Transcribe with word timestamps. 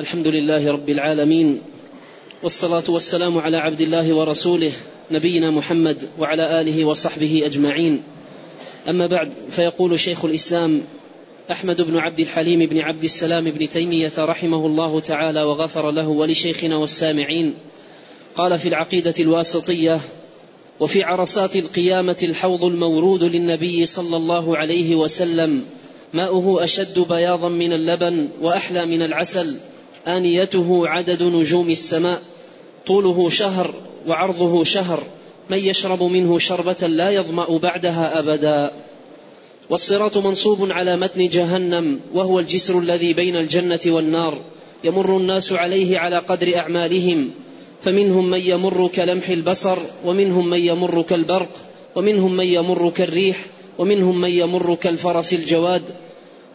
الحمد 0.00 0.28
لله 0.28 0.72
رب 0.72 0.90
العالمين 0.90 1.60
والصلاة 2.42 2.82
والسلام 2.88 3.38
على 3.38 3.56
عبد 3.56 3.80
الله 3.80 4.14
ورسوله 4.14 4.72
نبينا 5.10 5.50
محمد 5.50 6.08
وعلى 6.18 6.60
آله 6.60 6.84
وصحبه 6.84 7.42
أجمعين. 7.44 8.02
أما 8.88 9.06
بعد 9.06 9.32
فيقول 9.50 10.00
شيخ 10.00 10.24
الإسلام 10.24 10.82
أحمد 11.50 11.82
بن 11.82 11.96
عبد 11.96 12.20
الحليم 12.20 12.66
بن 12.66 12.78
عبد 12.78 13.04
السلام 13.04 13.44
بن 13.44 13.68
تيمية 13.68 14.12
رحمه 14.18 14.66
الله 14.66 15.00
تعالى 15.00 15.42
وغفر 15.42 15.90
له 15.90 16.08
ولشيخنا 16.08 16.76
والسامعين. 16.76 17.54
قال 18.34 18.58
في 18.58 18.68
العقيدة 18.68 19.14
الواسطية 19.20 20.00
وفي 20.80 21.02
عرصات 21.02 21.56
القيامة 21.56 22.16
الحوض 22.22 22.64
المورود 22.64 23.24
للنبي 23.24 23.86
صلى 23.86 24.16
الله 24.16 24.56
عليه 24.56 24.94
وسلم 24.94 25.64
ماؤه 26.12 26.64
أشد 26.64 26.98
بياضا 26.98 27.48
من 27.48 27.72
اللبن 27.72 28.28
وأحلى 28.40 28.86
من 28.86 29.02
العسل 29.02 29.56
آنيته 30.06 30.88
عدد 30.88 31.22
نجوم 31.22 31.70
السماء 31.70 32.22
طوله 32.86 33.30
شهر 33.30 33.74
وعرضه 34.06 34.64
شهر 34.64 35.02
من 35.50 35.58
يشرب 35.58 36.02
منه 36.02 36.38
شربة 36.38 36.86
لا 36.86 37.10
يظمأ 37.10 37.58
بعدها 37.58 38.18
أبدا. 38.18 38.72
والصراط 39.70 40.16
منصوب 40.16 40.72
على 40.72 40.96
متن 40.96 41.28
جهنم 41.28 42.00
وهو 42.14 42.40
الجسر 42.40 42.78
الذي 42.78 43.12
بين 43.12 43.36
الجنة 43.36 43.80
والنار 43.86 44.38
يمر 44.84 45.16
الناس 45.16 45.52
عليه 45.52 45.98
على 45.98 46.18
قدر 46.18 46.56
أعمالهم. 46.56 47.30
فمنهم 47.82 48.30
من 48.30 48.40
يمر 48.40 48.88
كلمح 48.88 49.28
البصر 49.28 49.78
ومنهم 50.04 50.50
من 50.50 50.58
يمر 50.58 51.02
كالبرق 51.02 51.48
ومنهم 51.96 52.36
من 52.36 52.44
يمر 52.44 52.90
كالريح 52.90 53.36
ومنهم 53.78 54.20
من 54.20 54.30
يمر 54.30 54.74
كالفرس 54.74 55.32
الجواد 55.32 55.82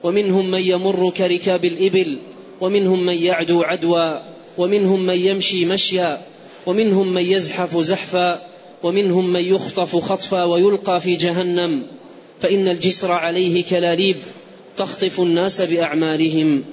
ومنهم 0.04 0.52
من 0.52 0.62
يمر 0.62 1.10
كركاب 1.18 1.66
الإبل 1.66 2.20
ومنهم 2.62 3.06
من 3.06 3.24
يعدو 3.24 3.64
عدوا 3.64 4.20
ومنهم 4.58 5.06
من 5.06 5.16
يمشي 5.16 5.66
مشيا 5.66 6.22
ومنهم 6.66 7.08
من 7.08 7.22
يزحف 7.22 7.78
زحفا 7.78 8.42
ومنهم 8.84 9.34
من 9.34 9.42
يخطف 9.42 9.96
خطفا 9.96 10.44
ويلقى 10.44 11.02
في 11.02 11.16
جهنم. 11.16 11.88
فإن 12.42 12.68
الجسر 12.68 13.12
عليه 13.12 13.64
كلاليب 13.64 14.16
تخطف 14.78 15.20
الناس 15.20 15.62
بأعمالهم. 15.62 16.64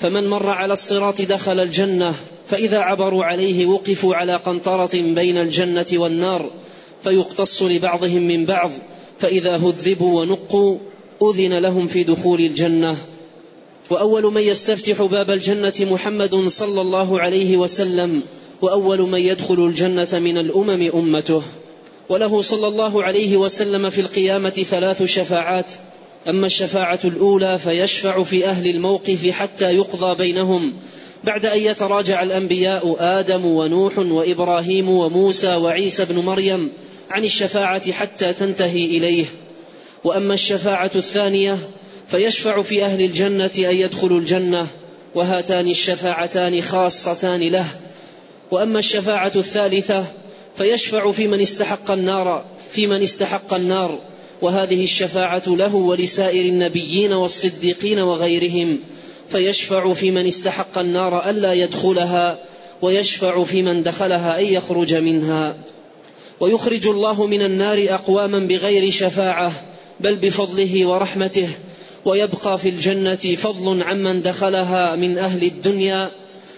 فمن 0.00 0.28
مر 0.28 0.50
على 0.50 0.72
الصراط 0.72 1.22
دخل 1.22 1.60
الجنة 1.60 2.14
فإذا 2.48 2.78
عبروا 2.78 3.24
عليه 3.24 3.66
وقفوا 3.66 4.14
على 4.14 4.36
قنطرة 4.36 4.90
بين 4.94 5.36
الجنة 5.36 5.86
والنار 5.92 6.50
فيقتص 7.04 7.62
لبعضهم 7.62 8.22
من 8.22 8.44
بعض 8.44 8.70
فإذا 9.18 9.56
هذبوا 9.56 10.20
ونقوا 10.20 10.78
أذن 11.22 11.58
لهم 11.58 11.86
في 11.86 12.02
دخول 12.02 12.40
الجنة. 12.40 12.96
وأول 13.90 14.24
من 14.24 14.42
يستفتح 14.42 15.02
باب 15.02 15.30
الجنة 15.30 15.72
محمد 15.80 16.34
صلى 16.34 16.80
الله 16.80 17.20
عليه 17.20 17.56
وسلم 17.56 18.22
وأول 18.62 19.00
من 19.00 19.20
يدخل 19.20 19.66
الجنة 19.66 20.08
من 20.12 20.38
الأمم 20.38 20.90
أمته. 20.94 21.42
وله 22.08 22.42
صلى 22.42 22.66
الله 22.66 23.02
عليه 23.02 23.36
وسلم 23.36 23.90
في 23.90 24.00
القيامة 24.00 24.50
ثلاث 24.50 25.02
شفاعات. 25.02 25.72
أما 26.28 26.46
الشفاعة 26.46 26.98
الأولى 27.04 27.58
فيشفع 27.58 28.22
في 28.22 28.46
أهل 28.46 28.70
الموقف 28.70 29.30
حتى 29.30 29.76
يقضى 29.76 30.14
بينهم. 30.14 30.72
بعد 31.24 31.46
أن 31.46 31.58
يتراجع 31.58 32.22
الأنبياء 32.22 32.96
آدم 32.98 33.44
ونوح 33.44 33.98
وإبراهيم 33.98 34.90
وموسى 34.90 35.54
وعيسى 35.54 36.04
بن 36.04 36.18
مريم 36.18 36.72
عن 37.10 37.24
الشفاعة 37.24 37.92
حتى 37.92 38.32
تنتهي 38.32 38.84
إليه. 38.84 39.24
وأما 40.04 40.34
الشفاعة 40.34 40.90
الثانية 40.94 41.58
فيشفع 42.10 42.62
في 42.62 42.84
أهل 42.84 43.00
الجنة 43.00 43.50
أن 43.58 43.76
يدخلوا 43.76 44.20
الجنة 44.20 44.66
وهاتان 45.14 45.68
الشفاعتان 45.68 46.62
خاصتان 46.62 47.40
له. 47.40 47.66
وأما 48.50 48.78
الشفاعة 48.78 49.32
الثالثة 49.36 50.04
فيشفع 50.56 51.12
في 51.12 51.26
من 51.26 51.40
استحق 51.40 51.90
النار 51.90 52.44
في 52.70 52.86
من 52.86 53.02
استحق 53.02 53.54
النار. 53.54 53.98
وهذه 54.42 54.84
الشفاعة 54.84 55.42
له 55.46 55.74
ولسائر 55.74 56.44
النبيين 56.44 57.12
والصديقين 57.12 57.98
وغيرهم. 57.98 58.80
فيشفع 59.28 59.92
في 59.92 60.10
من 60.10 60.26
استحق 60.26 60.78
النار 60.78 61.30
ألا 61.30 61.52
يدخلها 61.52 62.38
ويشفع 62.82 63.44
في 63.44 63.62
من 63.62 63.82
دخلها 63.82 64.40
أن 64.40 64.44
يخرج 64.44 64.94
منها. 64.94 65.56
ويخرج 66.40 66.86
الله 66.86 67.26
من 67.26 67.42
النار 67.42 67.86
أقواما 67.88 68.38
بغير 68.38 68.90
شفاعة 68.90 69.52
بل 70.00 70.16
بفضله 70.16 70.86
ورحمته. 70.86 71.48
ويبقى 72.04 72.58
في 72.58 72.68
الجنة 72.68 73.14
فضل 73.14 73.82
عمن 73.82 74.22
دخلها 74.22 74.96
من 74.96 75.18
أهل 75.18 75.42
الدنيا 75.42 76.10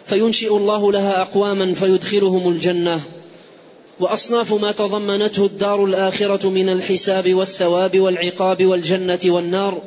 فينشئ 0.07 0.57
الله 0.57 0.93
لها 0.93 1.23
أقواما 1.23 1.75
فيدخلهم 1.75 2.49
الجنة. 2.49 3.01
وأصناف 4.01 4.53
ما 4.53 4.73
تضمنته 4.73 5.47
الدار 5.47 5.85
الآخرة 5.85 6.49
من 6.49 6.69
الحساب 6.69 7.35
والثواب 7.35 8.01
والعقاب 8.01 8.67
والجنة 8.67 9.21
والنار 9.27 9.83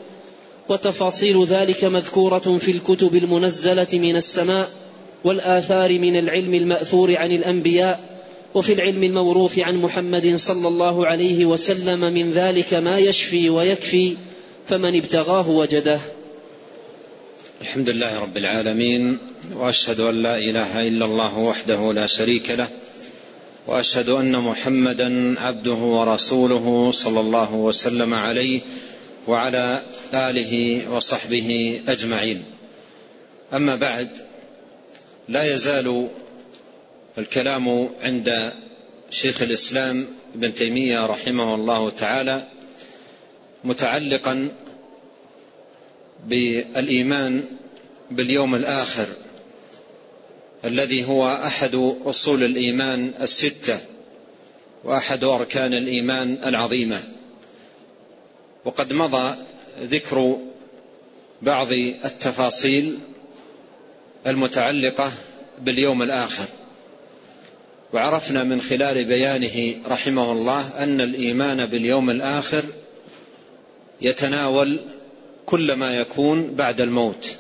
وتفاصيل 0.69 1.43
ذلك 1.43 1.83
مذكورة 1.83 2.57
في 2.57 2.72
الكتب 2.72 3.16
المنزلة 3.16 3.87
من 3.93 4.16
السماء 4.16 4.69
والآثار 5.23 5.99
من 5.99 6.19
العلم 6.19 6.53
المأثور 6.53 7.17
عن 7.17 7.31
الأنبياء 7.31 7.99
وفي 8.53 8.73
العلم 8.73 9.03
الموروث 9.03 9.59
عن 9.59 9.75
محمد 9.75 10.35
صلى 10.35 10.67
الله 10.67 11.07
عليه 11.07 11.45
وسلم 11.45 11.99
من 11.99 12.31
ذلك 12.31 12.73
ما 12.73 12.97
يشفي 12.99 13.49
ويكفي. 13.49 14.16
فمن 14.68 14.96
ابتغاه 14.96 15.50
وجده. 15.50 16.00
الحمد 17.62 17.90
لله 17.90 18.20
رب 18.20 18.38
العالمين 18.38 19.18
وأشهد 19.53 20.00
أن 20.00 20.22
لا 20.22 20.38
إله 20.38 20.88
إلا 20.88 21.06
الله 21.06 21.38
وحده 21.38 21.94
لا 21.94 22.08
شريك 22.08 22.50
له 22.50 22.68
وأشهد 23.68 24.09
أن 24.09 24.40
محمدا 24.40 25.40
عبده 25.40 25.74
ورسوله 25.74 26.92
صلى 26.92 27.20
الله 27.20 27.53
وسلم 27.53 28.14
عليه 28.14 28.62
وعلى 29.28 29.81
آله 30.14 30.84
وصحبه 30.92 31.82
أجمعين. 31.88 32.44
أما 33.53 33.76
بعد 33.76 34.09
لا 35.30 35.53
يزال 35.53 36.08
الكلام 37.18 37.90
عند 38.03 38.53
شيخ 39.12 39.42
الإسلام 39.42 40.08
ابن 40.36 40.53
تيمية 40.53 41.06
رحمه 41.06 41.56
الله 41.56 41.90
تعالى 41.90 42.47
متعلقا 43.66 44.50
بالإيمان 46.28 47.44
باليوم 48.12 48.56
الآخر 48.56 49.08
الذي 50.66 51.06
هو 51.06 51.28
أحد 51.28 51.76
أصول 52.06 52.44
الإيمان 52.44 53.14
الستة 53.22 53.80
وأحد 54.84 55.24
أركان 55.24 55.74
الإيمان 55.74 56.38
العظيمة. 56.46 57.03
وقد 58.66 58.94
مضى 58.94 59.36
ذكر 59.82 60.38
بعض 61.42 61.72
التفاصيل 62.06 63.00
المتعلقة 64.28 65.12
باليوم 65.62 66.03
الآخر. 66.03 66.46
وعرفنا 67.94 68.44
من 68.44 68.62
خلال 68.62 69.06
بيانه 69.06 69.76
رحمه 69.88 70.32
الله 70.32 70.84
أن 70.84 71.02
الإيمان 71.02 71.66
باليوم 71.66 72.09
الآخر 72.09 72.64
يتناول 74.01 74.79
كل 75.45 75.73
ما 75.73 75.97
يكون 76.00 76.56
بعد 76.56 76.81
الموت. 76.81 77.35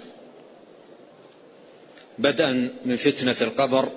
بدءا 2.19 2.69
من 2.85 2.95
فتنة 2.95 3.35
القبر 3.41 3.89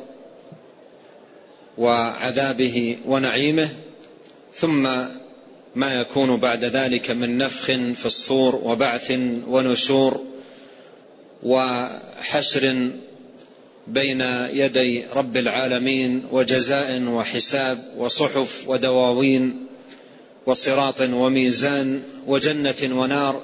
وعذابه 1.78 2.98
ونعيمه 3.06 3.68
ثم 4.54 4.82
ما 5.76 6.00
يكون 6.00 6.41
بعد 6.41 6.64
ذلك 6.64 7.10
من 7.10 7.38
نفخ 7.38 7.64
في 7.94 8.06
الصور 8.06 8.56
وبعث 8.56 9.10
ونشور 9.48 10.24
وحشر 11.42 12.91
بين 13.86 14.21
يدي 14.53 15.04
رب 15.15 15.36
العالمين 15.36 16.28
وجزاء 16.33 17.03
وحساب 17.03 17.94
وصحف 17.98 18.68
ودواوين 18.68 19.66
وصراط 20.48 21.00
وميزان 21.00 22.03
وجنة 22.27 23.00
ونار 23.00 23.42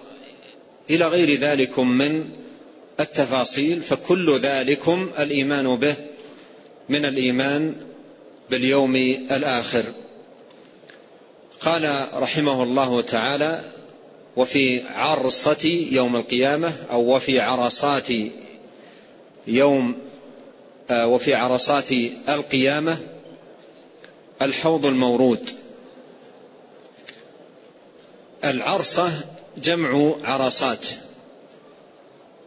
إلى 0.90 1.08
غير 1.08 1.40
ذلكم 1.40 1.88
من 1.88 2.30
التفاصيل 3.00 3.82
فكل 3.82 4.38
ذلكم 4.38 5.10
الإيمان 5.18 5.76
به 5.76 5.94
من 6.88 7.04
الإيمان 7.04 7.74
باليوم 8.50 8.96
الآخر. 9.30 9.84
قال 11.60 12.06
رحمه 12.14 12.62
الله 12.62 13.00
تعالى 13.00 13.72
وفي 14.36 14.80
عرصة 14.94 15.86
يوم 15.90 16.16
القيامة 16.16 16.72
أو 16.90 17.16
وفي 17.16 17.40
عرصات 17.40 18.08
يوم 19.46 19.96
آه، 20.90 21.06
وفي 21.06 21.34
عرصات 21.34 21.92
القيامة 22.28 22.96
الحوض 24.42 24.86
المورود. 24.86 25.63
العرصة 28.44 29.10
جمع 29.56 30.14
عرصات 30.24 30.86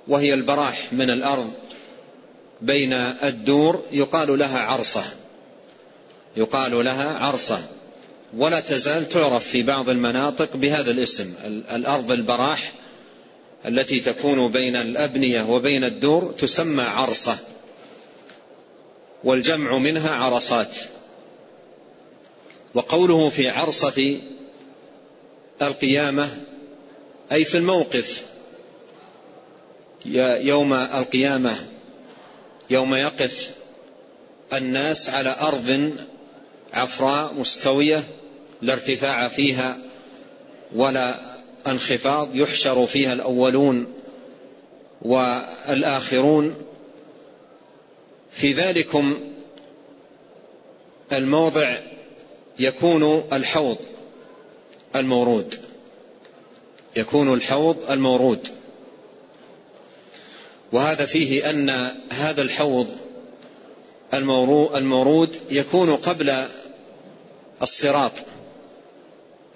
وهي 0.07 0.33
البراح 0.33 0.94
من 0.94 1.09
الأرض 1.09 1.53
بين 2.61 2.94
الدور 2.94 3.83
يقال 3.91 4.39
لها 4.39 4.59
عرصة 4.59 5.03
يقال 6.38 6.85
لها 6.85 7.17
عرصة 7.17 7.61
ولا 8.38 8.59
تزال 8.59 9.09
تعرف 9.09 9.47
في 9.47 9.63
بعض 9.63 9.89
المناطق 9.89 10.57
بهذا 10.57 10.91
الاسم 10.91 11.33
الأرض 11.45 12.11
البراح 12.11 12.73
التي 13.65 13.99
تكون 13.99 14.51
بين 14.51 14.75
الأبنية 14.75 15.44
وبين 15.44 15.83
الدور 15.83 16.31
تسمى 16.31 16.83
عرصة 16.83 17.38
والجمع 19.23 19.77
منها 19.77 20.15
عرصات 20.15 20.77
وقوله 22.73 23.29
في 23.29 23.49
عرصة 23.49 24.19
القيامة 25.62 26.30
أي 27.31 27.45
في 27.45 27.57
الموقف 27.57 28.25
يوم 30.42 30.74
القيامة 30.74 31.56
يوم 32.69 32.95
يقف 32.95 33.51
الناس 34.54 35.09
على 35.09 35.36
أرض 35.42 35.94
عفراء 36.74 37.33
مستوية 37.33 38.04
لا 38.62 38.74
ارتفاع 38.74 39.27
فيها 39.27 39.77
ولا 40.75 41.19
انخفاض 41.68 42.36
يحشر 42.36 42.88
فيها 42.88 43.13
الأولون 43.13 43.94
والآخرون. 45.01 46.56
في 48.31 48.54
ذلكم 48.54 49.31
الموضع 51.12 51.77
يكون 52.59 53.27
الحوض. 53.33 53.77
المورود. 54.95 55.60
يكون 56.95 57.34
الحوض 57.34 57.92
المورود. 57.92 58.48
وهذا 60.72 61.06
فيه 61.06 61.50
أن 61.50 61.69
هذا 62.10 62.42
الحوض 62.42 62.98
المورود 64.13 65.38
يكون 65.50 65.95
قبل 65.95 66.45
الصراط 67.62 68.12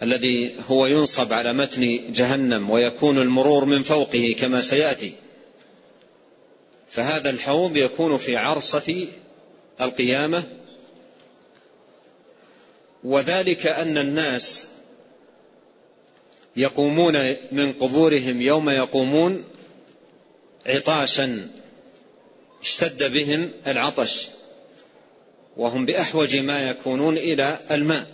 الذي 0.04 0.56
هو 0.68 0.86
ينصب 0.86 1.34
على 1.34 1.54
متن 1.54 2.12
جهنم 2.14 2.70
ويكون 2.70 3.18
المرور 3.18 3.66
من 3.66 3.84
فوقه 3.84 4.36
كما 4.40 4.62
سيأتي. 4.62 5.14
فهذا 6.90 7.30
الحوض 7.30 7.78
يكون 7.78 8.18
في 8.18 8.38
عرصة 8.38 9.08
القيامة. 9.82 10.44
وذلك 13.04 13.68
أن 13.68 13.98
الناس 13.98 14.68
يقومون 16.56 17.36
من 17.52 17.74
قبورهم 17.74 18.42
يوم 18.42 18.70
يقومون 18.70 19.44
عطاشا 20.66 21.50
اشتد 22.62 23.14
بهم 23.14 23.52
العطش 23.68 24.28
وهم 25.58 25.86
بأحوج 25.86 26.36
ما 26.36 26.70
يكونون 26.70 27.18
إلى 27.18 27.60
الماء. 27.72 28.08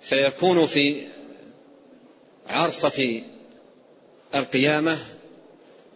فيكون 0.00 0.66
في 0.66 1.06
عرصة 2.46 3.22
القيامة 4.34 4.98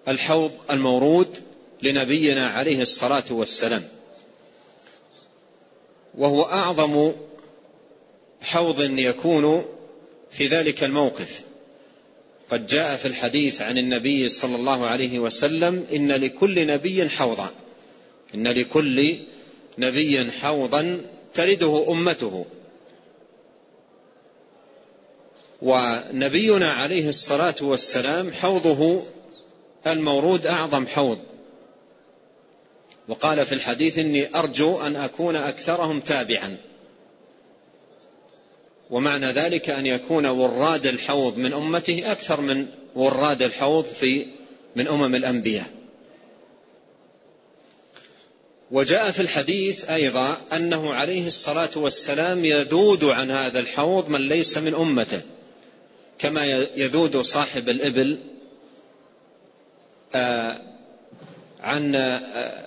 الحوض 0.09 0.53
المورود 0.71 1.43
لنبينا 1.83 2.49
عليه 2.49 2.83
الصلاة 2.83 3.25
والسلام. 3.31 3.89
وهو 6.15 6.43
أعظم 6.43 7.13
حوض 8.41 8.81
يكون 8.81 9.76
في 10.31 10.47
ذلك 10.47 10.85
الموقف. 10.85 11.43
قد 12.51 12.67
جاء 12.67 12.97
في 12.97 13.09
الحديث 13.09 13.63
عن 13.63 13.79
النبي 13.79 14.29
صلى 14.29 14.57
الله 14.57 14.87
عليه 14.87 15.19
وسلم 15.19 15.87
إن 15.93 16.13
لكل 16.13 16.67
نبي 16.67 17.09
حوضا. 17.09 17.51
إن 18.35 18.49
لكل 18.49 19.17
نبي 19.79 20.31
حوضا 20.31 21.01
ترده 21.35 21.87
أمته. 21.89 22.47
ونبينا 25.63 26.73
عليه 26.73 27.09
الصلاة 27.09 27.55
والسلام 27.61 28.33
حوضه 28.33 29.03
المورود 29.87 30.47
أعظم 30.47 30.87
حوض. 30.87 31.19
وقال 33.09 33.47
في 33.47 33.55
الحديث 33.55 33.99
إني 33.99 34.39
أرجو 34.39 34.81
أن 34.81 34.97
أكون 34.97 35.37
أكثرهم 35.37 36.01
تابعا. 36.01 36.57
ومعنى 38.91 39.27
ذلك 39.27 39.71
أن 39.71 39.87
يكون 39.87 40.27
وراد 40.27 40.87
الحوض 40.87 41.37
من 41.37 41.53
أمته 41.53 42.13
أكثر 42.13 42.41
من 42.41 42.67
وراد 42.95 43.43
الحوض 43.43 43.85
في 43.85 44.27
من 44.77 44.89
أمم 44.89 45.15
الأنبياء. 45.15 45.67
وجاء 48.71 49.11
في 49.11 49.21
الحديث 49.21 49.85
أيضا 49.85 50.37
أنه 50.53 50.95
عليه 50.95 51.27
الصلاة 51.27 51.71
والسلام 51.77 52.45
يذود 52.45 53.05
عن 53.05 53.31
هذا 53.31 53.61
الحوض 53.61 54.09
من 54.09 54.21
ليس 54.21 54.59
من 54.59 54.75
أمته 54.75 55.21
كما 56.19 56.67
يذود 56.77 57.17
صاحب 57.21 57.69
الإبل 57.69 58.21
آه، 60.15 60.61
عن 61.61 61.95
آه، 61.95 62.67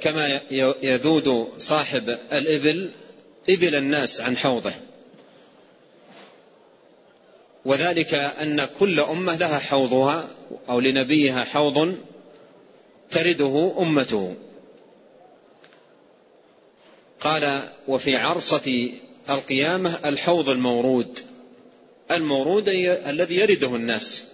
كما 0.00 0.40
يذود 0.82 1.48
صاحب 1.58 2.08
الإبل 2.32 2.90
إبل 3.48 3.74
الناس 3.74 4.20
عن 4.20 4.36
حوضه. 4.36 4.72
وذلك 7.64 8.14
أن 8.14 8.64
كل 8.78 9.00
أمة 9.00 9.36
لها 9.36 9.58
حوضها 9.58 10.28
أو 10.68 10.80
لنبيها 10.80 11.44
حوض 11.44 11.94
ترده 13.10 13.74
أمته. 13.78 14.34
قال 17.20 17.68
وفي 17.88 18.16
عرصة 18.16 18.90
القيامة 19.30 19.98
الحوض 20.04 20.48
المورود. 20.48 21.20
المورود 22.10 22.68
الذي 22.68 23.36
يرده 23.36 23.76
الناس. 23.76 24.24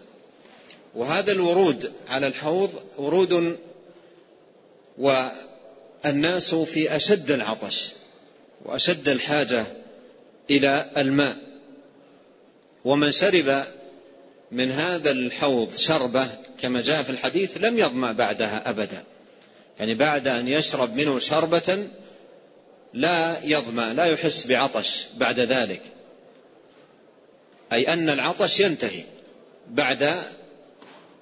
وهذا 0.95 1.33
الورود 1.33 1.93
على 2.09 2.27
الحوض 2.27 2.71
ورود 2.99 3.59
والناس 4.99 6.55
في 6.55 6.97
أشد 6.97 7.31
العطش 7.31 7.93
وأشد 8.65 9.09
الحاجة 9.09 9.67
إلى 10.51 10.91
الماء. 10.97 11.50
ومن 12.85 13.13
شرب 13.13 13.65
من 14.51 14.71
هذا 14.71 15.11
الحوض 15.11 15.77
شربة 15.77 16.29
كما 16.61 16.83
جاء 16.83 17.03
في 17.03 17.11
الحديث 17.11 17.57
لم 17.57 17.79
يظمأ 17.79 18.13
بعدها 18.13 18.71
أبدا. 18.71 19.05
يعني 19.79 19.95
بعد 19.95 20.29
أن 20.29 20.49
يشرب 20.49 20.97
منه 20.97 21.19
شربة 21.19 21.89
لا 22.95 23.45
يظمأ 23.45 23.95
لا 23.95 24.05
يحس 24.05 24.47
بعطش 24.47 25.07
بعد 25.17 25.41
ذلك. 25.41 25.83
أي 27.73 27.93
أن 27.93 28.11
العطش 28.11 28.61
ينتهي 28.61 29.05
بعد 29.69 30.23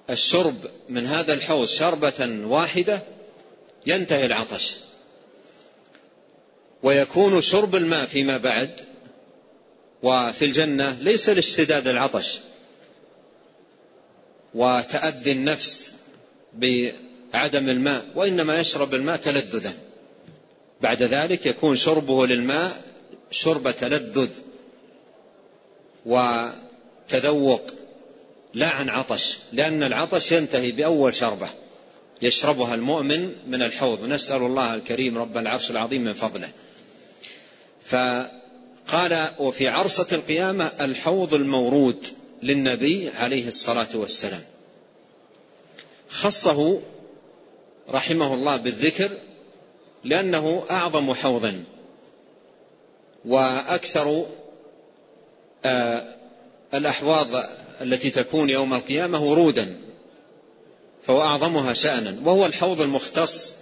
الشرب 0.09 0.55
من 0.89 1.05
هذا 1.05 1.33
الحوض 1.33 1.67
شربة 1.67 2.39
واحدة 2.45 2.99
ينتهي 3.85 4.25
العطش. 4.25 4.75
ويكون 6.83 7.41
شرب 7.41 7.75
الماء 7.75 8.05
فيما 8.05 8.37
بعد 8.37 8.71
وفي 10.03 10.45
الجنة 10.45 10.97
ليس 11.01 11.29
لاشتداد 11.29 11.87
العطش. 11.87 12.39
وتأذي 14.53 15.31
النفس 15.31 15.95
بعدم 16.53 17.69
الماء 17.69 18.05
وإنما 18.15 18.59
يشرب 18.59 18.93
الماء 18.93 19.17
تلذذا. 19.17 19.73
بعد 20.81 21.03
ذلك 21.03 21.45
يكون 21.45 21.75
شربه 21.75 22.27
للماء 22.27 22.81
شرب 23.31 23.71
تلذذ 23.71 24.29
وتذوق 26.05 27.71
لا 28.53 28.67
عن 28.67 28.89
عطش 28.89 29.37
لأن 29.53 29.83
العطش 29.83 30.31
ينتهي 30.31 30.71
بأول 30.71 31.15
شربة 31.15 31.49
يشربها 32.21 32.75
المؤمن 32.75 33.35
من 33.47 33.61
الحوض. 33.61 34.03
نسأل 34.07 34.41
الله 34.41 34.73
الكريم 34.73 35.17
رب 35.17 35.37
العرش 35.37 35.71
العظيم 35.71 36.03
من 36.03 36.13
فضله. 36.13 36.49
فقال 38.89 39.29
وفي 39.39 39.67
عرصة 39.67 40.07
القيامة 40.11 40.65
الحوض 40.65 41.33
المورود 41.33 42.07
للنبي 42.43 43.09
عليه 43.09 43.47
الصلاة 43.47 43.87
والسلام. 43.93 44.41
خصه 46.09 46.81
رحمه 47.89 48.33
الله 48.33 48.57
بالذكر 48.57 49.11
لأنه 50.03 50.63
أعظم 50.71 51.13
حوض 51.13 51.63
وأكثر 53.25 54.25
آه، 55.65 56.15
الأحواض 56.73 57.27
التي 57.81 58.09
تكون 58.09 58.49
يوم 58.49 58.73
القيامة 58.73 59.23
ورودا 59.23 59.81
فهو 61.03 61.21
أعظمها 61.21 61.73
شأنا 61.73 62.21
وهو 62.25 62.45
الحوض 62.45 62.81
المختص 62.81 63.53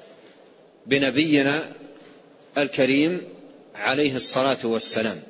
بنبينا 0.86 1.74
الكريم 2.58 3.37
عليه 3.78 4.16
الصلاة 4.16 4.58
والسلام. 4.64 5.24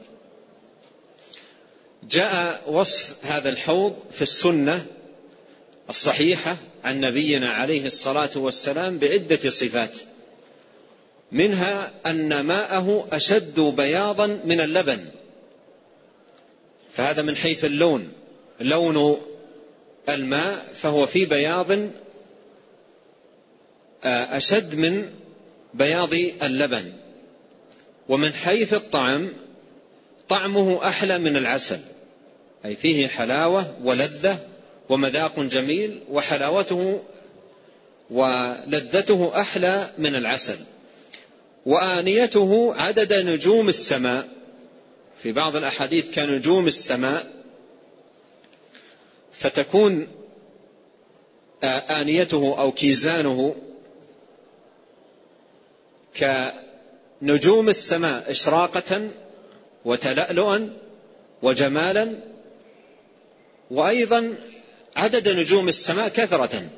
جاء 2.10 2.64
وصف 2.68 3.16
هذا 3.26 3.50
الحوض 3.50 3.96
في 4.12 4.22
السنة 4.22 4.86
الصحيحة 5.90 6.58
عن 6.84 7.02
نبينا 7.02 7.50
عليه 7.50 7.86
الصلاة 7.86 8.30
والسلام 8.36 8.98
بعدة 8.98 9.50
صفات. 9.50 9.94
منها 11.32 11.92
أن 12.06 12.40
ماءه 12.40 13.08
أشد 13.12 13.60
بياضا 13.60 14.28
من 14.28 14.62
اللبن. 14.62 15.06
فهذا 16.94 17.22
من 17.22 17.36
حيث 17.36 17.66
اللون. 17.66 18.12
لون 18.60 19.22
الماء 20.10 20.66
فهو 20.74 21.06
في 21.06 21.26
بياض 21.26 21.72
آه، 24.04 24.38
أشد 24.38 24.76
من 24.76 25.10
بياض 25.74 26.14
اللبن. 26.42 26.94
ومن 28.10 28.34
حيث 28.34 28.74
الطعم 28.74 29.34
طعمه 30.30 30.88
أحلى 30.88 31.18
من 31.18 31.38
العسل. 31.38 31.80
أي 32.66 32.76
فيه 32.76 33.08
حلاوة 33.08 33.76
ولذة 33.84 34.40
ومذاق 34.90 35.40
جميل 35.40 36.04
وحلاوته 36.12 37.04
ولذته 38.10 39.42
أحلى 39.42 39.90
من 39.98 40.16
العسل. 40.16 40.58
وآنيته 41.66 42.74
عدد 42.76 43.14
نجوم 43.14 43.70
السماء. 43.70 44.38
في 45.24 45.32
بعض 45.32 45.56
الأحاديث 45.56 46.16
كنجوم 46.16 46.68
السماء 46.68 47.28
فتكون 49.32 50.08
آنيته 51.64 52.56
أو 52.60 52.72
كيزانه 52.72 53.56
كنجوم 57.22 57.70
السماء 57.70 58.32
إشراقة 58.32 59.10
وتلألؤا 59.86 60.74
وجمالا 61.42 62.20
وأيضا 63.72 64.36
عدد 64.96 65.30
نجوم 65.30 65.68
السماء 65.68 66.10
كثرة. 66.10 66.70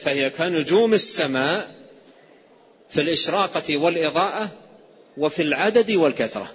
فهي 0.00 0.30
كنجوم 0.30 0.94
السماء 0.94 1.74
في 2.90 3.00
الإشراقة 3.00 3.76
والإضاءة 3.76 4.48
وفي 5.16 5.42
العدد 5.42 5.90
والكثرة. 5.90 6.54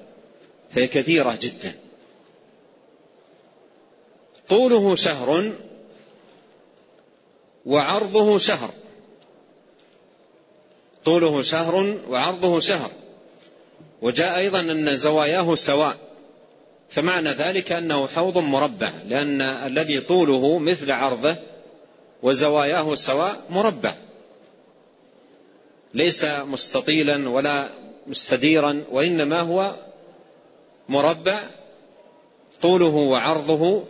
فهي 0.71 0.87
كثيرة 0.87 1.37
جدا. 1.41 1.73
طوله 4.49 4.95
شهر 4.95 5.51
وعرضه 7.65 8.37
شهر. 8.37 8.73
طوله 11.05 11.41
شهر 11.41 11.97
وعرضه 12.09 12.59
شهر. 12.59 12.91
وجاء 14.01 14.37
أيضا 14.37 14.59
أن 14.59 14.95
زواياه 14.95 15.55
سواء. 15.55 15.97
فمعنى 16.89 17.29
ذلك 17.29 17.71
أنه 17.71 18.07
حوض 18.07 18.37
مربع 18.37 18.91
لأن 19.07 19.41
الذي 19.41 20.01
طوله 20.01 20.59
مثل 20.59 20.91
عرضه 20.91 21.35
وزواياه 22.23 22.95
سواء 22.95 23.41
مربع. 23.49 23.95
ليس 25.93 26.25
مستطيلا 26.25 27.29
ولا 27.29 27.67
مستديرا 28.07 28.83
وإنما 28.91 29.39
هو 29.39 29.75
مربع 30.89 31.39
طوله 32.61 32.95
وعرضه 32.95 33.83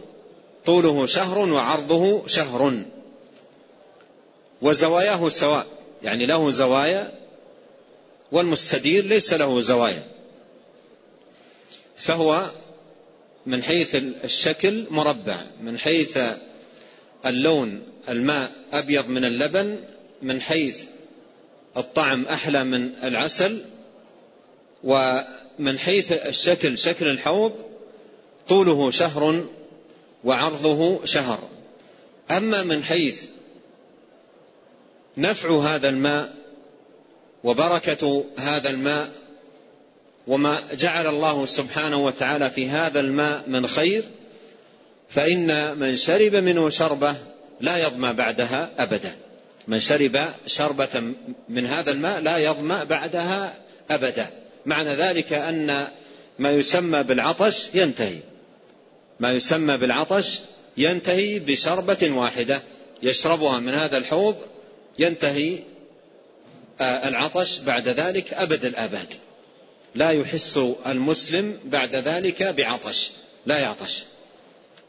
طوله 0.65 1.05
شهر 1.05 1.39
وعرضه 1.39 2.27
شهر. 2.27 2.85
وزواياه 4.61 5.29
سواء. 5.29 5.78
يعني 6.03 6.25
له 6.25 6.51
زوايا 6.51 7.19
والمستدير 8.31 9.05
ليس 9.05 9.33
له 9.33 9.61
زوايا. 9.61 10.03
فهو 11.97 12.49
من 13.45 13.63
حيث 13.63 13.95
الشكل 14.23 14.87
مربع 14.89 15.41
من 15.61 15.77
حيث 15.77 16.19
اللون 17.25 17.83
الماء 18.09 18.51
أبيض 18.73 19.07
من 19.07 19.25
اللبن 19.25 19.85
من 20.21 20.41
حيث 20.41 20.83
الطعم 21.77 22.25
أحلى 22.25 22.63
من 22.63 22.91
العسل 23.03 23.65
ومن 24.83 25.79
حيث 25.79 26.11
الشكل 26.11 26.77
شكل 26.77 27.07
الحوض 27.07 27.53
طوله 28.49 28.91
شهر 28.91 29.45
وعرضه 30.23 31.05
شهر. 31.05 31.49
أما 32.31 32.63
من 32.63 32.83
حيث 32.83 33.23
نفع 35.19 35.59
هذا 35.59 35.89
الماء 35.89 36.33
وبركة 37.43 38.25
هذا 38.37 38.69
الماء 38.69 39.09
وما 40.27 40.59
جعل 40.73 41.07
الله 41.07 41.45
سبحانه 41.45 42.05
وتعالى 42.05 42.49
في 42.49 42.69
هذا 42.69 42.99
الماء 42.99 43.43
من 43.47 43.67
خير 43.67 44.03
فإن 45.09 45.79
من 45.79 45.97
شرب 45.97 46.35
منه 46.35 46.69
شربة 46.69 47.15
لا 47.61 47.77
يظمى 47.77 48.13
بعدها 48.13 48.69
أبدا. 48.77 49.15
من 49.67 49.79
شرب 49.79 50.19
شربة 50.47 51.13
من 51.49 51.65
هذا 51.65 51.91
الماء 51.91 52.19
لا 52.19 52.37
يظمأ 52.37 52.83
بعدها 52.83 53.53
أبدا. 53.89 54.27
معنى 54.65 54.89
ذلك 54.89 55.33
أن 55.33 55.87
ما 56.39 56.51
يسمى 56.51 57.03
بالعطش 57.03 57.69
ينتهي. 57.73 58.19
ما 59.19 59.31
يسمى 59.31 59.77
بالعطش 59.77 60.39
ينتهي 60.77 61.39
بشربة 61.39 62.11
واحدة 62.11 62.61
يشربها 63.03 63.59
من 63.59 63.73
هذا 63.73 63.97
الحوض 63.97 64.35
ينتهي 64.99 65.59
آه، 66.81 67.07
العطش 67.09 67.59
بعد 67.59 67.87
ذلك 67.87 68.33
أبد 68.33 68.65
الآباد. 68.65 69.13
لا 69.95 70.11
يحس 70.11 70.59
المسلم 70.85 71.59
بعد 71.65 71.95
ذلك 71.95 72.43
بعطش 72.43 73.11
لا 73.45 73.57
يعطش. 73.57 74.03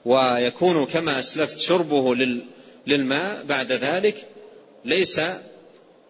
ويكون 0.05 0.87
كما 0.87 1.19
أسلفت 1.19 1.59
شربه 1.59 2.15
للماء 2.87 3.45
بعد 3.45 3.73
ذلك 3.73 4.27
ليس 4.85 5.21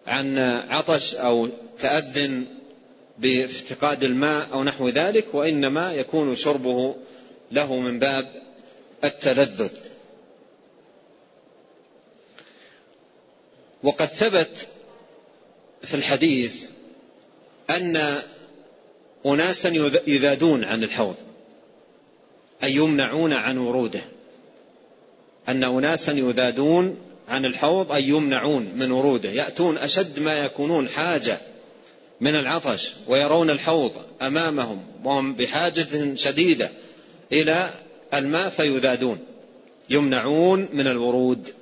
عن 0.07 0.39
عطش 0.69 1.15
أو 1.15 1.49
تأذن 1.79 2.45
بافتقاد 3.19 4.03
الماء 4.03 4.47
أو 4.53 4.63
نحو 4.63 4.89
ذلك 4.89 5.25
وإنما 5.33 5.93
يكون 5.93 6.35
شربه 6.35 6.95
له 7.51 7.75
من 7.75 7.99
باب 7.99 8.25
التلذذ. 9.03 9.69
وقد 13.83 14.05
ثبت 14.05 14.67
في 15.83 15.93
الحديث 15.93 16.63
أن 17.69 18.21
أناسا 19.25 19.69
يذادون 20.07 20.63
عن 20.63 20.83
الحوض 20.83 21.15
أي 22.63 22.75
يمنعون 22.75 23.33
عن 23.33 23.57
وروده. 23.57 24.01
أن 25.49 25.63
أناسا 25.63 26.11
يذادون 26.11 26.97
عن 27.27 27.45
الحوض 27.45 27.91
أي 27.91 28.03
يمنعون 28.03 28.71
من 28.75 28.91
وروده. 28.91 29.29
يأتون 29.29 29.77
أشد 29.77 30.19
ما 30.19 30.33
يكونون 30.33 30.89
حاجة 30.89 31.39
من 32.21 32.35
العطش 32.35 32.93
ويرون 33.07 33.49
الحوض 33.49 33.91
أمامهم 34.21 34.85
وهم 35.03 35.33
بحاجة 35.33 36.15
شديدة 36.15 36.71
إلى 37.31 37.69
الماء 38.13 38.49
فيذادون. 38.49 39.19
يمنعون 39.89 40.69
من 40.73 40.87
الورود. 40.87 41.53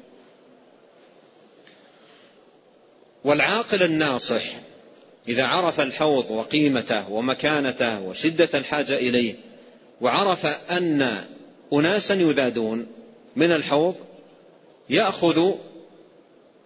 والعاقل 3.23 3.83
الناصح 3.83 4.43
إذا 5.27 5.43
عرف 5.43 5.81
الحوض 5.81 6.31
وقيمته 6.31 7.11
ومكانته 7.11 8.01
وشدة 8.01 8.49
الحاجة 8.53 8.95
إليه 8.95 9.35
وعرف 10.01 10.45
أن 10.71 11.25
أناسا 11.73 12.13
يذادون 12.13 12.87
من 13.35 13.51
الحوض 13.51 13.95
يأخذ 14.89 15.51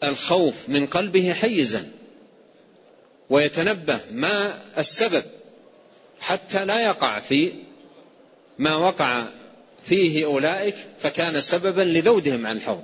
الخوف 0.04 0.56
من 0.68 0.86
قلبه 0.88 1.34
حيزا 1.34 1.92
ويتنبه 3.30 4.00
ما 4.12 4.60
السبب 4.78 5.24
حتى 6.20 6.66
لا 6.66 6.82
يقع 6.86 7.20
في 7.20 7.52
ما 8.60 8.76
وقع 8.76 9.26
فيه 9.86 10.26
أولئك 10.26 10.76
فكان 11.00 11.42
سببا 11.42 11.82
لذودهم 11.82 12.48
عن 12.48 12.58
الحوض 12.58 12.84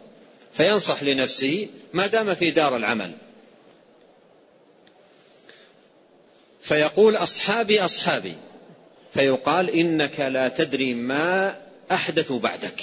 فينصح 0.53 1.03
لنفسه 1.03 1.67
ما 1.93 2.07
دام 2.07 2.35
في 2.35 2.51
دار 2.51 2.75
العمل. 2.75 3.11
فيقول 6.61 7.15
أصحابي 7.15 7.81
أصحابي 7.81 8.33
فيقال 9.13 9.69
إنك 9.69 10.19
لا 10.19 10.47
تدري 10.47 10.93
ما 10.93 11.57
أحدثوا 11.91 12.39
بعدك. 12.39 12.81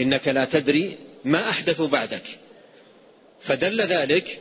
إنك 0.00 0.28
لا 0.28 0.44
تدري 0.44 0.98
ما 1.24 1.48
أحدثوا 1.48 1.88
بعدك. 1.88 2.24
فدل 3.40 3.82
ذلك 3.82 4.40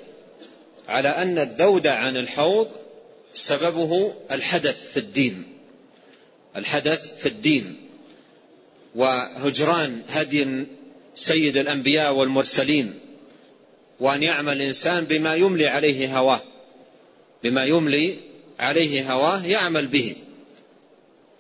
على 0.88 1.10
أن 1.10 1.40
الذود 1.40 1.88
عن 1.88 2.18
الحوض 2.18 2.72
سببه 3.34 4.14
الحدث 4.32 4.92
في 4.92 4.98
الدين. 4.98 5.44
الحدث 6.56 7.18
في 7.18 7.26
الدين. 7.26 7.76
وهجران 8.96 10.02
هدي 10.10 10.66
سيد 11.16 11.58
الأنبياء 11.58 12.14
والمرسلين 12.14 13.00
وأن 14.00 14.24
يعمل 14.24 14.54
الإنسان 14.54 15.06
بما 15.06 15.36
يملي 15.36 15.68
عليه 15.68 16.18
هواه. 16.18 16.42
بما 17.46 17.66
يملي 17.66 18.16
عليه 18.60 19.14
هواه 19.14 19.46
يعمل 19.46 19.88
به. 19.88 20.16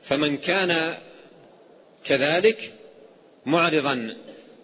فمن 0.03 0.37
كان 0.37 0.95
كذلك 2.03 2.73
معرضا 3.45 4.15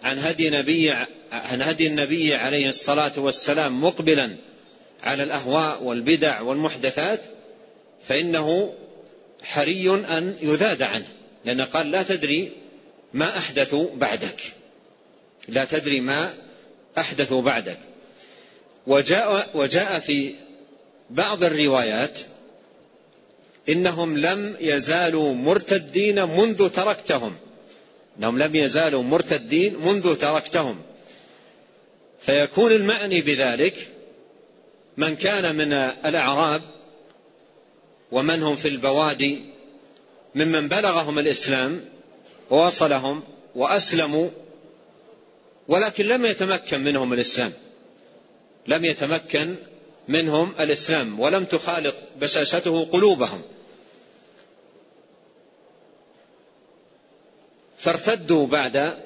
عن 0.04 0.20
هدي 0.20 0.50
نبي 0.50 0.92
عن 1.32 1.62
هدي 1.62 1.88
النبي 1.88 2.36
عليه 2.36 2.70
الصلاة 2.70 3.12
والسلام 3.18 3.84
مقبلا 3.84 4.36
على 5.04 5.24
الأهواء 5.24 5.84
والبدع 5.84 6.42
والمحدثات 6.42 7.22
فإنه 8.08 8.74
حري 9.44 9.90
أن 9.90 10.38
يذاد 10.42 10.82
عنه 10.82 11.08
لأنه 11.46 11.64
قال 11.64 11.92
لا 11.92 12.04
تدري 12.04 12.52
ما 13.14 13.38
أحدثوا 13.38 13.96
بعدك. 13.96 14.42
لا 15.48 15.66
تدري 15.66 16.02
ما 16.02 16.34
أحدثوا 16.98 17.42
بعدك. 17.42 17.78
وجاء, 18.88 19.50
وجاء 19.54 20.00
في 20.00 20.34
بعض 21.12 21.44
الروايات 21.44 22.20
إنهم 23.70 24.18
لم 24.18 24.56
يزالوا 24.60 25.34
مرتدين 25.34 26.24
منذ 26.24 26.70
تركتهم. 26.70 27.36
إنهم 28.20 28.38
لم 28.38 28.56
يزالوا 28.56 29.04
مرتدين 29.04 29.76
منذ 29.76 30.16
تركتهم. 30.16 30.82
فيكون 32.22 32.72
المعني 32.72 33.22
بذلك 33.22 33.90
من 34.98 35.16
كان 35.16 35.56
من 35.56 35.74
الأعراب 36.06 36.62
ومن 38.12 38.44
هم 38.44 38.56
في 38.56 38.68
البوادي 38.68 39.40
ممن 40.36 40.68
بلغهم 40.68 41.20
الإسلام 41.20 41.86
ووصلهم 42.50 43.24
وأسلموا 43.56 44.30
ولكن 45.68 46.06
لم 46.06 46.26
يتمكن 46.26 46.84
منهم 46.84 47.14
الإسلام. 47.14 47.54
لم 48.68 48.86
يتمكن 48.86 49.56
منهم 50.08 50.54
الإسلام 50.60 51.20
ولم 51.20 51.46
تخالط 51.46 51.96
بشاشته 52.20 52.86
قلوبهم. 52.86 53.42
فارتدوا 57.78 58.48
بعد 58.48 58.98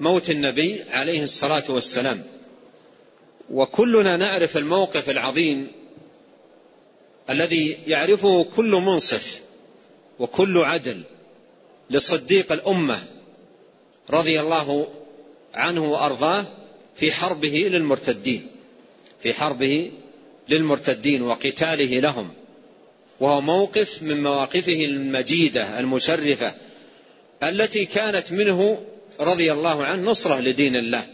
موت 0.00 0.30
النبي 0.30 0.82
عليه 0.90 1.22
الصلاة 1.22 1.64
والسلام. 1.68 2.22
وكلنا 3.50 4.16
نعرف 4.16 4.56
الموقف 4.56 5.10
العظيم 5.10 5.72
الذي 7.30 7.78
يعرفه 7.86 8.46
كل 8.56 8.70
منصف 8.70 9.40
وكل 10.18 10.58
عدل 10.58 11.02
لصديق 11.90 12.52
الأمة 12.52 13.02
رضي 14.10 14.40
الله 14.40 14.88
عنه 15.54 15.92
وأرضاه 15.92 16.44
في 16.96 17.12
حربه 17.12 17.68
للمرتدين 17.72 18.46
في 19.22 19.32
حربه 19.32 19.92
للمرتدين 20.48 21.22
وقتاله 21.22 22.00
لهم. 22.00 22.30
وهو 23.20 23.40
موقف 23.40 24.02
من 24.02 24.22
مواقفه 24.22 24.84
المجيدة 24.84 25.80
المشرفة 25.80 26.54
التي 27.42 27.84
كانت 27.84 28.32
منه 28.32 28.84
رضي 29.20 29.52
الله 29.52 29.84
عنه 29.84 30.10
نصرة 30.10 30.40
لدين 30.40 30.76
الله 30.76 31.06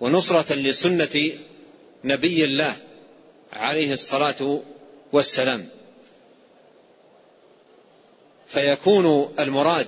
ونصرة 0.00 0.54
لسنة 0.54 1.30
نبي 2.04 2.44
الله 2.44 2.76
عليه 3.52 3.92
الصلاة 3.92 4.60
والسلام. 5.12 5.68
فيكون 8.46 9.34
المراد 9.38 9.86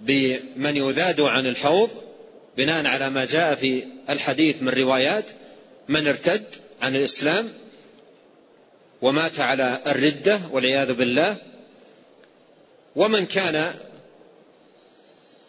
بمن 0.00 0.76
يذاد 0.76 1.20
عن 1.20 1.46
الحوض 1.46 1.90
بناء 2.56 2.86
على 2.86 3.10
ما 3.10 3.24
جاء 3.24 3.54
في 3.54 3.84
الحديث 4.10 4.62
من 4.62 4.68
روايات 4.68 5.24
من 5.88 6.06
ارتد 6.06 6.44
عن 6.82 6.96
الإسلام 6.96 7.52
ومات 9.02 9.40
على 9.40 9.78
الردة 9.86 10.40
والعياذ 10.50 10.92
بالله 10.92 11.36
ومن 12.96 13.26
كان 13.26 13.74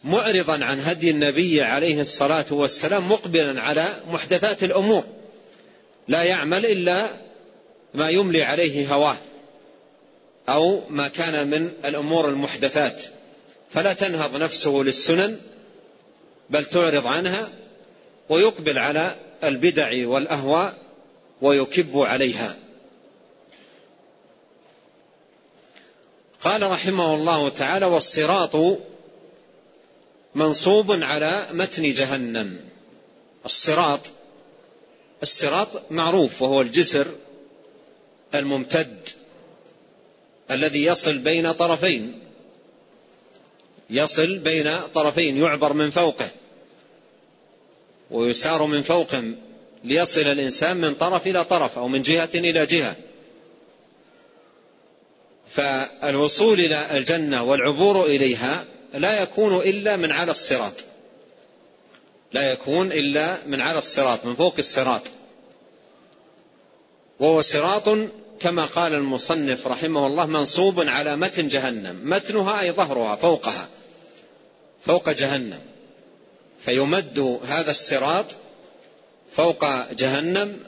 معرضا 0.04 0.66
عن 0.66 0.80
هدي 0.80 1.10
النبي 1.10 1.62
عليه 1.62 2.02
الصلاة 2.02 2.46
والسلام 2.52 3.12
مقبلا 3.12 3.62
على 3.62 3.88
محدثات 4.12 4.64
الأمور 4.64 5.04
لا 6.08 6.24
يعمل 6.24 6.66
إلا 6.66 7.08
ما 7.94 8.10
يملي 8.10 8.44
عليه 8.44 8.94
هواه 8.94 9.18
أو 10.50 10.82
ما 10.90 11.08
كان 11.08 11.48
من 11.48 11.72
الأمور 11.86 12.30
المحدثات 12.30 13.04
فلا 13.72 13.94
تنهض 13.94 14.36
نفسه 14.36 14.72
للسنن 14.72 15.40
بل 16.50 16.66
تعرض 16.66 17.08
عنها 17.08 17.50
ويقبل 18.30 18.78
على 18.78 19.16
البدع 19.44 20.08
والأهواء 20.08 20.89
ويكب 21.42 21.98
عليها. 21.98 22.56
قال 26.42 26.72
رحمه 26.72 27.16
الله 27.16 27.50
تعالى 27.50 27.86
والصراط 27.86 28.78
منصوب 30.36 30.92
على 30.92 31.48
متن 31.52 31.92
جهنم. 31.92 32.60
الصراط 33.46 34.02
الصراط 35.24 35.92
معروف 35.92 36.42
وهو 36.42 36.62
الجسر 36.62 37.08
الممتد 38.36 39.10
الذي 40.52 40.84
يصل 40.84 41.18
بين 41.18 41.52
طرفين. 41.52 42.20
يصل 43.90 44.38
بين 44.38 44.80
طرفين 44.88 45.38
يعبر 45.38 45.74
من 45.74 45.90
فوقه 45.90 46.30
ويسار 48.12 48.66
من 48.66 48.82
فوقه 48.82 49.34
ليصل 49.84 50.22
الإنسان 50.22 50.78
من 50.78 50.94
طرف 50.94 51.28
إلى 51.28 51.46
طرف 51.46 51.78
أو 51.78 51.88
من 51.88 52.02
جهة 52.02 52.30
إلى 52.36 52.66
جهة. 52.66 52.96
فالوصول 55.48 56.60
إلى 56.60 56.98
الجنة 56.98 57.44
والعبور 57.44 58.06
إليها 58.06 58.66
لا 58.94 59.22
يكون 59.22 59.56
إلا 59.56 59.96
من 59.96 60.12
على 60.12 60.32
الصراط. 60.32 60.74
لا 62.34 62.52
يكون 62.52 62.92
إلا 62.92 63.38
من 63.48 63.62
على 63.62 63.80
الصراط 63.80 64.26
من 64.26 64.36
فوق 64.36 64.56
الصراط. 64.58 65.02
وهو 67.20 67.42
صراط 67.42 67.90
كما 68.40 68.66
قال 68.66 68.94
المصنف 68.94 69.68
رحمه 69.68 70.08
الله 70.08 70.26
منصوب 70.26 70.80
على 70.80 71.16
متن 71.16 71.48
جهنم. 71.48 72.02
متنها 72.04 72.62
أي 72.62 72.72
ظهرها 72.72 73.16
فوقها. 73.16 73.70
فوق 74.86 75.10
جهنم. 75.10 75.62
فيمد 76.60 77.40
هذا 77.48 77.72
الصراط 77.72 78.26
فوق 79.32 79.92
جهنم 79.92 80.60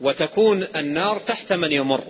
وتكون 0.00 0.66
النار 0.76 1.18
تحت 1.18 1.52
من 1.52 1.72
يمر. 1.72 2.04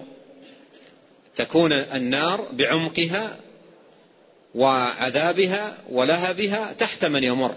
تكون 1.37 1.73
النار 1.73 2.49
بعمقها 2.53 3.37
وعذابها 4.55 5.77
ولهبها 5.91 6.73
تحت 6.79 7.05
من 7.05 7.25
يمر. 7.25 7.57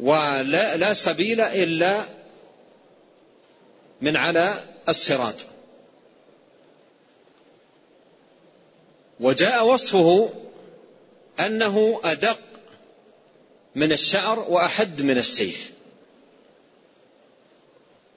ولا 0.00 0.76
لا 0.76 0.92
سبيل 0.92 1.40
إلا 1.40 2.04
من 4.00 4.16
على 4.16 4.60
الصراط. 4.88 5.36
وجاء 9.20 9.66
وصفه 9.66 10.30
أنه 11.40 12.00
أدق 12.04 12.38
من 13.74 13.92
الشعر 13.92 14.40
وأحد 14.48 15.02
من 15.02 15.18
السيف. 15.18 15.70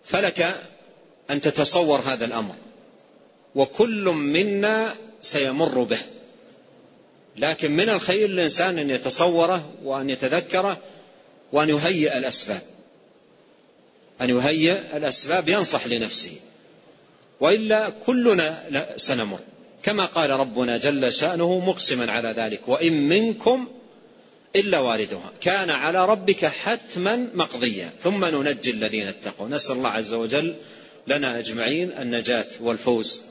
فلك 0.06 0.56
أن 1.32 1.42
تتصور 1.42 2.00
هذا 2.00 2.26
الأمر 2.26 2.56
وكل 3.56 4.04
منا 4.10 4.96
سيمر 5.22 5.84
به. 5.84 6.00
لكن 7.36 7.72
من 7.72 7.90
الخير 7.90 8.30
الإنسان 8.30 8.80
أن 8.80 8.90
يتصوره 8.90 9.74
وأن 9.84 10.10
يتذكره 10.10 10.78
وأن 11.52 11.70
يهيئ 11.70 12.18
الأسباب. 12.18 12.62
أن 14.22 14.30
يهيئ 14.30 14.80
الأسباب 14.98 15.50
ينصح 15.50 15.88
لنفسه. 15.88 16.36
وإلا 17.40 17.90
كلنا 17.90 18.64
سنمر. 18.98 19.40
كما 19.84 20.06
قال 20.06 20.30
ربنا 20.30 20.78
جل 20.78 21.14
شأنه 21.14 21.60
مقسما 21.60 22.12
على 22.12 22.30
ذلك. 22.30 22.68
وإن 22.68 22.94
منكم 22.94 23.68
إلا 24.58 24.80
واردها. 24.80 25.32
كان 25.42 25.70
على 25.70 26.06
ربك 26.06 26.46
حتما 26.46 27.30
مقضيا 27.34 27.92
ثم 28.04 28.26
ننجي 28.26 28.72
الذين 28.72 29.08
اتقوا. 29.08 29.48
نسأل 29.48 29.76
الله 29.76 29.90
عز 29.90 30.14
وجل 30.14 30.56
لنا 31.08 31.40
أجمعين 31.40 31.92
النجاة 31.92 32.48
والفوز. 32.60 33.22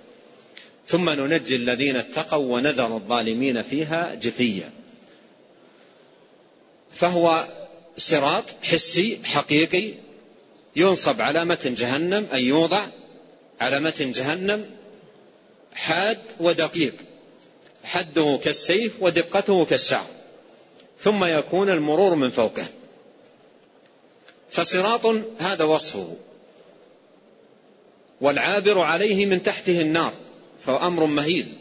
ثم 0.86 1.10
ننجي 1.10 1.56
الذين 1.56 1.96
اتقوا 1.96 2.54
ونذر 2.54 2.96
الظالمين 2.96 3.62
فيها 3.62 4.14
جثيا 4.14 4.70
فهو 6.92 7.46
صراط 7.96 8.44
حسي 8.62 9.18
حقيقي 9.24 9.92
ينصب 10.76 11.20
على 11.20 11.44
متن 11.44 11.74
جهنم 11.74 12.26
أي 12.32 12.44
يوضع 12.44 12.86
على 13.60 13.80
متن 13.80 14.12
جهنم 14.12 14.70
حاد 15.74 16.18
ودقيق. 16.40 16.94
حده 17.84 18.40
كالسيف 18.44 18.92
ودقته 19.00 19.64
كالشعر. 19.64 20.06
ثم 21.00 21.24
يكون 21.24 21.70
المرور 21.70 22.14
من 22.14 22.30
فوقه. 22.30 22.66
فصراط 24.50 25.06
هذا 25.38 25.64
وصفه. 25.64 26.16
والعابر 28.20 28.80
عليه 28.80 29.26
من 29.26 29.42
تحته 29.42 29.80
النار 29.80 30.12
فهو 30.66 30.76
أمر 30.76 31.06
مهيل. 31.06 31.52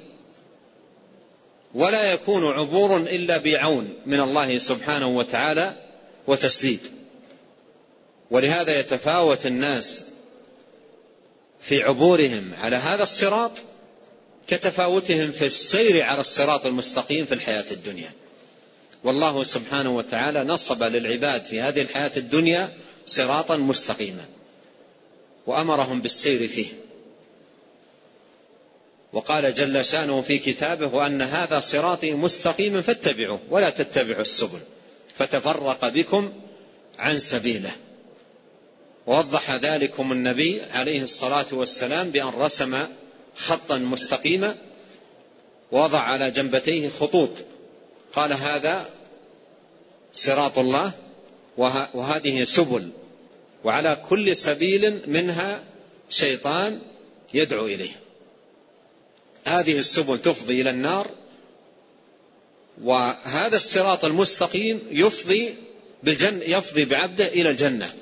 ولا 1.74 2.13
يكون 2.13 2.54
عبور 2.54 2.98
إلا 2.98 3.38
بعون 3.38 3.93
من 4.06 4.19
الله 4.19 4.58
سبحانه 4.58 5.08
وتعالى 5.08 5.74
وتسديد. 6.28 6.80
ولهذا 8.32 8.80
يتفاوت 8.80 9.45
الناس 9.45 10.02
في 11.62 11.84
عبورهم 11.84 12.52
على 12.62 12.76
هذا 12.76 13.04
الصراط 13.04 13.52
كتفاوتهم 14.48 15.32
في 15.32 15.45
السير 15.45 16.02
على 16.04 16.21
الصراط 16.21 16.65
المستقيم 16.65 17.26
في 17.26 17.34
الحياة 17.34 17.65
الدنيا. 17.71 18.12
والله 19.05 19.43
سبحانه 19.43 19.89
وتعالى 19.89 20.43
نصب 20.43 20.83
للعباد 20.83 21.45
في 21.45 21.61
هذه 21.61 21.81
الحياة 21.81 22.11
الدنيا 22.17 22.73
صراطا 23.07 23.57
مستقيما 23.57 24.25
وأمرهم 25.47 26.01
بالسير 26.01 26.47
فيه. 26.47 26.67
وقال 29.13 29.53
جل 29.53 29.85
شأنه 29.85 30.21
في 30.21 30.37
كتابه 30.37 30.95
وأن 30.95 31.21
هذا 31.21 31.59
صراطي 31.59 32.11
مستقيما 32.11 32.81
فاتبعوه 32.81 33.39
ولا 33.49 33.69
تتبعوا 33.69 34.21
السبل 34.21 34.59
فتفرق 35.15 35.87
بكم 35.87 36.33
عن 36.99 37.19
سبيله. 37.19 37.71
ووضح 39.07 39.51
ذلكم 39.51 40.11
النبي 40.11 40.61
عليه 40.71 41.01
الصلاة 41.01 41.45
والسلام 41.51 42.09
بأن 42.09 42.27
رسم 42.37 42.77
خطا 43.35 43.77
مستقيما 43.77 44.55
ووضع 45.71 45.99
على 45.99 46.31
جنبتيه 46.31 46.89
خطوط. 46.89 47.29
قال 48.13 48.33
هذا 48.33 48.94
صراط 50.15 50.60
الله 50.60 50.91
وهذه 51.93 52.43
سبل. 52.43 52.89
وعلى 53.63 54.04
كل 54.10 54.36
سبيل 54.36 55.01
منها 55.08 55.63
شيطان 56.10 56.82
يدعو 57.34 57.65
إليه. 57.65 57.91
هذه 59.45 59.78
السبل 59.78 60.19
تفضي 60.19 60.62
إلى 60.62 60.69
النار 60.69 61.08
وهذا 62.84 63.56
الصراط 63.56 64.06
المستقيم 64.06 64.82
يفضي 64.91 65.56
بالجنة 66.04 66.43
يفضي 66.43 66.86
بعبده 66.86 67.28
إلى 67.28 67.49
الجنة. 67.49 67.93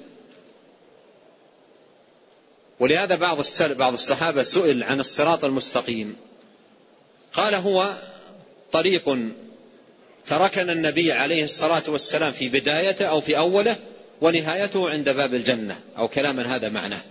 ولهذا 2.80 3.16
بعض 3.16 3.42
بعض 3.62 3.94
الصحابة 3.94 4.44
سئل 4.44 4.84
عن 4.84 5.00
الصراط 5.00 5.46
المستقيم. 5.46 6.16
قال 7.34 7.56
هو 7.56 7.98
طريق 8.72 9.10
تركنا 10.28 10.72
النبي 10.72 11.12
عليه 11.12 11.44
الصلاة 11.44 11.84
والسلام 11.88 12.32
في 12.32 12.50
بدايته 12.50 13.06
أو 13.06 13.22
في 13.22 13.38
أوله 13.38 13.76
ونهايته 14.22 14.90
عند 14.90 15.10
باب 15.10 15.34
الجنة 15.34 15.80
أو 15.98 16.08
كلاما 16.08 16.56
هذا 16.56 16.70
معناه. 16.70 17.02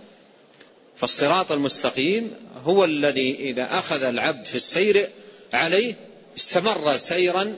فالصراط 0.97 1.51
المستقيم 1.51 2.31
هو 2.63 2.85
الذي 2.85 3.35
إذا 3.35 3.67
أخذ 3.71 4.03
العبد 4.03 4.45
في 4.45 4.55
السير 4.55 5.09
عليه 5.53 5.93
استمر 6.37 6.97
سيرا 6.97 7.55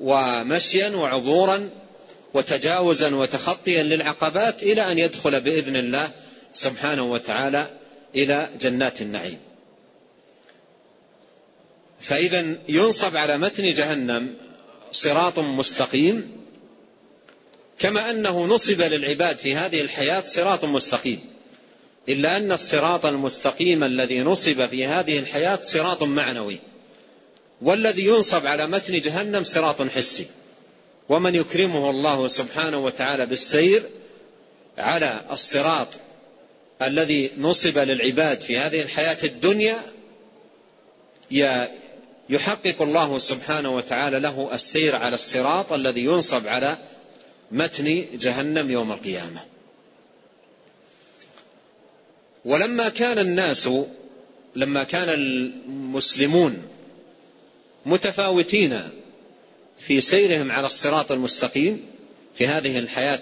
ومشيا 0.00 0.88
وعبورا 0.88 1.70
وتجاوزا 2.34 3.14
وتخطيا 3.14 3.82
للعقبات 3.82 4.62
إلى 4.62 4.92
أن 4.92 4.98
يدخل 4.98 5.40
بإذن 5.40 5.76
الله 5.76 6.10
سبحانه 6.54 7.12
وتعالى 7.12 7.66
إلى 8.14 8.50
جنات 8.60 9.02
النعيم. 9.02 9.38
فإذا 12.00 12.56
ينصب 12.68 13.16
على 13.16 13.38
متن 13.38 13.72
جهنم 13.72 14.34
صراط 14.92 15.38
مستقيم 15.38 16.30
كما 17.78 18.10
أنه 18.10 18.46
نصب 18.46 18.80
للعباد 18.80 19.38
في 19.38 19.54
هذه 19.54 19.80
الحياة 19.80 20.22
صراط 20.26 20.64
مستقيم. 20.64 21.20
إلا 22.08 22.36
أن 22.36 22.52
الصراط 22.52 23.06
المستقيم 23.06 23.84
الذي 23.84 24.20
نصب 24.20 24.66
في 24.66 24.86
هذه 24.86 25.18
الحياة 25.18 25.58
صراط 25.62 26.02
معنوي 26.02 26.58
والذي 27.62 28.06
ينصب 28.06 28.46
على 28.46 28.66
متن 28.66 29.00
جهنم 29.00 29.44
صراط 29.44 29.82
حسي. 29.82 30.26
ومن 31.08 31.34
يكرمه 31.34 31.90
الله 31.90 32.28
سبحانه 32.28 32.78
وتعالى 32.78 33.26
بالسير 33.26 33.82
على 34.78 35.20
الصراط 35.30 35.88
الذي 36.82 37.30
نصب 37.38 37.78
للعباد 37.78 38.40
في 38.40 38.58
هذه 38.58 38.82
الحياة 38.82 39.16
الدنيا 39.24 39.82
يحقق 42.32 42.82
الله 42.82 43.18
سبحانه 43.18 43.76
وتعالى 43.76 44.20
له 44.20 44.54
السير 44.54 44.96
على 44.96 45.14
الصراط 45.14 45.72
الذي 45.72 46.04
ينصب 46.04 46.46
على 46.46 46.78
متن 47.50 48.04
جهنم 48.14 48.70
يوم 48.70 48.92
القيامة. 48.92 49.40
ولما 52.44 52.88
كان 52.88 53.18
الناس 53.18 53.68
لما 54.56 54.84
كان 54.84 55.08
المسلمون 55.08 56.62
متفاوتين 57.86 58.80
في 59.78 60.00
سيرهم 60.00 60.52
على 60.52 60.66
الصراط 60.66 61.12
المستقيم 61.12 61.84
في 62.34 62.46
هذه 62.46 62.78
الحياة 62.78 63.20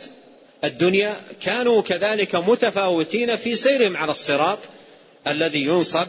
الدنيا 0.64 1.16
كانوا 1.42 1.82
كذلك 1.82 2.34
متفاوتين 2.34 3.36
في 3.36 3.56
سيرهم 3.56 3.96
على 3.96 4.12
الصراط 4.12 4.58
الذي 5.26 5.64
ينصب 5.64 6.06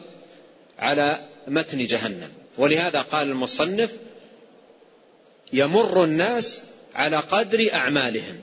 على 0.80 1.30
متن 1.48 1.86
جهنم. 1.86 2.41
ولهذا 2.58 3.02
قال 3.02 3.28
المصنف 3.28 3.92
يمر 5.54 6.04
الناس 6.04 6.64
على 6.96 7.18
قدر 7.18 7.74
أعمالهم. 7.74 8.40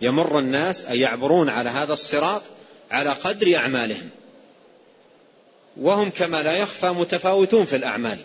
يمر 0.00 0.38
الناس 0.38 0.86
أي 0.86 1.00
يعبرون 1.00 1.48
على 1.48 1.70
هذا 1.70 1.92
الصراط 1.92 2.42
على 2.90 3.10
قدر 3.10 3.56
أعمالهم. 3.56 4.10
وهم 5.76 6.10
كما 6.10 6.42
لا 6.42 6.56
يخفى 6.56 6.86
متفاوتون 6.86 7.64
في 7.64 7.76
الأعمال. 7.76 8.18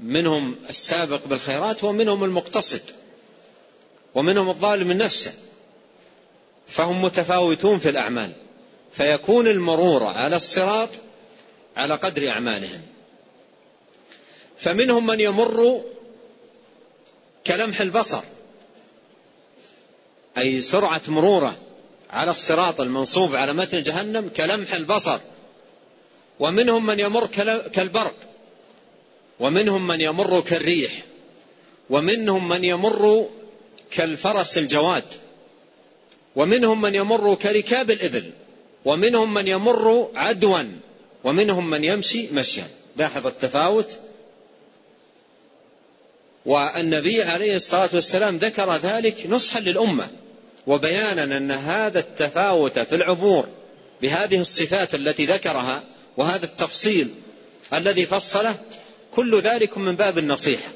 منهم 0.00 0.56
السابق 0.68 1.26
بالخيرات 1.26 1.84
ومنهم 1.84 2.24
المقتصد. 2.24 2.82
ومنهم 4.14 4.48
الظالم 4.48 4.92
نفسه. 4.92 5.32
فهم 6.68 7.02
متفاوتون 7.02 7.78
في 7.78 7.88
الأعمال. 7.88 8.32
فيكون 8.92 9.48
المرور 9.48 10.04
على 10.04 10.36
الصراط 10.36 10.88
على 11.76 11.94
قدر 11.94 12.28
أعمالهم. 12.28 12.80
فمنهم 14.60 15.06
من 15.06 15.20
يمر 15.20 15.84
كلمح 17.46 17.80
البصر 17.80 18.22
أي 20.38 20.60
سرعة 20.60 21.02
مروره 21.08 21.56
على 22.10 22.30
الصراط 22.30 22.80
المنصوب 22.80 23.36
على 23.36 23.52
متن 23.52 23.82
جهنم 23.82 24.28
كلمح 24.28 24.74
البصر. 24.74 25.18
ومنهم 26.40 26.86
من 26.86 27.00
يمر 27.00 27.26
كالبرق 27.74 28.14
ومنهم 29.40 29.86
من 29.86 30.00
يمر 30.00 30.40
كالريح 30.40 30.92
ومنهم 31.90 32.48
من 32.48 32.64
يمر 32.64 33.28
كالفرس 33.90 34.58
الجواد 34.58 35.04
ومنهم 36.36 36.80
من 36.80 36.94
يمر 36.94 37.34
كركاب 37.34 37.90
الإبل 37.90 38.32
ومنهم 38.84 39.34
من 39.34 39.48
يمر 39.48 40.10
عدوا 40.14 40.62
ومنهم 41.24 41.70
من 41.70 41.84
يمشي 41.84 42.28
مشيا. 42.32 42.68
لاحظ 42.96 43.26
التفاوت؟ 43.26 43.98
والنبي 46.46 47.22
عليه 47.22 47.56
الصلاة 47.56 47.90
والسلام 47.92 48.36
ذكر 48.36 48.76
ذلك 48.76 49.26
نصحا 49.28 49.60
للأمة 49.60 50.08
وبيانا 50.66 51.36
أن 51.36 51.50
هذا 51.50 52.00
التفاوت 52.00 52.78
في 52.78 52.94
العبور 52.94 53.48
بهذه 54.02 54.40
الصفات 54.40 54.94
التي 54.94 55.26
ذكرها 55.26 55.82
وهذا 56.16 56.44
التفصيل 56.44 57.14
الذي 57.74 58.06
فصله 58.06 58.54
كل 59.14 59.40
ذلك 59.40 59.78
من 59.78 59.96
باب 59.96 60.18
النصيحة 60.18 60.68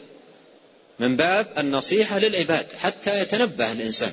من 0.98 1.16
باب 1.16 1.46
النصيحة 1.58 2.18
للعباد 2.18 2.66
حتى 2.80 3.20
يتنبه 3.20 3.72
الإنسان. 3.72 4.12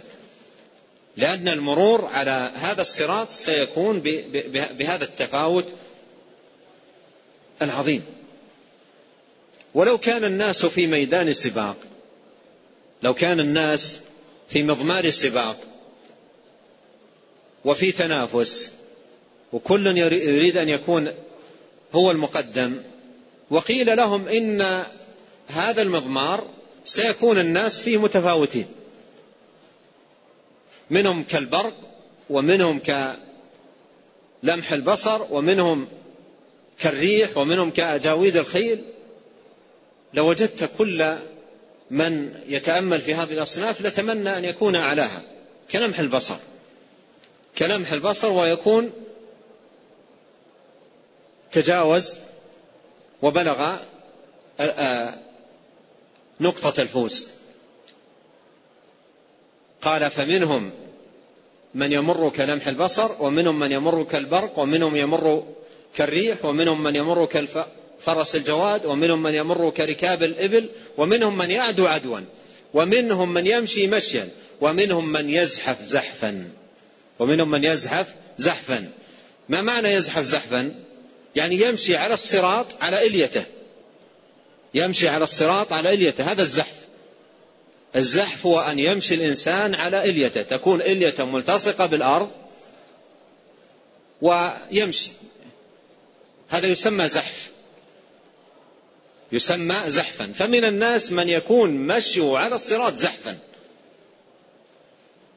لأن 1.17 1.47
المرور 1.47 2.05
على 2.05 2.51
هذا 2.55 2.81
الصراط 2.81 3.31
سيكون 3.31 3.99
بهذا 4.79 5.03
التفاوت 5.03 5.65
العظيم. 7.61 8.03
ولو 9.73 9.97
كان 9.97 10.23
الناس 10.23 10.65
في 10.65 10.87
ميدان 10.87 11.33
سباق 11.33 11.77
لو 13.03 13.13
كان 13.13 13.39
الناس 13.39 14.01
في 14.49 14.63
مضمار 14.63 15.05
السباق 15.05 15.57
وفي 17.65 17.91
تنافس 17.91 18.71
وكل 19.53 19.97
يريد 19.97 20.57
أن 20.57 20.69
يكون 20.69 21.11
هو 21.93 22.11
المقدم 22.11 22.83
وقيل 23.49 23.97
لهم 23.97 24.27
إن 24.27 24.83
هذا 25.47 25.81
المضمار 25.81 26.47
سيكون 26.85 27.39
الناس 27.39 27.79
فيه 27.79 27.97
متفاوتين. 27.97 28.65
منهم 30.89 31.23
كالبرق 31.23 31.73
ومنهم 32.29 32.79
كلمح 32.79 34.71
البصر 34.71 35.21
ومنهم 35.29 35.87
كالريح 36.79 37.37
ومنهم 37.37 37.71
كأجاويد 37.71 38.37
الخيل 38.37 38.83
لوجدت 40.13 40.71
كل 40.77 41.15
من 41.91 42.33
يتأمل 42.47 43.01
في 43.01 43.13
هذه 43.13 43.33
الأصناف 43.33 43.81
لتمنى 43.81 44.37
أن 44.37 44.45
يكون 44.45 44.75
أعلاها. 44.75 45.21
كلمح 45.71 45.99
البصر. 45.99 46.37
كلمح 47.57 47.91
البصر 47.91 48.31
ويكون 48.31 48.91
تجاوز 51.51 52.15
وبلغ 53.21 53.75
نقطة 56.39 56.81
الفوز. 56.81 57.27
قال 59.81 60.11
فمنهم 60.11 60.71
من 61.75 61.91
يمر 61.91 62.29
كلمح 62.29 62.67
البصر 62.67 63.11
ومنهم 63.19 63.59
من 63.59 63.71
يمر 63.71 64.03
كالبرق 64.03 64.59
ومنهم 64.59 64.95
يمر 64.95 65.47
كالريح 65.95 66.45
ومنهم 66.45 66.83
من 66.83 66.95
يمر 66.95 67.25
كالفرس 68.05 68.35
الجواد 68.35 68.85
ومنهم 68.85 69.23
من 69.23 69.33
يمر 69.33 69.69
كركاب 69.69 70.23
الإبل 70.23 70.69
ومنهم 70.97 71.37
من 71.37 71.51
يعدو 71.51 71.87
عدوا 71.87 72.19
ومنهم 72.73 73.33
من 73.33 73.47
يمشي 73.47 73.87
مشيا 73.87 74.29
ومنهم 74.61 75.11
من 75.11 75.29
يزحف 75.29 75.81
زحفا. 75.81 76.49
ومنهم 77.19 77.51
من 77.51 77.63
يزحف 77.63 78.07
زحفا. 78.37 78.91
ما 79.49 79.61
معنى 79.61 79.93
يزحف 79.93 80.23
زحفا؟ 80.23 80.83
يعني 81.35 81.61
يمشي 81.61 81.95
على 81.95 82.13
الصراط 82.13 82.65
على 82.81 83.07
إليته. 83.07 83.43
يمشي 84.73 85.07
على 85.07 85.23
الصراط 85.23 85.73
على 85.73 85.93
إليته. 85.93 86.31
هذا 86.31 86.41
الزحف. 86.41 86.75
الزحف 87.95 88.45
هو 88.45 88.59
أن 88.59 88.79
يمشي 88.79 89.15
الإنسان 89.15 89.75
على 89.75 90.03
إليته. 90.09 90.41
تكون 90.41 90.81
إليته 90.81 91.25
ملتصقة 91.25 91.85
بالأرض 91.85 92.31
ويمشي. 94.21 95.11
هذا 96.49 96.67
يسمى 96.67 97.07
زحف. 97.07 97.51
يسمى 99.31 99.75
زحفا. 99.87 100.31
فمن 100.35 100.65
الناس 100.65 101.11
من 101.11 101.29
يكون 101.29 101.71
مشيه 101.71 102.37
على 102.37 102.55
الصراط 102.55 102.95
زحفا. 102.95 103.37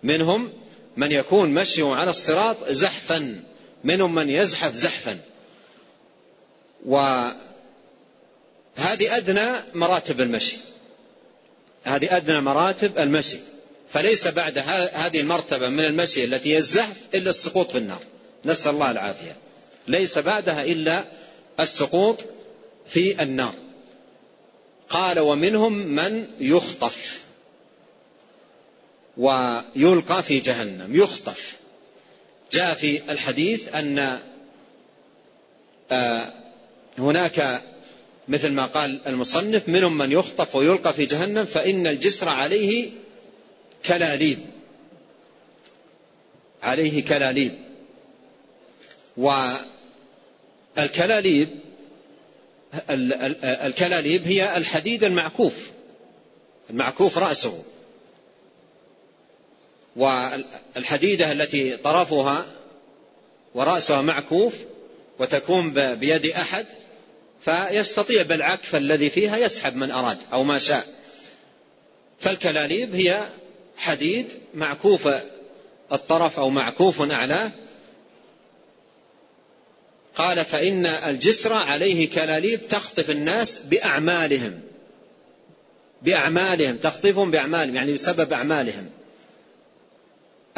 منهم 0.02 0.52
من 0.96 1.12
يكون 1.12 1.54
مشيه 1.54 1.94
على 1.94 2.10
الصراط 2.10 2.70
زحفا. 2.70 3.42
منهم 3.84 4.14
من 4.14 4.30
يزحف 4.30 4.74
زحفا. 4.74 5.18
وهذه 6.86 7.36
أدنى 9.00 9.52
مراتب 9.74 10.20
المشي. 10.20 10.56
هذه 11.84 12.16
أدنى 12.16 12.40
مراتب 12.40 12.98
المشي. 12.98 13.38
فليس 13.90 14.26
بعد 14.28 14.58
هذه 14.94 15.20
المرتبة 15.20 15.68
من 15.68 15.84
المشي 15.84 16.24
التي 16.24 16.52
هي 16.52 16.58
الزحف 16.58 16.96
إلا 17.14 17.30
السقوط 17.30 17.70
في 17.70 17.78
النار. 17.78 18.00
نسأل 18.44 18.74
الله 18.74 18.90
العافية. 18.90 19.36
ليس 19.88 20.18
بعدها 20.18 20.64
إلا 20.64 21.04
السقوط 21.60 22.24
في 22.86 23.22
النار. 23.22 23.54
قال 24.88 25.18
ومنهم 25.18 25.72
من 25.72 26.26
يخطف 26.40 27.20
ويلقى 29.16 30.22
في 30.22 30.40
جهنم 30.40 30.96
يخطف. 30.96 31.56
جاء 32.52 32.74
في 32.74 33.12
الحديث 33.12 33.74
أن 33.74 34.18
آه، 35.90 36.32
هناك 36.98 37.62
مثل 38.28 38.52
ما 38.52 38.66
قال 38.66 39.00
المصنف 39.06 39.68
منهم 39.68 39.98
من 39.98 40.12
يخطف 40.12 40.56
ويلقى 40.56 40.92
في 40.92 41.06
جهنم 41.06 41.44
فإن 41.44 41.86
الجسر 41.86 42.28
عليه 42.28 42.90
كلاليب. 43.86 44.38
عليه 46.62 47.04
كلاليب. 47.04 47.58
والكلاليب 50.76 51.63
الكلاليب 53.44 54.26
هي 54.26 54.56
الحديد 54.56 55.04
المعكوف. 55.04 55.70
المعكوف 56.70 57.18
رأسه. 57.18 57.62
والحديدة 59.96 61.32
التي 61.32 61.76
طرفها 61.76 62.46
ورأسها 63.54 64.02
معكوف 64.02 64.54
وتكون 65.18 65.94
بيد 65.94 66.26
أحد 66.26 66.66
فيستطيع 67.40 68.22
بالعكف 68.22 68.76
الذي 68.76 69.10
فيها 69.10 69.36
يسحب 69.36 69.76
من 69.76 69.90
أراد 69.90 70.18
أو 70.32 70.44
ما 70.44 70.58
شاء. 70.58 70.86
فالكلاليب 72.20 72.94
هي 72.94 73.24
حديد 73.76 74.26
معكوف 74.54 75.08
الطرف 75.92 76.38
أو 76.38 76.50
معكوف 76.50 77.02
أعلاه 77.02 77.50
قال 80.14 80.44
فإن 80.44 80.86
الجسر 80.86 81.52
عليه 81.52 82.10
كلاليب 82.10 82.68
تخطف 82.68 83.10
الناس 83.10 83.58
بأعمالهم. 83.58 84.60
بأعمالهم 86.02 86.76
تخطفهم 86.76 87.30
بأعمالهم 87.30 87.74
يعني 87.76 87.92
بسبب 87.92 88.32
أعمالهم. 88.32 88.90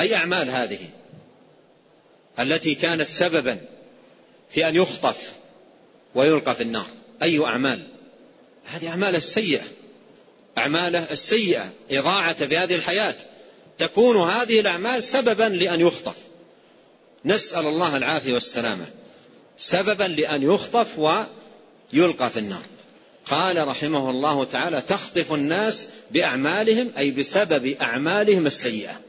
أي 0.00 0.14
أعمال 0.14 0.50
هذه؟ 0.50 0.78
التي 2.38 2.74
كانت 2.74 3.10
سببا 3.10 3.60
في 4.50 4.68
أن 4.68 4.76
يخطف 4.76 5.32
ويلقى 6.14 6.54
في 6.54 6.62
النار. 6.62 6.86
أي 7.22 7.44
أعمال؟ 7.44 7.82
هذه 8.64 8.88
أعمال 8.88 9.16
السيئة. 9.16 9.64
أعماله 10.58 11.06
السيئة 11.10 11.72
إضاعة 11.90 12.46
في 12.46 12.56
هذه 12.56 12.74
الحياة. 12.74 13.14
تكون 13.78 14.30
هذه 14.30 14.60
الأعمال 14.60 15.04
سببا 15.04 15.44
لأن 15.44 15.80
يخطف. 15.80 16.16
نسأل 17.24 17.66
الله 17.66 17.96
العافية 17.96 18.34
والسلامة. 18.34 18.86
سببا 19.58 20.04
لأن 20.04 20.42
يخطف 20.42 20.98
ويلقى 20.98 22.30
في 22.30 22.38
النار. 22.38 22.62
قال 23.26 23.68
رحمه 23.68 24.10
الله 24.10 24.44
تعالى 24.44 24.80
تخطف 24.80 25.32
الناس 25.32 25.88
بأعمالهم 26.10 26.90
أي 26.98 27.10
بسبب 27.10 27.66
أعمالهم 27.66 28.46
السيئة. 28.46 29.00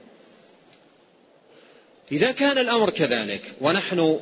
إذا 2.12 2.32
كان 2.32 2.58
الأمر 2.58 2.90
كذلك 2.90 3.42
ونحن 3.62 4.20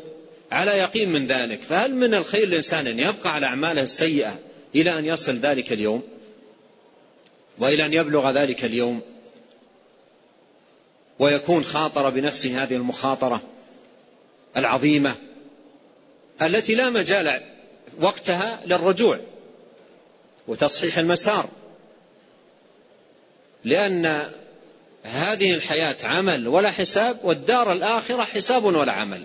على 0.51 0.71
يقين 0.71 1.09
من 1.09 1.27
ذلك 1.27 1.61
فهل 1.61 1.95
من 1.95 2.13
الخير 2.13 2.43
الإنسان 2.43 2.87
أن 2.87 2.99
يبقى 2.99 3.33
على 3.33 3.45
أعماله 3.45 3.81
السيئة 3.81 4.39
إلى 4.75 4.99
أن 4.99 5.05
يصل 5.05 5.35
ذلك 5.35 5.71
اليوم؟ 5.71 6.03
وإلى 7.57 7.85
أن 7.85 7.93
يبلغ 7.93 8.31
ذلك 8.31 8.65
اليوم؟ 8.65 9.01
ويكون 11.19 11.63
خاطر 11.63 12.09
بنفسه 12.09 12.63
هذه 12.63 12.75
المخاطرة 12.75 13.41
العظيمة 14.57 15.15
التي 16.41 16.75
لا 16.75 16.89
مجال 16.89 17.41
وقتها 17.99 18.61
للرجوع 18.65 19.19
وتصحيح 20.47 20.97
المسار. 20.97 21.49
لأن 23.63 24.31
هذه 25.03 25.53
الحياة 25.53 25.97
عمل 26.03 26.47
ولا 26.47 26.71
حساب 26.71 27.17
والدار 27.23 27.71
الآخرة 27.71 28.23
حساب 28.23 28.63
ولا 28.63 28.91
عمل. 28.91 29.23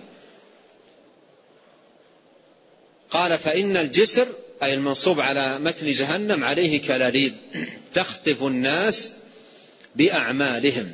قال 3.09 3.37
فإن 3.37 3.77
الجسر 3.77 4.27
أي 4.63 4.73
المنصوب 4.73 5.19
على 5.19 5.59
متن 5.59 5.91
جهنم 5.91 6.43
عليه 6.43 6.81
كلاليب 6.81 7.35
تخطف 7.93 8.43
الناس 8.43 9.11
بأعمالهم 9.95 10.91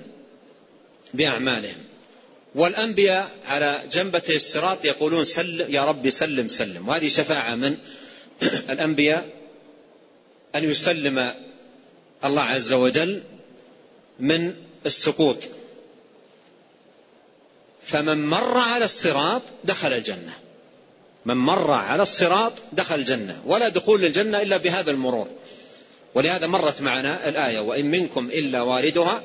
بأعمالهم. 1.14 1.87
والأنبياء 2.58 3.30
على 3.46 3.84
جنبة 3.92 4.22
الصراط 4.30 4.86
يقولون 4.86 5.24
سل 5.24 5.66
يا 5.70 5.86
رب 5.86 6.10
سلم 6.10 6.48
سلم. 6.48 6.90
وهذه 6.90 7.08
شفاعة 7.08 7.56
من 7.56 7.78
الأنبياء 8.74 9.30
أن 10.56 10.64
يسلم 10.64 11.34
الله 12.26 12.42
عز 12.42 12.74
وجل 12.74 13.24
من 14.20 14.56
السقوط. 14.86 15.38
فمن 17.84 18.28
مر 18.28 18.58
على 18.58 18.86
الصراط 18.86 19.42
دخل 19.64 19.94
الجنة. 19.94 20.34
من 21.26 21.38
مر 21.38 21.72
على 21.72 22.04
الصراط 22.04 22.54
دخل 22.74 22.96
الجنة. 22.96 23.42
ولا 23.46 23.70
دخول 23.70 24.02
للجنة 24.02 24.42
إلا 24.42 24.58
بهذا 24.58 24.92
المرور. 24.92 25.28
ولهذا 26.16 26.48
مرت 26.48 26.82
معنا 26.82 27.30
الآية 27.30 27.60
وإن 27.60 27.86
منكم 27.86 28.26
إلا 28.26 28.62
واردها 28.62 29.24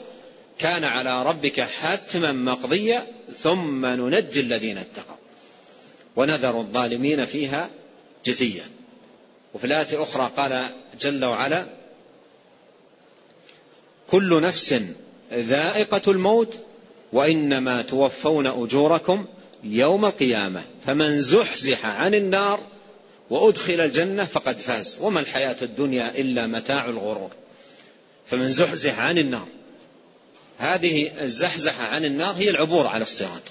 كان 0.63 0.85
على 0.85 1.23
ربك 1.23 1.61
حتما 1.61 2.33
مقضيا 2.33 3.07
ثم 3.39 3.87
ننجي 3.87 4.41
الذين 4.41 4.79
اتقوا. 4.79 5.17
ونذر 6.17 6.61
الظالمين 6.61 7.27
فيها 7.27 7.71
جثيا. 8.25 8.65
وفي 9.55 9.65
الآية 9.65 9.87
الأخرى 9.93 10.31
قال 10.37 10.67
جل 11.01 11.25
وعلا 11.25 11.67
كل 14.11 14.43
نفس 14.43 14.75
ذائقة 15.33 16.11
الموت 16.11 16.59
وإنما 17.13 17.83
توفون 17.83 18.47
أجوركم 18.47 19.27
يوم 19.65 20.05
القيامة 20.05 20.63
فمن 20.87 21.21
زحزح 21.21 21.87
عن 21.87 22.15
النار 22.15 22.61
وأدخل 23.31 23.81
الجنة 23.81 24.25
فقد 24.25 24.59
فاز 24.59 24.99
وما 25.01 25.21
الحياة 25.21 25.57
الدنيا 25.63 26.19
إلا 26.19 26.47
متاع 26.47 26.85
الغرور. 26.85 27.31
فمن 28.27 28.51
زحزح 28.51 28.99
عن 28.99 29.19
النار 29.19 29.47
هذه 30.63 31.23
الزحزحة 31.25 31.85
عن 31.85 32.05
النار 32.05 32.35
هي 32.35 32.51
العبور 32.51 32.87
على 32.87 33.03
الصراط. 33.03 33.43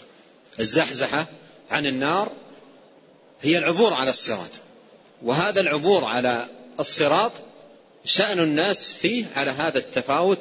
الزحزحة 0.59 1.27
عن 1.71 1.85
النار 1.85 2.31
هي 3.41 3.57
العبور 3.57 3.93
على 3.93 4.09
الصراط. 4.09 4.49
وهذا 5.23 5.61
العبور 5.61 6.05
على 6.05 6.47
الصراط 6.79 7.31
شأن 8.05 8.39
الناس 8.39 8.93
فيه 8.93 9.25
على 9.35 9.51
هذا 9.51 9.77
التفاوت 9.77 10.39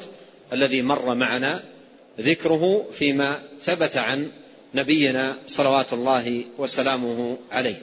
الذي 0.53 0.83
مر 0.83 1.15
معنا 1.15 1.65
ذكره 2.21 2.87
فيما 2.93 3.43
ثبت 3.61 3.97
عن 3.97 4.33
نبينا 4.75 5.39
صلوات 5.47 5.93
الله 5.93 6.45
وسلامه 6.59 7.39
عليه. 7.53 7.83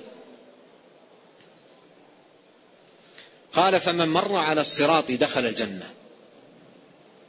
قال 3.53 3.79
فمن 3.79 4.07
مر 4.07 4.35
على 4.35 4.61
الصراط 4.61 5.11
دخل 5.11 5.45
الجنة. 5.45 5.96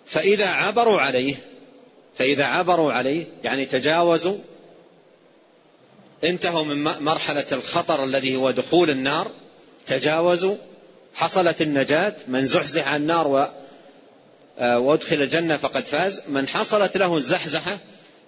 فإذا 0.08 0.46
عبروا 0.46 1.00
عليه 1.00 1.34
فإذا 2.16 2.44
عبروا 2.44 2.92
عليه 2.92 3.26
يعني 3.44 3.64
تجاوزوا 3.64 4.38
انتهوا 6.24 6.64
من 6.64 6.84
مرحلة 6.84 7.46
الخطر 7.52 8.04
الذي 8.04 8.36
هو 8.36 8.50
دخول 8.50 8.90
النار 8.90 9.30
تجاوزوا 9.86 10.56
حصلت 11.14 11.62
النجاة 11.62 12.14
من 12.28 12.46
زحزح 12.46 12.88
عن 12.88 13.00
النار 13.00 13.52
آه، 14.58 14.78
وادخل 14.78 15.22
الجنة 15.22 15.56
فقد 15.56 15.86
فاز 15.86 16.22
من 16.28 16.48
حصلت 16.48 16.96
له 16.96 17.16
الزحزحة 17.16 17.78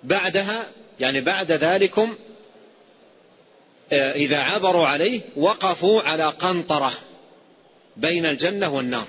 بعدها 0.05 0.67
يعني 1.01 1.21
بعد 1.21 1.53
ذلكم 1.53 2.15
آه، 3.93 4.13
إذا 4.13 4.39
عبروا 4.39 4.87
عليه 4.87 5.21
وقفوا 5.37 6.03
على 6.03 6.25
قنطرة 6.25 6.93
بين 7.97 8.27
الجنة 8.27 8.69
والنار. 8.75 9.07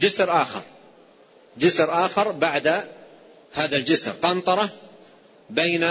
جسر 0.00 0.42
آخر. 0.42 0.62
جسر 1.58 2.04
آخر 2.06 2.32
بعد 2.32 2.84
هذا 3.52 3.76
الجسر 3.76 4.10
قنطرة 4.10 4.70
بين 5.50 5.86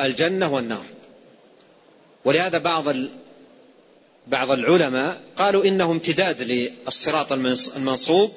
الجنة 0.00 0.54
والنار. 0.54 0.84
ولهذا 2.24 2.58
بعض 2.58 2.84
بعض 4.26 4.50
العلماء 4.50 5.20
قالوا 5.36 5.64
إنه 5.64 5.90
امتداد 5.90 6.42
للصراط 6.42 7.32
المنصوب 7.76 8.32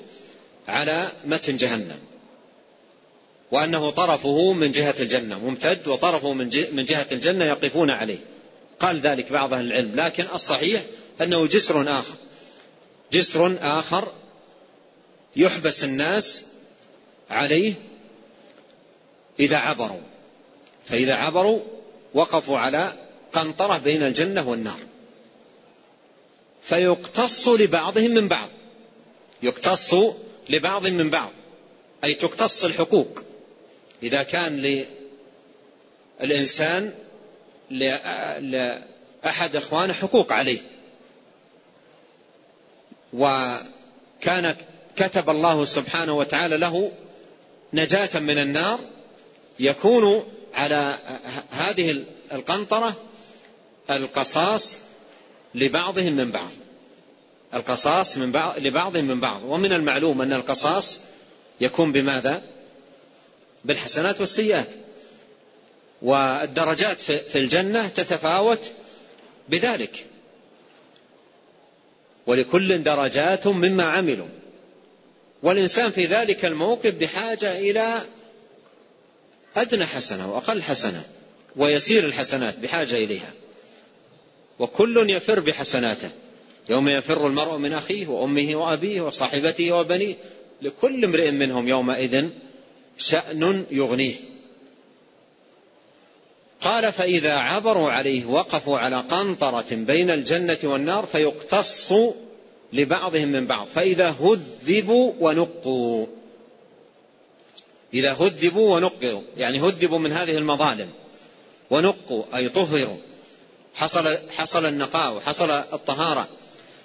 على 0.68 1.12
متن 1.26 1.58
جهنم 1.58 2.00
وأنه 3.52 3.90
طرفه 3.90 4.54
من 4.54 4.72
جهة 4.72 4.96
الجنة 5.00 5.40
ممتد 5.40 5.88
وطرفه 5.88 6.34
من 6.34 6.86
جهة 6.86 7.08
الجنة 7.12 7.46
يقفون 7.46 7.90
عليه. 7.90 8.20
قال 8.80 9.00
ذلك 9.00 9.32
بعض 9.32 9.54
أهل 9.54 9.66
العلم 9.66 9.96
لكن 9.96 10.26
الصحيح 10.34 10.82
أنه 11.22 11.48
جسر 11.48 12.00
آخر. 12.00 12.14
جسر 13.12 13.58
آخر 13.62 14.12
يحبس 15.36 15.84
الناس 15.84 16.42
عليه 17.30 17.74
إذا 19.40 19.58
عبروا. 19.58 20.02
فإذا 20.86 21.14
عبروا 21.14 21.60
وقفوا 22.14 22.60
على 22.60 22.94
قنطرة 23.34 23.78
بين 23.78 24.04
الجنة 24.04 24.50
والنار. 24.50 24.80
فيقتص 26.62 27.48
لبعضهم 27.48 28.12
من 28.12 28.28
بعض. 28.28 28.50
يقتص 29.44 29.96
لبعض 30.50 30.88
من 30.88 31.10
بعض. 31.10 31.32
أي 32.04 32.14
تقتص 32.14 32.66
الحقوق. 32.66 33.24
إذا 34.04 34.24
كان 34.24 34.86
للإنسان 36.22 36.94
لأحد 37.70 39.56
إخوانه 39.56 39.94
حقوق 39.94 40.34
عليه. 40.34 40.60
وكان 43.14 44.56
كتب 44.96 45.30
الله 45.30 45.66
سبحانه 45.66 46.14
وتعالى 46.18 46.58
له 46.58 46.92
نجاة 47.74 48.20
من 48.20 48.38
النار 48.38 48.80
يكون 49.60 50.24
على 50.54 51.00
هذه 51.52 52.04
القنطرة 52.32 52.96
القصاص 53.90 54.80
لبعضهم 55.56 56.14
من 56.14 56.32
بعض. 56.32 56.52
القصاص 57.54 58.18
من 58.18 58.32
بعض 58.32 58.60
لبعضهم 58.60 59.06
من 59.06 59.20
بعض. 59.20 59.42
ومن 59.46 59.74
المعلوم 59.74 60.22
أن 60.22 60.34
القصاص 60.34 61.00
يكون 61.62 61.92
بماذا؟ 61.92 62.42
بالحسنات 63.66 64.20
والسيئات. 64.20 64.68
والدرجات 66.02 67.02
في 67.02 67.40
الجنة 67.40 67.88
تتفاوت 67.88 68.72
بذلك. 69.50 70.06
ولكل 72.28 72.84
درجات 72.84 73.48
مما 73.48 73.84
عملوا. 73.84 74.39
والإنسان 75.44 75.92
في 75.92 76.06
ذلك 76.06 76.46
الموقف 76.46 76.94
بحاجة 76.94 77.60
إلى 77.60 78.02
أدنى 79.56 79.86
حسنة 79.86 80.34
وأقل 80.34 80.62
حسنة 80.62 81.06
ويسير 81.56 82.06
الحسنات 82.06 82.60
بحاجة 82.60 82.96
إليها. 82.96 83.34
وكل 84.60 85.10
يفر 85.10 85.40
بحسناته. 85.40 86.10
يوم 86.70 86.90
يفر 86.90 87.28
المرء 87.28 87.58
من 87.58 87.74
أخيه 87.74 88.08
وأمه 88.08 88.56
وأبيه 88.56 89.02
وصاحبته 89.02 89.72
وبنيه 89.72 90.16
لكل 90.62 91.06
امرئ 91.06 91.32
منهم 91.32 91.68
يومئذ 91.68 92.30
شأن 92.98 93.66
يغنيه. 93.72 94.16
قال 96.62 96.94
فإذا 96.94 97.34
عبروا 97.34 97.92
عليه 97.92 98.26
وقفوا 98.26 98.80
على 98.80 99.00
قنطرة 99.00 99.68
بين 99.72 100.12
الجنة 100.12 100.58
والنار 100.64 101.06
فيقتص 101.06 101.94
لبعضهم 102.74 103.28
من 103.28 103.48
بعض. 103.48 103.68
فإذا 103.76 104.10
هذبوا 104.10 105.14
ونقوا. 105.20 106.06
إذا 107.94 108.14
هذبوا 108.14 108.76
ونقوا. 108.76 109.22
يعني 109.38 109.60
هذبوا 109.60 110.00
من 110.00 110.12
هذه 110.12 110.38
المظالم. 110.38 110.90
ونقوا 111.70 112.24
أي 112.36 112.50
طهروا. 112.50 112.98
حصل 113.76 114.18
حصل 114.30 114.66
النقاء 114.66 115.14
وحصل 115.14 115.52
الطهارة. 115.52 116.28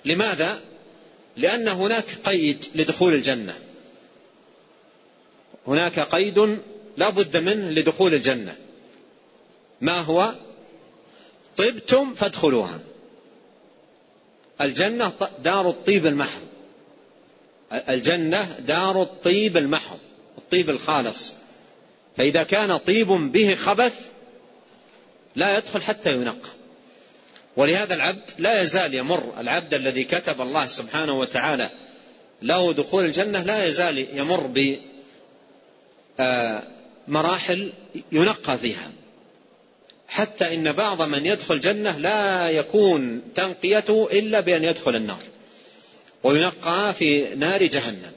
لماذا؟ 0.04 0.60
لأن 1.36 1.68
هناك 1.68 2.06
قيد 2.24 2.64
لدخول 2.74 3.14
الجنة. 3.14 3.54
هناك 5.66 6.00
قيد 6.00 6.58
لا 6.96 7.10
بد 7.10 7.36
منه 7.36 7.70
لدخول 7.70 8.14
الجنة. 8.14 8.56
ما 9.80 10.00
هو؟ 10.00 10.34
طبتم 11.56 12.14
فادخلوها. 12.14 12.80
الجنة 14.60 15.12
دار 15.42 15.70
الطيب 15.70 16.06
المحض. 16.06 16.40
الجنة 17.72 18.58
دار 18.58 19.02
الطيب 19.02 19.56
المحض 19.56 19.98
الطيب 20.38 20.70
الخالص. 20.70 21.32
فإذا 22.16 22.42
كان 22.42 22.76
طيب 22.76 23.08
به 23.08 23.54
خبث 23.54 24.10
لا 25.36 25.58
يدخل 25.58 25.82
حتى 25.82 26.12
ينقى. 26.12 26.48
ولهذا 27.56 27.94
العبد 27.94 28.30
لا 28.38 28.62
يزال 28.62 28.94
يمر. 28.94 29.40
العبد 29.40 29.74
الذي 29.74 30.04
كتب 30.04 30.40
الله 30.40 30.66
سبحانه 30.66 31.18
وتعالى 31.18 31.70
له 32.42 32.72
دخول 32.72 33.04
الجنة 33.04 33.42
لا 33.42 33.64
يزال 33.64 34.06
يمر 34.18 34.50
بمراحل 37.08 37.72
آه، 37.96 38.02
ينقى 38.12 38.58
فيها. 38.58 38.92
حتى 40.08 40.54
إن 40.54 40.72
بعض 40.72 41.02
من 41.02 41.26
يدخل 41.26 41.54
الجنة 41.54 41.98
لا 41.98 42.50
يكون 42.50 43.22
تنقيته 43.34 44.08
إلا 44.12 44.40
بأن 44.40 44.64
يدخل 44.64 44.96
النار 44.96 45.22
وينقى 46.22 46.94
في 46.94 47.34
نار 47.34 47.66
جهنم 47.66 48.12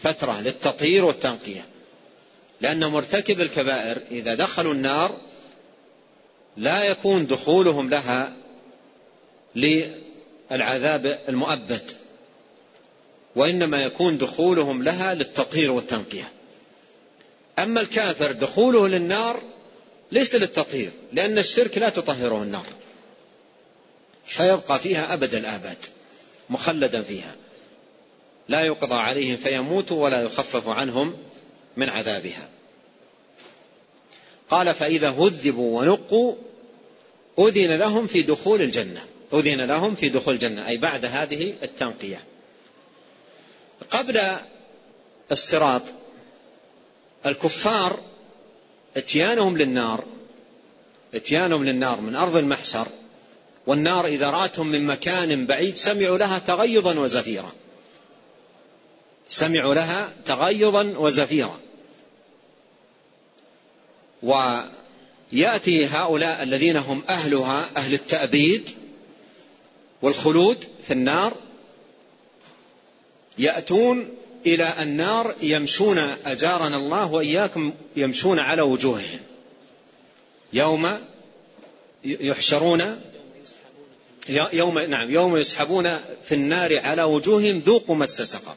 فترة 0.00 0.40
للتطهير 0.40 1.04
والتنقية. 1.04 1.66
لأن 2.60 2.84
مرتكب 2.84 3.40
الكبائر 3.40 3.98
إذا 4.10 4.34
دخلوا 4.34 4.72
النار 4.72 5.20
لا 6.56 6.84
يكون 6.84 7.26
دخولهم 7.26 7.90
لها 7.90 8.36
للعذاب 9.54 11.18
المؤبد 11.28 11.90
وإنما 13.36 13.82
يكون 13.82 14.18
دخولهم 14.18 14.82
لها 14.82 15.14
للتطهير 15.14 15.72
والتنقية. 15.72 16.32
أما 17.58 17.80
الكافر 17.80 18.32
دخوله 18.32 18.88
للنار 18.88 19.42
ليس 20.14 20.34
للتطهير 20.34 20.92
لأن 21.12 21.38
الشرك 21.38 21.78
لا 21.78 21.88
تطهره 21.88 22.42
النار. 22.42 22.66
فيبقى 24.24 24.78
فيها 24.78 25.14
أبد 25.14 25.34
الآباد 25.34 25.76
مخلدا 26.50 27.02
فيها. 27.02 27.34
لا 28.48 28.60
يقضى 28.60 28.94
عليهم 28.94 29.36
فيموتوا 29.36 30.04
ولا 30.04 30.22
يخفف 30.22 30.68
عنهم 30.68 31.16
من 31.76 31.88
عذابها. 31.88 32.48
قال 34.50 34.74
فإذا 34.74 35.10
هذبوا 35.10 35.80
ونقوا 35.80 36.34
أذن 37.38 37.76
لهم 37.78 38.06
في 38.06 38.22
دخول 38.22 38.62
الجنة. 38.62 39.04
أذن 39.32 39.60
لهم 39.60 39.94
في 39.94 40.08
دخول 40.08 40.34
الجنة 40.34 40.68
أي 40.68 40.76
بعد 40.76 41.04
هذه 41.04 41.54
التنقية. 41.62 42.24
قبل 43.90 44.20
الصراط 45.32 45.82
الكفار 47.26 48.13
اتيانهم 48.96 49.58
للنار 49.58 50.04
اتيانهم 51.14 51.64
للنار 51.64 52.00
من 52.00 52.14
أرض 52.14 52.36
المحشر 52.36 52.86
والنار 53.66 54.06
إذا 54.06 54.30
رأتهم 54.30 54.66
من 54.66 54.86
مكان 54.86 55.46
بعيد 55.46 55.76
سمعوا 55.76 56.18
لها 56.18 56.38
تغيظا 56.38 56.98
وزفيرا. 56.98 57.52
سمعوا 59.28 59.74
لها 59.74 60.12
تغيظا 60.26 60.94
وزفيرا. 60.96 61.60
ويأتي 64.22 65.86
هؤلاء 65.86 66.42
الذين 66.42 66.76
هم 66.76 67.02
أهلها 67.08 67.70
أهل 67.76 67.94
التأبيد 67.94 68.70
والخلود 70.02 70.64
في 70.82 70.92
النار 70.92 71.36
يأتون 73.38 74.08
إلى 74.46 74.74
النار 74.82 75.34
يمشون 75.42 75.98
أجارنا 76.26 76.76
الله 76.76 77.12
وإياكم 77.12 77.72
يمشون 77.96 78.38
على 78.38 78.62
وجوههم. 78.62 79.20
يوم 80.52 80.88
يحشرون 82.04 83.00
يوم 84.52 84.78
نعم 84.78 85.10
يوم 85.10 85.36
يسحبون 85.36 85.98
في 86.24 86.34
النار 86.34 86.78
على 86.78 87.02
وجوههم 87.02 87.58
ذوقوا 87.58 87.96
مس 87.96 88.22
سقر. 88.22 88.56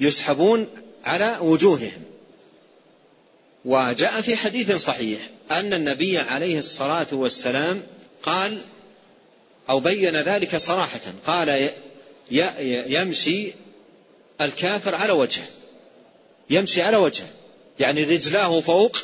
يسحبون 0.00 0.66
على 1.04 1.36
وجوههم. 1.40 2.02
وجاء 3.64 4.20
في 4.20 4.36
حديث 4.36 4.72
صحيح 4.72 5.18
أن 5.50 5.72
النبي 5.72 6.18
عليه 6.18 6.58
الصلاة 6.58 7.06
والسلام 7.12 7.82
قال 8.22 8.60
أو 9.70 9.80
بين 9.80 10.16
ذلك 10.16 10.56
صراحة 10.56 11.00
قال 11.26 11.70
يمشي 12.92 13.52
الكافر 14.44 14.94
على 14.94 15.12
وجهه 15.12 15.46
يمشي 16.50 16.82
على 16.82 16.96
وجهه 16.96 17.28
يعني 17.78 18.04
رجلاه 18.04 18.60
فوق 18.60 18.98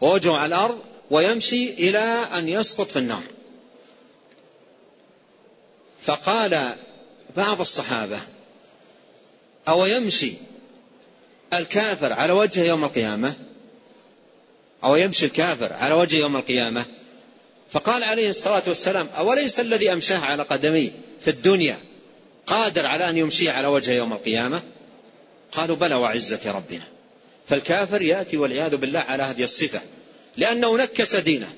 ووجهه 0.00 0.36
على 0.36 0.54
الأرض 0.54 0.80
ويمشي 1.10 1.70
إلى 1.70 1.98
أن 2.38 2.48
يسقط 2.48 2.90
في 2.90 2.98
النار. 2.98 3.22
فقال 6.00 6.74
بعض 7.36 7.60
الصحابة 7.60 8.20
أو 9.68 9.86
يمشي 9.86 10.32
الكافر 11.52 12.12
على 12.12 12.32
وجهه 12.32 12.64
يوم 12.64 12.84
القيامة؟ 12.84 13.34
أو 14.84 14.96
يمشي 14.96 15.26
الكافر 15.26 15.72
على 15.72 15.94
وجهه 15.94 16.18
يوم 16.18 16.36
القيامة؟ 16.36 16.84
فقال 17.70 18.04
عليه 18.04 18.28
الصلاة 18.30 18.62
والسلام 18.66 19.08
أوليس 19.18 19.60
الذي 19.60 19.92
أمشاه 19.92 20.18
على 20.18 20.42
قدميه 20.42 20.90
في 21.20 21.30
الدنيا 21.30 21.78
قادر 22.46 22.86
على 22.86 23.10
أن 23.10 23.16
يمشي 23.16 23.50
على 23.50 23.66
وجهه 23.66 23.92
يوم 23.92 24.12
القيامة؟ 24.12 24.62
قالوا 25.52 25.76
بلى 25.76 25.94
وعزة 25.94 26.52
ربنا. 26.52 26.84
فالكافر 27.48 28.02
يأتي 28.02 28.36
والعياذ 28.36 28.76
بالله 28.76 29.00
على 29.00 29.22
هذه 29.22 29.44
الصفة 29.44 29.80
لأنه 30.36 30.76
نكس 30.76 31.16
دينه. 31.16 31.48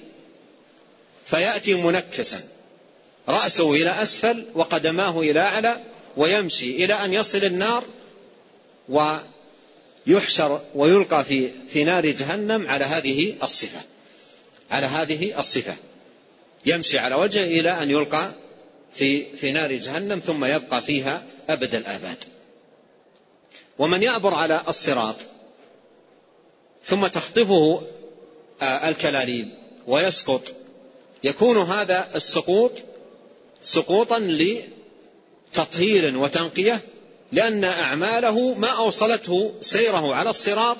فيأتي 1.26 1.74
منكسا. 1.74 2.40
رأسه 3.28 3.72
إلى 3.72 4.02
أسفل 4.02 4.46
وقدماه 4.54 5.20
إلى 5.20 5.40
أعلى 5.40 5.80
ويمشي 6.16 6.84
إلى 6.84 6.94
أن 6.94 7.12
يصل 7.12 7.44
النار 7.44 7.84
ويحشر 8.88 10.60
ويلقى 10.74 11.24
في 11.24 11.50
في 11.68 11.84
نار 11.84 12.06
جهنم 12.06 12.66
على 12.66 12.84
هذه 12.84 13.34
الصفة 13.42 13.80
على 14.70 14.86
هذه 14.86 15.40
الصفة. 15.40 15.76
يمشي 16.66 16.98
على 16.98 17.14
وجهه 17.14 17.44
إلى 17.44 17.82
أن 17.82 17.90
يلقى 17.90 18.32
في 18.92 19.36
في 19.36 19.52
نار 19.52 19.72
جهنم 19.72 20.18
ثم 20.18 20.44
يبقى 20.44 20.82
فيها 20.82 21.22
أبد 21.48 21.74
الآباد. 21.74 22.24
ومن 23.78 24.02
يعبر 24.02 24.34
على 24.34 24.62
الصراط 24.68 25.16
ثم 26.84 27.06
تخطفه 27.06 27.82
آه، 28.62 28.88
الكلاليب 28.88 29.48
ويسقط 29.86 30.42
يكون 31.24 31.58
هذا 31.58 32.08
السقوط 32.14 32.72
سقوطا 33.62 34.18
لتطهير 34.18 36.18
وتنقية 36.18 36.80
لأن 37.32 37.64
أعماله 37.64 38.54
ما 38.54 38.68
أوصلته 38.68 39.54
سيره 39.60 40.14
على 40.14 40.30
الصراط 40.30 40.76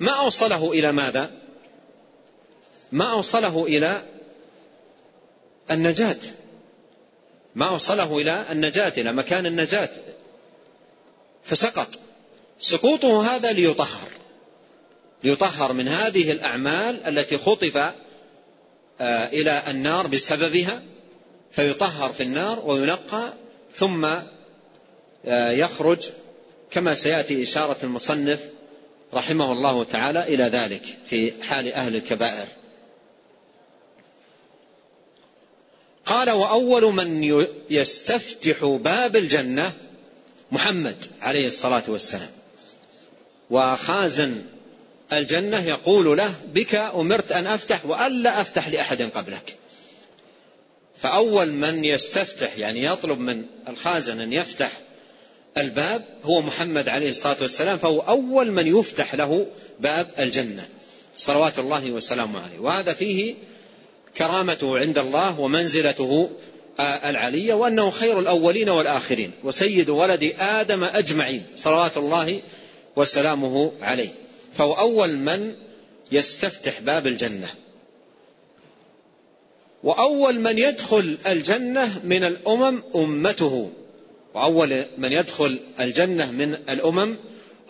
ما 0.00 0.10
أوصله 0.10 0.72
إلى 0.72 0.92
ماذا؟ 0.92 1.30
ما 2.92 3.12
أوصله 3.12 3.64
إلى 3.64 4.04
النجاة. 5.70 6.16
ما 7.54 7.68
أوصله 7.68 8.18
إلى 8.18 8.44
النجاة 8.50 8.92
إلى 8.96 9.12
مكان 9.12 9.46
النجاة. 9.46 9.90
فسقط. 11.44 11.88
سقوطه 12.58 13.34
هذا 13.34 13.52
ليطهر. 13.52 14.08
ليطهر 15.24 15.72
من 15.72 15.88
هذه 15.88 16.32
الأعمال 16.32 17.06
التي 17.06 17.38
خطف 17.38 17.76
آه، 19.00 19.26
إلى 19.26 19.62
النار 19.68 20.06
بسببها 20.06 20.82
فيطهر 21.50 22.12
في 22.12 22.22
النار 22.22 22.62
وينقى 22.64 23.32
ثم 23.74 24.04
آه، 25.26 25.50
يخرج 25.50 25.98
كما 26.70 26.94
سيأتي 26.94 27.42
إشارة 27.42 27.76
المصنف 27.82 28.40
رحمه 29.14 29.52
الله 29.52 29.84
تعالى 29.84 30.22
إلى 30.22 30.44
ذلك 30.44 30.82
في 31.06 31.32
حال 31.42 31.72
أهل 31.72 31.96
الكبائر. 31.96 32.46
قال 36.06 36.30
وأول 36.30 36.94
من 36.94 37.24
يستفتح 37.70 38.64
باب 38.64 39.16
الجنة 39.16 39.72
محمد 40.52 40.96
عليه 41.20 41.46
الصلاة 41.46 41.82
والسلام. 41.88 42.30
وخازن 43.50 44.42
الجنة 45.12 45.68
يقول 45.68 46.16
له 46.16 46.34
بك 46.54 46.74
أمرت 46.74 47.32
أن 47.32 47.46
أفتح 47.46 47.86
وألا 47.86 48.40
أفتح 48.40 48.68
لأحد 48.68 49.02
قبلك. 49.02 49.56
فأول 50.98 51.52
من 51.52 51.84
يستفتح 51.84 52.58
يعني 52.58 52.84
يطلب 52.84 53.18
من 53.18 53.44
الخازن 53.68 54.20
أن 54.20 54.32
يفتح 54.32 54.70
الباب 55.58 56.04
هو 56.24 56.42
محمد 56.42 56.88
عليه 56.88 57.10
الصلاة 57.10 57.36
والسلام 57.40 57.78
فهو 57.78 58.00
أول 58.00 58.50
من 58.50 58.66
يفتح 58.66 59.14
له 59.14 59.46
باب 59.80 60.10
الجنة. 60.18 60.68
صلوات 61.18 61.58
الله 61.58 61.90
وسلامه 61.90 62.40
عليه. 62.42 62.58
وهذا 62.58 62.92
فيه 62.92 63.34
كرامته 64.16 64.78
عند 64.78 64.98
الله 64.98 65.40
ومنزلته 65.40 66.30
العلية 66.80 67.54
وأنه 67.54 67.90
خير 67.90 68.18
الأولين 68.18 68.68
والآخرين 68.68 69.30
وسيد 69.44 69.90
ولد 69.90 70.34
آدم 70.40 70.84
أجمعين 70.84 71.46
صلوات 71.56 71.96
الله 71.96 72.40
وسلامه 72.96 73.72
عليه. 73.82 74.08
فهو 74.52 74.72
أول 74.72 75.16
من 75.16 75.54
يستفتح 76.12 76.80
باب 76.80 77.06
الجنة. 77.06 77.48
وأول 79.82 80.40
من 80.40 80.58
يدخل 80.58 81.18
الجنة 81.26 82.00
من 82.04 82.24
الأمم 82.24 82.82
أمته. 82.96 83.70
وأول 84.34 84.84
من 84.98 85.12
يدخل 85.12 85.58
الجنة 85.80 86.30
من 86.30 86.54
الأمم 86.54 87.16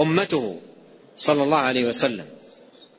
أمته 0.01 0.61
صلى 1.19 1.43
الله 1.43 1.59
عليه 1.59 1.85
وسلم. 1.85 2.27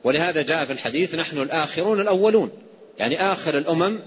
ولهذا 0.04 0.42
جاء 0.42 0.64
في 0.64 0.72
الحديث 0.72 1.14
نحن 1.14 1.38
الآخرون 1.38 2.00
الأولون. 2.00 2.50
يعني 2.98 3.32
آخر 3.32 3.58
الأمم 3.58 3.98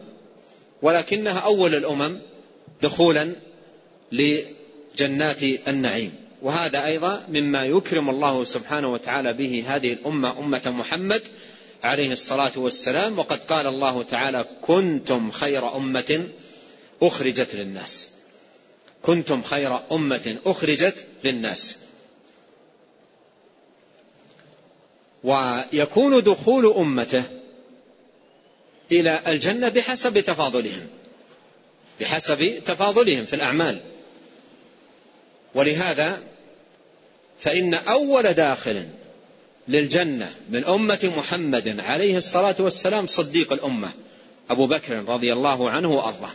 ولكنها 0.82 1.40
أول 1.40 1.76
الأمم 1.76 2.20
دخولا 2.82 3.36
لجنات 4.12 5.44
النعيم. 5.44 6.16
وهذا 6.42 6.86
أيضا 6.86 7.26
مما 7.30 7.66
يكرم 7.66 8.10
الله 8.10 8.44
سبحانه 8.44 8.94
وتعالى 8.94 9.34
به 9.34 9.64
هذه 9.68 9.94
الأمة 9.94 10.40
أمة 10.40 10.62
محمد 10.66 11.22
عليه 11.84 12.12
الصلاة 12.12 12.52
والسلام. 12.56 13.20
وقد 13.20 13.40
قال 13.40 13.68
الله 13.68 14.04
تعالى 14.04 14.46
كنتم 14.62 15.32
خير 15.32 15.76
أمة 15.76 16.28
أخرجت 17.02 17.56
للناس. 17.56 18.10
كنتم 19.02 19.44
خير 19.44 19.80
أمة 19.92 20.36
أخرجت 20.46 21.06
للناس. 21.24 21.78
ويكون 25.24 26.24
دخول 26.24 26.66
أمته 26.66 27.24
إلى 28.92 29.20
الجنة 29.28 29.70
بحسب 29.70 30.20
تفاضلهم. 30.20 30.88
بحسب 32.02 32.64
تفاضلهم 32.66 33.26
في 33.26 33.36
الأعمال. 33.36 33.82
ولهذا 35.56 36.22
فإن 37.40 37.74
أول 37.74 38.34
داخل 38.34 38.86
للجنة 39.68 40.36
من 40.50 40.66
أمة 40.66 41.14
محمد 41.18 41.80
عليه 41.80 42.18
الصلاة 42.18 42.56
والسلام 42.60 43.08
صديق 43.08 43.54
الأمة 43.54 43.92
أبو 44.50 44.68
بكر 44.68 45.04
رضي 45.08 45.34
الله 45.34 45.70
عنه 45.70 45.92
وأرضاه. 45.92 46.32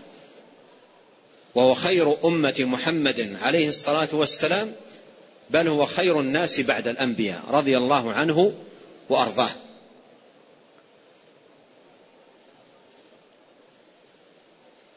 وهو 1.55 1.75
خير 1.75 2.17
أمة 2.25 2.55
محمد 2.59 3.37
عليه 3.43 3.69
الصلاة 3.69 4.09
والسلام 4.13 4.73
بل 5.51 5.69
هو 5.69 5.87
خير 5.87 6.21
الناس 6.21 6.61
بعد 6.61 6.89
الأنبياء 6.89 7.43
رضي 7.51 7.77
الله 7.77 8.13
عنه 8.13 8.53
وأرضاه. 9.09 9.51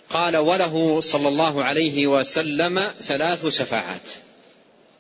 قال 0.10 0.38
وله 0.38 1.01
صلى 1.01 1.28
الله 1.28 1.64
عليه 1.64 2.08
وسلم 2.08 2.91
ثلاث 3.01 3.47
شفاعات. 3.47 4.10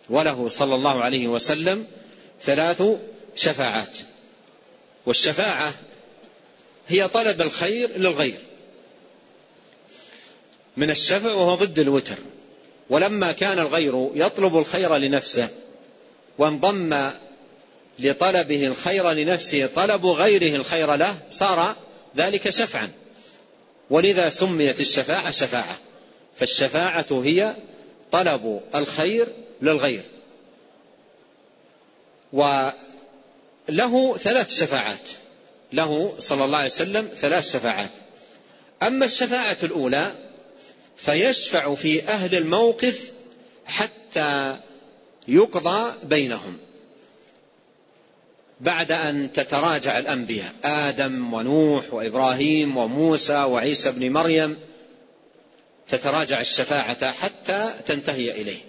وله 0.09 0.49
صلى 0.49 0.75
الله 0.75 1.03
عليه 1.03 1.27
وسلم 1.27 1.87
ثلاث 2.41 2.83
شفاعات. 3.35 3.97
والشفاعة 5.05 5.73
هي 6.87 7.07
طلب 7.07 7.41
الخير 7.41 7.97
للغير. 7.97 8.37
من 10.77 10.89
الشفع 10.89 11.33
وهو 11.33 11.55
ضد 11.55 11.79
الوتر. 11.79 12.15
ولما 12.89 13.31
كان 13.31 13.59
الغير 13.59 14.09
يطلب 14.15 14.57
الخير 14.57 14.95
لنفسه 14.95 15.49
وانضم 16.37 17.11
لطلبه 17.99 18.67
الخير 18.67 19.11
لنفسه 19.11 19.69
طلب 19.75 20.05
غيره 20.05 20.55
الخير 20.55 20.95
له 20.95 21.17
صار 21.29 21.75
ذلك 22.17 22.49
شفعا. 22.49 22.91
ولذا 23.89 24.29
سميت 24.29 24.79
الشفاعة 24.79 25.31
شفاعة. 25.31 25.77
فالشفاعة 26.35 27.05
هي 27.11 27.55
طلب 28.11 28.61
الخير 28.75 29.27
للغير. 29.61 30.03
وله 32.33 34.17
ثلاث 34.17 34.59
شفاعات. 34.59 35.09
له 35.73 36.15
صلى 36.19 36.45
الله 36.45 36.57
عليه 36.57 36.67
وسلم 36.67 37.09
ثلاث 37.15 37.51
شفاعات. 37.53 37.91
أما 38.83 39.05
الشفاعة 39.05 39.57
الأولى 39.63 40.11
فيشفع 40.97 41.75
في 41.75 42.07
أهل 42.07 42.35
الموقف 42.35 43.11
حتى 43.65 44.57
يقضى 45.27 45.93
بينهم. 46.03 46.57
بعد 48.61 48.91
أن 48.91 49.31
تتراجع 49.33 49.99
الأنبياء 49.99 50.53
آدم 50.63 51.33
ونوح 51.33 51.93
وإبراهيم 51.93 52.77
وموسى 52.77 53.37
وعيسى 53.37 53.91
بن 53.91 54.11
مريم 54.11 54.59
تتراجع 55.89 56.41
الشفاعة 56.41 57.11
حتى 57.11 57.73
تنتهي 57.85 58.31
إليه. 58.31 58.59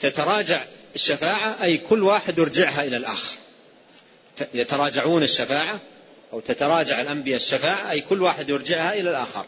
تتراجع 0.00 0.64
الشفاعة 0.94 1.56
أي 1.62 1.78
كل 1.78 2.02
واحد 2.02 2.38
يرجعها 2.38 2.84
إلى 2.84 2.96
الآخر. 2.96 3.34
يتراجعون 4.54 5.22
الشفاعة 5.22 5.80
أو 6.32 6.40
تتراجع 6.40 7.00
الأنبياء 7.00 7.36
الشفاعة 7.36 7.90
أي 7.90 8.00
كل 8.00 8.22
واحد 8.22 8.50
يرجعها 8.50 8.92
إلى 8.92 9.10
الآخر. 9.10 9.46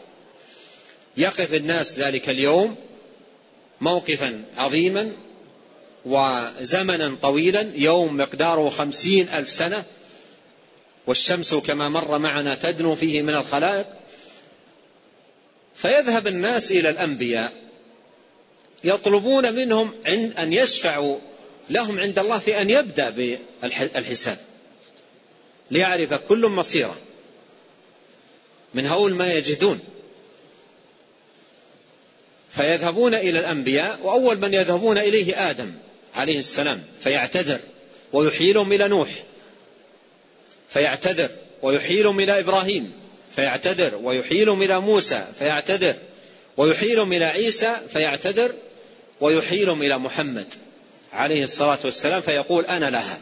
يقف 1.17 1.53
الناس 1.53 1.99
ذلك 1.99 2.29
اليوم 2.29 2.75
موقفا 3.81 4.43
عظيما 4.57 5.11
وزمنا 6.05 7.15
طويلا 7.21 7.71
يوم 7.75 8.17
مقداره 8.17 8.69
خمسين 8.69 9.29
ألف 9.29 9.49
سنة. 9.49 9.83
والشمس 11.07 11.53
كما 11.53 11.89
مر 11.89 12.17
معنا 12.17 12.55
تدنو 12.55 12.95
فيه 12.95 13.21
من 13.21 13.35
الخلائق. 13.35 13.87
فيذهب 15.75 16.27
الناس 16.27 16.71
إلى 16.71 16.89
الأنبياء 16.89 17.53
يطلبون 18.83 19.53
منهم 19.53 19.93
أن 20.37 20.53
يشفعوا 20.53 21.17
لهم 21.69 21.99
عند 21.99 22.19
الله 22.19 22.39
في 22.39 22.61
أن 22.61 22.69
يبدأ 22.69 23.09
بالحساب 23.09 24.37
ليعرف 25.71 26.13
كل 26.13 26.47
مصيره 26.47 26.97
من 28.73 28.87
هول 28.87 29.13
ما 29.13 29.33
يجدون. 29.33 29.79
فيذهبون 32.49 33.15
إلى 33.15 33.39
الأنبياء 33.39 33.99
وأول 34.03 34.37
من 34.39 34.53
يذهبون 34.53 34.97
إليه 34.97 35.49
آدم. 35.49 35.71
عليه 36.15 36.39
السلام 36.39 36.83
فيعتذر 36.99 37.59
ويحيلهم 38.13 38.73
إلى 38.73 38.87
نوح 38.87 39.23
فيعتذر 40.69 41.29
ويحيلهم 41.61 42.19
إلى 42.19 42.39
إبراهيم 42.39 42.91
فيعتذر 43.35 43.95
ويحيلهم 44.03 44.63
إلى 44.63 44.79
موسى 44.79 45.25
فيعتذر 45.39 45.95
ويحيلهم 46.57 47.13
إلى 47.13 47.25
عيسى 47.25 47.75
فيعتذر 47.89 48.53
ويحيلهم 49.21 49.81
إلى 49.81 49.97
محمد 49.97 50.45
عليه 51.13 51.43
الصلاة 51.43 51.79
والسلام 51.85 52.21
فيقول 52.21 52.65
أنا 52.65 52.89
لها. 52.89 53.19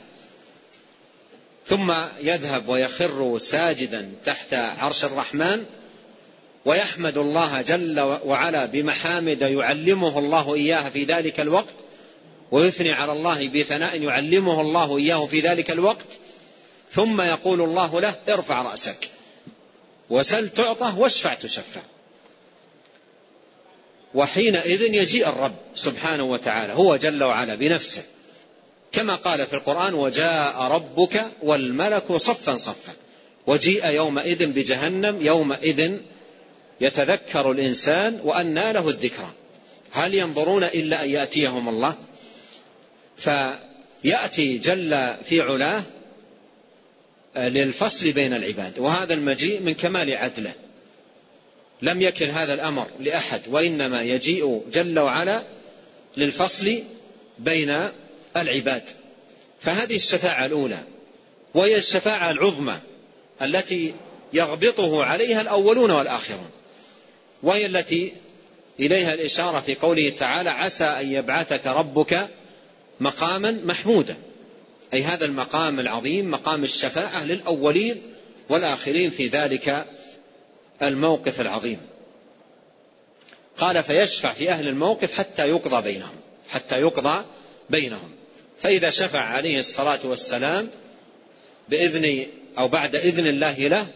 ثم 1.68 1.94
يذهب 2.22 2.70
ويخر 2.70 3.38
ساجدا 3.38 4.12
تحت 4.26 4.54
عرش 4.54 5.04
الرحمن 5.06 5.66
ويحمد 6.66 7.18
الله 7.18 7.62
جل 7.62 8.00
وعلا 8.00 8.66
بمحامد 8.66 9.42
يعلمه 9.42 10.20
الله 10.20 10.56
إياها 10.56 10.90
في 10.90 11.04
ذلك 11.04 11.40
الوقت 11.40 11.74
ويثني 12.52 12.92
على 12.92 13.12
الله 13.12 13.48
بثناء 13.48 14.02
يعلمه 14.02 14.62
الله 14.62 14.98
إياه 14.98 15.26
في 15.26 15.40
ذلك 15.40 15.72
الوقت 15.72 16.08
ثم 16.92 17.22
يقول 17.22 17.62
الله 17.62 18.02
له 18.02 18.16
ارفع 18.30 18.62
رأسك. 18.62 19.10
وسل 20.10 20.50
تعطى 20.50 20.94
واشفع 20.98 21.34
تشفع. 21.34 21.82
وحينئذ 24.14 24.82
يجيء 24.94 25.30
الرب 25.30 25.56
سبحانه 25.76 26.24
وتعالى 26.24 26.74
هو 26.74 26.96
جل 26.96 27.24
وعلا 27.24 27.56
بنفسه. 27.56 28.04
كما 28.92 29.16
قال 29.16 29.48
في 29.48 29.54
القرآن 29.54 29.94
وجاء 29.94 30.62
ربك 30.62 31.26
والملك 31.44 32.16
صفا 32.16 32.58
صفا. 32.58 32.94
وجيء 33.48 33.86
يومئذ 33.86 34.46
بجهنم 34.46 35.22
يومئذ 35.22 35.98
يتذكر 36.82 37.52
الإنسان 37.52 38.20
وأنى 38.24 38.74
له 38.74 38.90
الذكرى. 38.90 39.30
هل 39.92 40.16
ينظرون 40.16 40.64
إلا 40.64 41.04
أن 41.04 41.10
يأتيهم 41.10 41.70
الله؟ 41.70 42.11
فيأتي 43.22 44.58
جل 44.58 45.16
في 45.24 45.42
علاه 45.42 45.84
للفصل 47.36 48.12
بين 48.12 48.34
العباد. 48.34 48.80
وهذا 48.80 49.14
المجيء 49.14 49.60
من 49.60 49.74
كمال 49.74 50.16
عدله. 50.16 50.54
لم 51.82 52.02
يكن 52.02 52.30
هذا 52.30 52.54
الأمر 52.54 52.88
لأحد 53.00 53.42
وإنما 53.48 54.02
يجيء 54.02 54.64
جل 54.74 55.00
وعلا 55.00 55.42
للفصل 56.18 56.84
بين 57.40 57.90
العباد. 58.38 58.84
فهذه 59.62 59.96
الشفاعة 59.96 60.46
الأولى 60.46 60.80
وهي 61.54 61.76
الشفاعة 61.76 62.32
العظمى 62.32 62.80
التي 63.42 63.94
يغبطه 64.34 65.04
عليها 65.04 65.42
الأولون 65.42 65.92
والآخرون. 65.92 66.50
وهي 67.44 67.66
التي 67.66 68.14
إليها 68.80 69.14
الإشارة 69.14 69.60
في 69.60 69.76
قوله 69.76 70.10
تعالى 70.10 70.50
عسى 70.50 70.84
أن 70.84 71.12
يبعثك 71.12 71.68
ربك 71.68 72.28
مقاما 73.02 73.52
محمودا. 73.52 74.18
أي 74.94 75.04
هذا 75.04 75.26
المقام 75.26 75.80
العظيم 75.80 76.32
مقام 76.32 76.64
الشفاعة 76.64 77.26
للأولين 77.26 78.02
والآخرين 78.50 79.12
في 79.12 79.28
ذلك 79.28 79.86
الموقف 80.82 81.42
العظيم. 81.42 81.78
قال 83.58 83.84
فيشفع 83.84 84.34
في 84.34 84.50
أهل 84.50 84.68
الموقف 84.68 85.14
حتى 85.14 85.50
يقضى 85.50 85.82
بينهم 85.82 86.16
حتى 86.50 86.82
يقضى 86.82 87.26
بينهم. 87.70 88.12
فإذا 88.60 88.90
شفع 88.90 89.20
عليه 89.20 89.60
الصلاة 89.60 90.00
والسلام 90.04 90.70
بإذن 91.70 92.26
أو 92.58 92.68
بعد 92.68 92.96
إذن 92.96 93.28
الله 93.28 93.68
له 93.68 93.88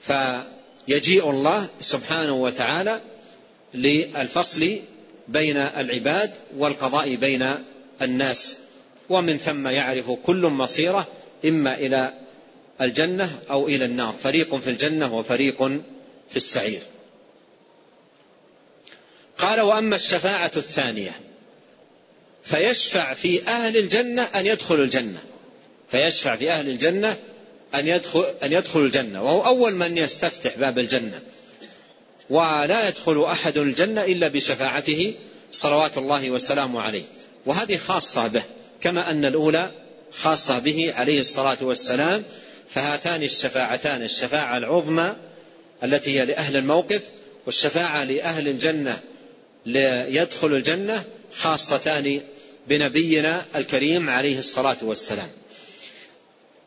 فيجيء 0.00 1.30
الله 1.30 1.68
سبحانه 1.80 2.32
وتعالى 2.32 3.00
للفصل 3.74 4.78
بين 5.28 5.56
العباد 5.56 6.34
والقضاء 6.56 7.14
بين 7.14 7.54
الناس 8.02 8.58
ومن 9.08 9.38
ثم 9.38 9.68
يعرف 9.68 10.10
كل 10.10 10.46
مصيرة 10.46 11.08
إما 11.44 11.74
إلى 11.74 12.12
الجنة 12.80 13.38
أو 13.50 13.68
إلى 13.68 13.84
النار. 13.84 14.14
فريق 14.22 14.54
في 14.54 14.70
الجنة 14.70 15.14
وفريق 15.14 15.62
في 16.30 16.36
السعير. 16.36 16.80
قال 19.38 19.60
وأما 19.60 19.96
الشفاعة 19.96 20.50
الثانية 20.56 21.20
فيشفع 22.44 23.14
في 23.14 23.48
أهل 23.48 23.76
الجنة 23.76 24.22
أن 24.22 24.46
يدخلوا 24.46 24.84
الجنة. 24.84 25.18
فيشفع 25.90 26.36
في 26.36 26.50
أهل 26.50 26.68
الجنة 26.68 27.16
أن 27.74 27.88
يدخل 27.88 28.34
أن 28.42 28.52
يدخلوا 28.52 28.86
الجنة. 28.86 29.22
وهو 29.22 29.46
أول 29.46 29.74
من 29.74 29.98
يستفتح 29.98 30.58
باب 30.58 30.78
الجنة. 30.78 31.20
ولا 32.30 32.88
يدخل 32.88 33.24
أحد 33.24 33.58
الجنة 33.58 34.04
إلا 34.04 34.28
بشفاعته 34.28 35.14
صلوات 35.52 35.98
الله 35.98 36.30
وسلامه 36.30 36.80
عليه. 36.80 37.02
وهذه 37.46 37.76
خاصة 37.76 38.26
به 38.26 38.44
كما 38.80 39.10
أن 39.10 39.24
الأولى 39.24 39.70
خاصة 40.12 40.58
به 40.58 40.92
عليه 40.96 41.20
الصلاة 41.20 41.56
والسلام 41.60 42.24
فهاتان 42.68 43.22
الشفاعتان 43.22 44.02
الشفاعة 44.02 44.58
العظمى 44.58 45.16
التي 45.84 46.20
هي 46.20 46.24
لأهل 46.24 46.56
الموقف 46.56 47.02
والشفاعة 47.46 48.04
لأهل 48.04 48.48
الجنة 48.48 49.00
ليدخل 49.66 50.54
الجنة 50.54 51.04
خاصتان 51.34 52.20
بنبينا 52.68 53.44
الكريم 53.56 54.10
عليه 54.10 54.38
الصلاة 54.38 54.76
والسلام. 54.82 55.28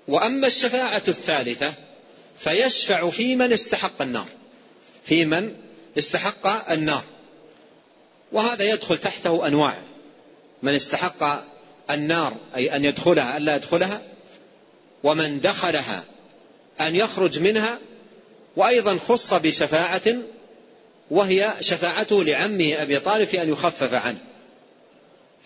وأما 0.08 0.48
الشفاعة 0.48 1.04
الثالثة 1.08 1.74
فيشفع 2.40 3.10
في 3.10 3.36
من 3.36 3.54
استحق 3.54 4.02
النار 4.02 4.28
في 5.04 5.26
من 5.26 5.56
استحق 5.98 6.72
النار 6.72 7.04
وهذا 8.32 8.74
يدخل 8.74 8.98
تحته 8.98 9.48
أنواع. 9.48 9.89
من 10.64 10.76
استحق 10.76 11.44
النار 11.92 12.34
أي 12.56 12.76
أن 12.76 12.86
يدخلها 12.86 13.38
ألا 13.38 13.56
يدخلها 13.56 14.02
ومن 15.04 15.40
دخلها 15.40 16.04
أن 16.82 16.96
يخرج 16.96 17.40
منها 17.40 17.80
وأيضا 18.56 18.98
خص 19.08 19.34
بشفاعة 19.34 20.16
وهي 21.12 21.54
شفاعته 21.62 22.24
لعمه 22.24 22.74
أبي 22.82 23.00
طالب 23.00 23.28
في 23.28 23.42
أن 23.42 23.50
يخفف 23.50 23.94
عنه 23.94 24.20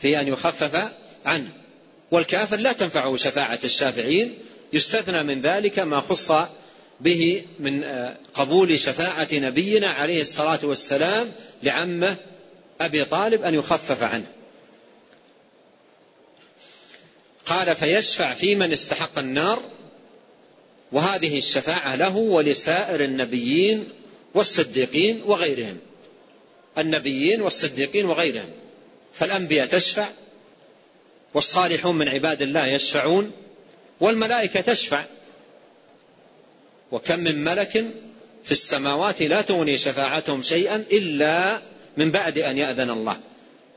في 0.02 0.22
أن 0.22 0.28
يخفف 0.28 0.92
عنه. 1.26 1.50
والكافر 2.12 2.58
لا 2.58 2.74
تنفعه 2.74 3.16
شفاعة 3.16 3.60
الشافعين 3.64 4.38
يستثنى 4.74 5.24
من 5.24 5.42
ذلك 5.42 5.80
ما 5.80 6.00
خص 6.00 6.32
به 7.02 7.46
من 7.60 7.84
قبول 8.34 8.80
شفاعة 8.80 9.28
نبينا 9.34 9.88
عليه 9.88 10.22
الصلاة 10.22 10.60
والسلام 10.64 11.32
لعمه 11.64 12.16
أبي 12.82 13.06
طالب 13.06 13.44
أن 13.44 13.54
يخفف 13.54 14.04
عنه. 14.04 14.28
قال 17.46 17.76
فيشفع 17.76 18.34
في 18.34 18.56
من 18.56 18.74
استحق 18.74 19.20
النار 19.20 19.64
وهذه 20.92 21.38
الشفاعة 21.38 21.96
له 21.96 22.16
ولسائر 22.16 23.04
النبيين 23.04 23.90
والصديقين 24.34 25.22
وغيرهم. 25.26 25.78
النبيين 26.78 27.42
والصديقين 27.42 28.06
وغيرهم. 28.06 28.50
فالأنبياء 29.14 29.66
تشفع 29.68 30.08
والصالحون 31.34 31.98
من 31.98 32.10
عباد 32.10 32.42
الله 32.42 32.68
يشفعون 32.68 33.32
والملائكة 34.00 34.62
تشفع. 34.62 35.06
وكم 36.92 37.20
من 37.20 37.44
ملك 37.44 37.72
في 38.44 38.52
السماوات 38.52 39.22
لا 39.22 39.42
تغني 39.42 39.78
شفاعتهم 39.78 40.42
شيئا 40.42 40.76
إلا 40.92 41.62
من 41.98 42.12
بعد 42.12 42.38
أن 42.38 42.58
يأذن 42.58 42.90
الله 42.90 43.20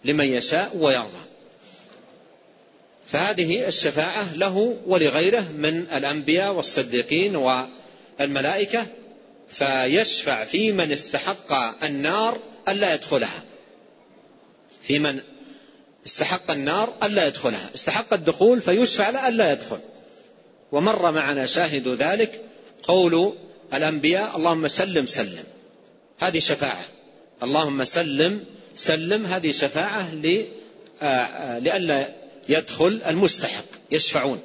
لمن 0.04 0.24
يشاء 0.24 0.76
ويرضى. 0.76 1.35
فهذه 3.08 3.68
الشفاعة 3.68 4.34
له 4.34 4.76
ولغيره 4.86 5.44
من 5.56 5.80
الأنبياء 5.80 6.52
والصديقين 6.52 7.36
والملائكة 7.36 8.86
فيشفع 9.48 10.44
في 10.44 10.72
من 10.72 10.92
استحق 10.92 11.84
النار 11.84 12.38
ألا 12.68 12.94
يدخلها. 12.94 13.42
في 14.82 14.98
من 14.98 15.20
استحق 16.06 16.50
النار 16.50 16.94
ألا 17.02 17.26
يدخلها. 17.26 17.70
استحق 17.74 18.12
الدخول 18.12 18.60
فيشفع 18.60 19.10
له 19.10 19.28
ألا 19.28 19.52
يدخل. 19.52 19.78
ومر 20.72 21.10
معنا 21.10 21.46
شاهد 21.46 21.88
ذلك 21.88 22.42
قول 22.82 23.32
الأنبياء 23.74 24.36
اللهم 24.36 24.68
سلم 24.68 25.06
سلم. 25.06 25.44
هذه 26.18 26.38
شفاعة. 26.38 26.84
اللهم 27.42 27.84
سلم 27.84 28.44
سلم 28.74 29.26
هذه 29.26 29.52
شفاعة 29.52 30.10
آه، 31.02 31.04
آه، 31.04 31.58
لئلا 31.58 32.25
يدخل 32.48 33.02
المستحق 33.06 33.64
يشفعون. 33.90 34.40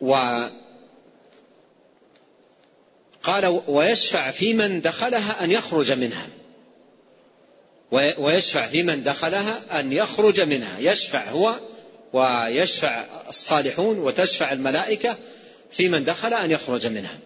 وقال 0.00 0.50
ويشفع 3.66 4.30
في 4.30 4.54
من 4.54 4.80
دخلها 4.80 5.44
أن 5.44 5.50
يخرج 5.50 5.92
منها. 5.92 6.28
ويشفع 8.18 8.66
في 8.66 8.82
من 8.82 9.02
دخلها 9.02 9.80
أن 9.80 9.92
يخرج 9.92 10.40
منها. 10.40 10.78
يشفع 10.78 11.30
هو 11.30 11.54
ويشفع 12.12 13.06
الصالحون 13.28 13.98
وتشفع 13.98 14.52
الملائكة 14.52 15.16
في 15.70 15.88
من 15.88 16.04
دخل 16.04 16.34
أن 16.34 16.50
يخرج 16.50 16.86
منها. 16.86 17.18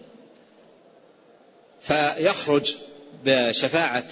فيخرج 1.81 2.75
بشفاعة 3.25 4.07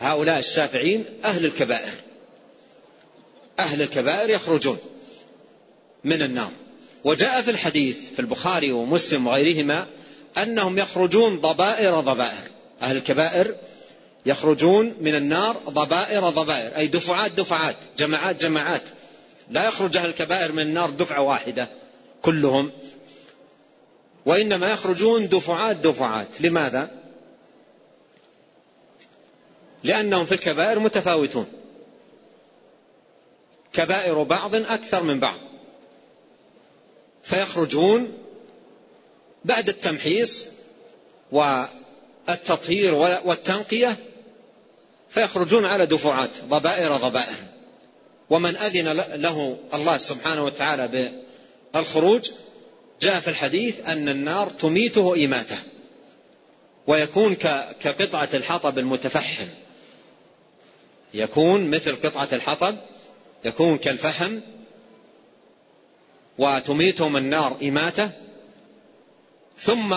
هؤلاء 0.00 0.38
الشافعين 0.38 1.04
أهل 1.24 1.44
الكبائر. 1.44 2.07
أهل 3.58 3.82
الكبائر 3.82 4.30
يخرجون 4.30 4.78
من 6.04 6.22
النار. 6.22 6.50
وجاء 7.04 7.42
في 7.42 7.50
الحديث 7.50 7.98
في 8.14 8.20
البخاري 8.20 8.72
ومسلم 8.72 9.26
وغيرهما 9.26 9.86
أنهم 10.38 10.78
يخرجون 10.78 11.40
ضبائر 11.40 12.00
ضبائر. 12.00 12.50
أهل 12.82 12.96
الكبائر 12.96 13.56
يخرجون 14.26 14.94
من 15.00 15.14
النار 15.14 15.56
ضبائر 15.68 16.28
ضبائر 16.28 16.76
أي 16.76 16.86
دفعات 16.86 17.32
دفعات 17.32 17.76
جماعات 17.98 18.42
جماعات. 18.42 18.82
لا 19.50 19.68
يخرج 19.68 19.96
أهل 19.96 20.08
الكبائر 20.08 20.52
من 20.52 20.62
النار 20.62 20.90
دفعة 20.90 21.20
واحدة 21.20 21.68
كلهم 22.22 22.70
وإنما 24.26 24.70
يخرجون 24.70 25.28
دفعات 25.28 25.76
دفعات. 25.76 26.40
لماذا؟ 26.40 26.90
لأنهم 29.84 30.24
في 30.24 30.32
الكبائر 30.32 30.78
متفاوتون. 30.78 31.46
كبائر 33.78 34.22
بعض 34.22 34.54
أكثر 34.54 35.02
من 35.02 35.20
بعض. 35.20 35.38
فيخرجون 37.22 38.12
بعد 39.44 39.68
التمحيص 39.68 40.46
والتطهير 41.32 42.94
والتنقية 43.24 43.96
فيخرجون 45.10 45.64
على 45.64 45.86
دفعات 45.86 46.30
ضبائر 46.48 46.96
ضبائر. 46.96 47.36
ومن 48.30 48.56
أذن 48.56 48.92
له 49.22 49.58
الله 49.74 49.98
سبحانه 49.98 50.44
وتعالى 50.44 51.12
بالخروج 51.74 52.30
جاء 53.00 53.20
في 53.20 53.28
الحديث 53.28 53.80
أن 53.86 54.08
النار 54.08 54.50
تميته 54.50 55.24
إماتة 55.24 55.56
ويكون 56.86 57.34
كقطعة 57.80 58.28
الحطب 58.34 58.78
المتفحم. 58.78 59.48
يكون 61.14 61.70
مثل 61.70 61.96
قطعة 61.96 62.28
الحطب 62.32 62.78
يكون 63.44 63.78
كالفحم 63.78 64.40
وتميتهم 66.38 67.16
النار 67.16 67.56
إماتة 67.62 68.10
ثم 69.58 69.96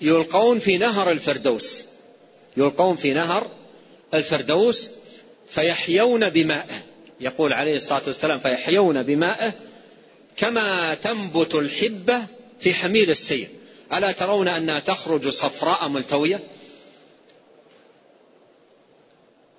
يلقون 0.00 0.58
في 0.58 0.78
نهر 0.78 1.10
الفردوس 1.10 1.84
يلقون 2.56 2.96
في 2.96 3.14
نهر 3.14 3.50
الفردوس 4.14 4.90
فيحيون 5.48 6.28
بمائه 6.30 6.82
يقول 7.20 7.52
عليه 7.52 7.76
الصلاة 7.76 8.02
والسلام 8.06 8.38
فيحيون 8.38 9.02
بمائه 9.02 9.52
كما 10.36 10.94
تنبت 10.94 11.54
الحبة 11.54 12.22
في 12.60 12.74
حميل 12.74 13.10
السير. 13.10 13.48
ألا 13.92 14.12
ترون 14.12 14.48
أنها 14.48 14.80
تخرج 14.80 15.28
صفراء 15.28 15.88
ملتوية؟ 15.88 16.40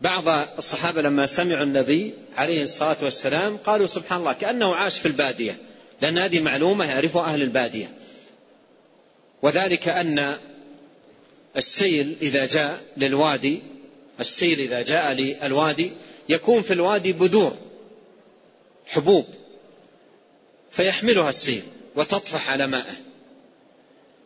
بعض 0.02 0.28
الصحابة 0.58 1.02
لما 1.02 1.26
سمعوا 1.26 1.64
النبي 1.64 2.14
عليه 2.36 2.64
الصلاة 2.64 2.98
والسلام 3.02 3.58
قالوا 3.58 3.88
سبحان 3.88 4.20
الله 4.20 4.34
كأنه 4.34 4.76
عاش 4.76 5.00
في 5.00 5.06
البادية 5.08 5.58
لأن 6.02 6.18
هذه 6.18 6.42
معلومة 6.42 6.86
يعرفها 6.86 7.24
أهل 7.24 7.42
البادية. 7.42 7.92
وذلك 9.42 9.88
أن 9.88 10.38
السيل 11.58 12.16
إذا 12.22 12.46
جاء 12.46 12.82
للوادي 12.98 13.62
السيل 14.20 14.60
إذا 14.60 14.82
جاء 14.82 15.14
للوادي 15.14 15.92
يكون 16.30 16.62
في 16.62 16.74
الوادي 16.74 17.14
بذور 17.14 17.58
حبوب 18.86 19.26
فيحملها 20.72 21.30
السيل 21.30 21.64
وتطفح 21.96 22.50
على 22.50 22.68
مائه 22.68 22.96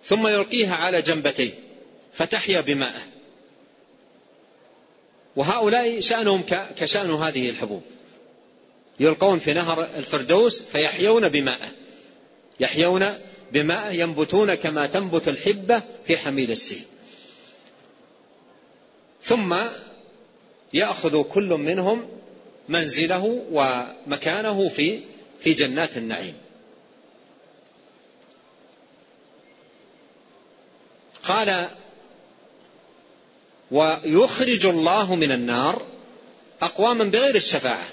ثم 0.06 0.28
يلقيها 0.28 0.76
على 0.76 1.02
جنبتيه 1.02 1.52
فتحيا 2.14 2.62
بمائه. 2.62 3.11
وهؤلاء 5.36 6.00
شأنهم 6.00 6.44
كشأن 6.78 7.12
هذه 7.12 7.50
الحبوب. 7.50 7.82
يلقون 9.00 9.40
في 9.40 9.54
نهر 9.54 9.88
الفردوس 9.98 10.62
فيحيون 10.62 11.30
بمائه 11.30 11.72
يحيون 12.60 13.06
بماء 13.52 13.94
ينبتون 13.96 14.56
كما 14.56 14.88
تنبت 14.88 15.28
الحبة 15.28 15.82
في 16.06 16.18
حميل 16.18 16.52
السيل 16.52 16.84
ثم 19.24 19.56
يأخذ 20.74 21.24
كل 21.24 21.50
منهم 21.50 22.10
منزله 22.70 23.44
ومكانه 23.52 24.70
في 24.70 25.00
في 25.40 25.54
جنات 25.54 25.98
النعيم. 25.98 26.34
قال 31.24 31.70
ويخرج 33.72 34.66
الله 34.66 35.16
من 35.16 35.32
النار 35.32 35.82
أقواما 36.62 37.04
بغير 37.04 37.36
الشفاعة 37.36 37.86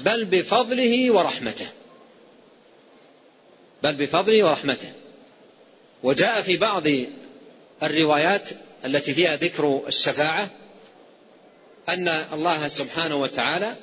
بل 0.00 0.24
بفضله 0.24 1.10
ورحمته 1.10 1.66
بل 3.82 3.94
بفضله 3.94 4.44
ورحمته. 4.44 4.92
وجاء 6.02 6.42
في 6.42 6.56
بعض 6.56 6.82
الروايات 7.82 8.48
التي 8.84 9.14
فيها 9.14 9.36
ذكر 9.36 9.82
الشفاعة 9.86 10.50
أن 11.88 12.08
الله 12.08 12.68
سبحانه 12.68 13.16
وتعالى 13.16 13.74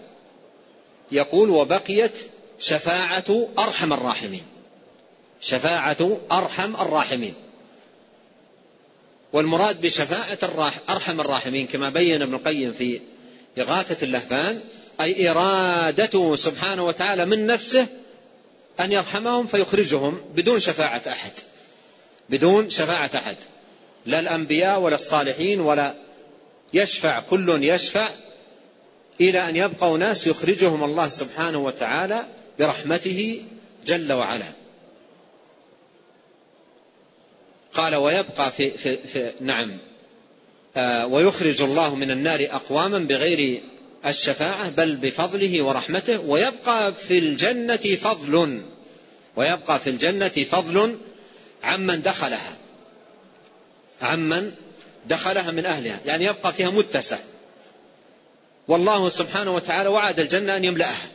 يقول 1.12 1.50
وبقيت 1.50 2.18
شفاعة 2.60 3.48
أرحم 3.60 3.94
الراحمين 3.94 4.44
شفاعة 5.42 6.18
أرحم 6.32 6.76
الراحمين. 6.76 7.34
والمراد 9.34 9.82
بشفاعة 9.82 10.38
أرحم 10.90 11.22
الراحمين 11.22 11.68
كما 11.68 11.90
بين 11.90 12.22
ابن 12.22 12.34
القيم 12.34 12.74
في 12.74 13.02
إغاثة 13.58 14.06
اللهفان 14.06 14.62
أي 15.02 15.30
إرادته 15.30 16.36
سبحانه 16.36 16.86
وتعالى 16.86 17.26
من 17.26 17.48
نفسه 17.48 17.88
أن 18.80 18.92
يرحمهم 18.92 19.48
فيخرجهم 19.48 20.22
بدون 20.36 20.60
شفاعة 20.60 21.02
أحد. 21.08 21.32
بدون 22.30 22.70
شفاعة 22.70 23.12
أحد. 23.16 23.36
لا 24.06 24.20
الأنبياء 24.20 24.80
ولا 24.80 24.96
الصالحين 24.96 25.62
ولا 25.62 25.94
يشفع 26.74 27.20
كل 27.20 27.64
يشفع 27.64 28.10
إلى 29.22 29.50
أن 29.50 29.56
يبقوا 29.56 29.98
ناس 29.98 30.28
يخرجهم 30.28 30.84
الله 30.84 31.10
سبحانه 31.10 31.58
وتعالى 31.58 32.26
برحمته 32.60 33.42
جل 33.86 34.14
وعلا. 34.14 34.63
قال 37.74 37.96
ويبقى 37.96 38.52
في, 38.52 38.72
في, 38.72 38.98
في 38.98 39.32
نعم. 39.42 39.78
آه 40.78 41.08
ويخرج 41.08 41.62
الله 41.62 41.96
من 41.96 42.12
النار 42.12 42.48
أقواما 42.52 43.00
بغير 43.00 43.62
الشفاعة 44.06 44.70
بل 44.70 44.96
بفضله 44.96 45.62
ورحمته 45.62 46.20
ويبقى 46.20 46.94
في 46.94 47.18
الجنة 47.18 47.76
فضل. 47.76 48.62
ويبقى 49.36 49.80
في 49.80 49.90
الجنة 49.90 50.28
فضل 50.28 50.98
عمن 51.64 52.02
دخلها. 52.02 52.56
عمن 54.02 54.52
دخلها 55.06 55.52
من 55.52 55.66
أهلها. 55.66 56.00
يعني 56.06 56.26
يبقى 56.26 56.54
فيها 56.54 56.70
متسع. 56.70 57.18
والله 58.68 59.10
سبحانه 59.10 59.56
وتعالى 59.56 59.90
وعد 59.90 60.20
الجنة 60.20 60.58
أن 60.58 60.64
يملأها. 60.64 61.08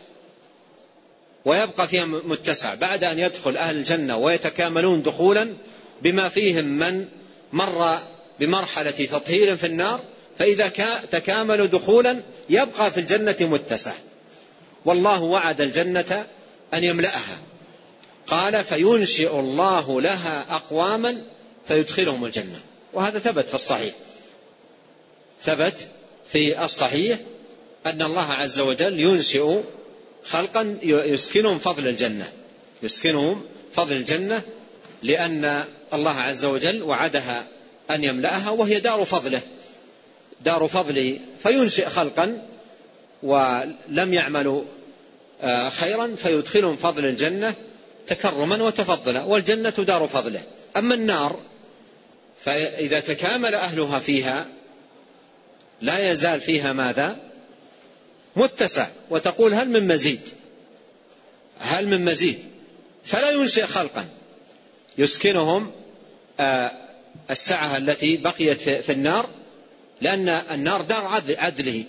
ويبقى 1.44 1.88
فيها 1.88 2.04
متسع. 2.04 2.74
بعد 2.74 3.04
أن 3.04 3.18
يدخل 3.18 3.56
أهل 3.56 3.76
الجنة 3.76 4.16
ويتكاملون 4.16 5.02
دخولا 5.02 5.54
بما 6.02 6.28
فيهم 6.28 6.64
من 6.64 7.08
مر 7.52 7.98
بمرحلة 8.40 8.90
تطهير 8.90 9.56
في 9.56 9.66
النار 9.66 10.00
فإذا 10.38 10.68
تكاملوا 11.10 11.66
دخولا 11.66 12.22
يبقى 12.50 12.90
في 12.90 13.00
الجنة 13.00 13.36
متسع. 13.40 13.92
والله 14.84 15.22
وعد 15.22 15.60
الجنة 15.60 16.26
أن 16.74 16.84
يملأها. 16.84 17.38
قال 18.26 18.64
فينشئ 18.64 19.40
الله 19.40 20.00
لها 20.00 20.46
أقواما 20.50 21.22
فيدخلهم 21.68 22.24
الجنة. 22.24 22.60
وهذا 22.92 23.18
ثبت 23.18 23.48
في 23.48 23.54
الصحيح. 23.54 23.94
ثبت 25.42 25.88
في 26.28 26.64
الصحيح 26.64 27.18
أن 27.86 28.02
الله 28.02 28.32
عز 28.32 28.60
وجل 28.60 29.00
ينشئ 29.00 29.60
خلقا 30.24 30.78
يسكنهم 30.82 31.58
فضل 31.58 31.88
الجنة. 31.88 32.32
يسكنهم 32.82 33.42
فضل 33.72 33.96
الجنة 33.96 34.42
لأن 35.02 35.64
الله 35.94 36.20
عز 36.20 36.44
وجل 36.44 36.82
وعدها 36.82 37.46
أن 37.90 38.04
يملأها 38.04 38.50
وهي 38.50 38.80
دار 38.80 39.04
فضله. 39.04 39.40
دار 40.40 40.68
فضله 40.68 41.18
فينشئ 41.38 41.88
خلقا 41.88 42.42
ولم 43.22 44.14
يعملوا 44.14 44.64
آه، 45.42 45.68
خيرا 45.68 46.14
فيدخلهم 46.16 46.76
فضل 46.76 47.04
الجنة 47.04 47.54
تكرما 48.06 48.62
وتفضلا 48.62 49.22
والجنة 49.22 49.70
دار 49.70 50.06
فضله. 50.06 50.42
أما 50.76 50.94
النار 50.94 51.40
فإذا 52.40 53.00
تكامل 53.00 53.54
أهلها 53.54 53.98
فيها 53.98 54.46
لا 55.80 56.10
يزال 56.12 56.40
فيها 56.40 56.72
ماذا؟ 56.72 57.16
متسع. 58.36 58.86
وتقول 59.10 59.54
هل 59.54 59.70
من 59.70 59.88
مزيد؟ 59.88 60.20
هل 61.58 61.88
من 61.88 62.04
مزيد؟ 62.04 62.38
فلا 63.04 63.30
ينشئ 63.30 63.66
خلقا. 63.66 64.04
يسكنهم 64.98 65.72
آه، 66.40 66.72
السعة 67.30 67.76
التي 67.76 68.16
بقيت 68.16 68.60
في 68.60 68.92
النار 68.92 69.28
لأن 70.00 70.28
النار 70.28 70.82
دار 70.82 71.24
عدله. 71.38 71.84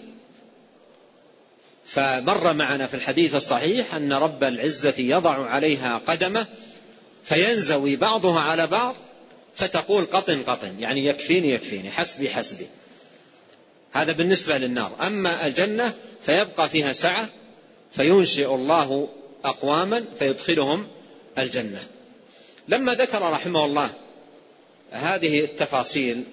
فمر 1.86 2.53
معنا 2.53 2.88
في 2.88 2.93
الحديث 2.93 3.36
الصحيح 3.36 3.95
أن 3.95 4.14
رب 4.14 4.43
العزة 4.43 4.93
يضع 4.97 5.45
عليها 5.49 6.01
قدمه 6.07 6.47
فينزوي 7.24 7.95
بعضها 7.95 8.39
على 8.39 8.68
بعض 8.68 8.95
فتقول 9.55 10.05
قطن 10.05 10.43
قطن 10.43 10.80
يعني 10.80 11.05
يكفيني 11.05 11.49
يكفيني 11.49 11.91
حسبي 11.91 12.30
حسبي. 12.30 12.68
هذا 13.91 14.12
بالنسبة 14.12 14.57
للنار. 14.57 14.91
أما 15.07 15.47
الجنة 15.47 15.93
فيبقى 16.22 16.70
فيها 16.70 16.93
سعة 16.93 17.30
فينشئ 17.91 18.55
الله 18.55 19.10
أقواما 19.45 20.05
فيدخلهم 20.20 20.88
الجنة. 21.38 21.84
لما 22.70 22.93
ذكر 22.93 23.22
رحمه 23.22 23.65
الله 23.65 23.89
هذه 24.91 25.39
التفاصيل 25.39 26.24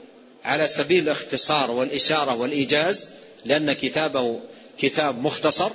على 0.45 0.69
سبيل 0.69 1.03
الاختصار 1.03 1.71
والإشارة 1.71 2.35
والإيجاز 2.35 3.07
لأن 3.45 3.73
كتابه 3.73 4.41
كتاب 4.79 5.19
مختصر 5.19 5.71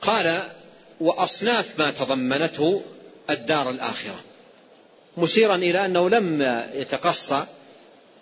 قال 0.00 0.42
وأصناف 1.00 1.78
ما 1.78 1.90
تضمنته 1.90 2.82
الدار 3.30 3.70
الآخرة. 3.70 4.20
مشيرا 5.18 5.54
إلى 5.54 5.84
أنه 5.84 6.10
لم 6.10 6.42
يتقصى 6.74 7.44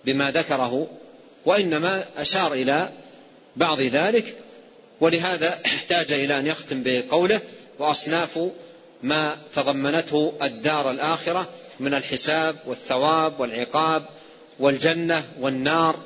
بما 0.04 0.30
ذكره 0.30 0.88
وإنما 1.46 2.04
أشار 2.16 2.52
إلى 2.52 2.88
بعض 3.56 3.80
ذلك 3.80 4.36
ولهذا 5.00 5.58
احتاج 5.66 6.12
إلى 6.12 6.38
أن 6.38 6.46
يختم 6.46 6.82
بقوله 6.84 7.40
وأصناف 7.78 8.38
ما 9.02 9.38
تضمنته 9.54 10.32
الدار 10.42 10.90
الآخرة 10.90 11.48
من 11.80 11.94
الحساب 11.94 12.56
والثواب 12.66 13.40
والعقاب 13.40 14.04
والجنة 14.58 15.24
والنار. 15.40 15.96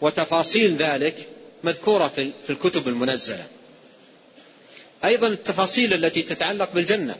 وتفاصيل 0.00 0.76
ذلك 0.76 1.28
مذكورة 1.64 2.08
في 2.08 2.50
الكتب 2.50 2.88
المنزلة. 2.88 3.46
أيضا 5.04 5.28
التفاصيل 5.28 5.94
التي 5.94 6.22
تتعلق 6.22 6.72
بالجنة. 6.72 7.16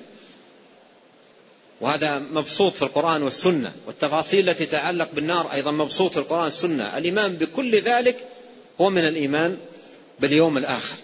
وهذا 1.81 2.19
مبسوط 2.19 2.75
في 2.75 2.83
القرآن 2.83 3.23
والسنة. 3.23 3.73
والتفاصيل 3.87 4.49
التي 4.49 4.67
تتعلق 4.67 5.09
بالنار 5.13 5.53
أيضا 5.53 5.71
مبسوط 5.71 6.13
في 6.13 6.19
القرآن 6.19 6.45
والسنة. 6.45 6.99
الإيمان 6.99 7.33
بكل 7.33 7.81
ذلك 7.81 8.17
هو 8.81 8.91
من 8.91 9.09
الإيمان 9.09 9.59
باليوم 10.21 10.59
الآخر. 10.59 10.97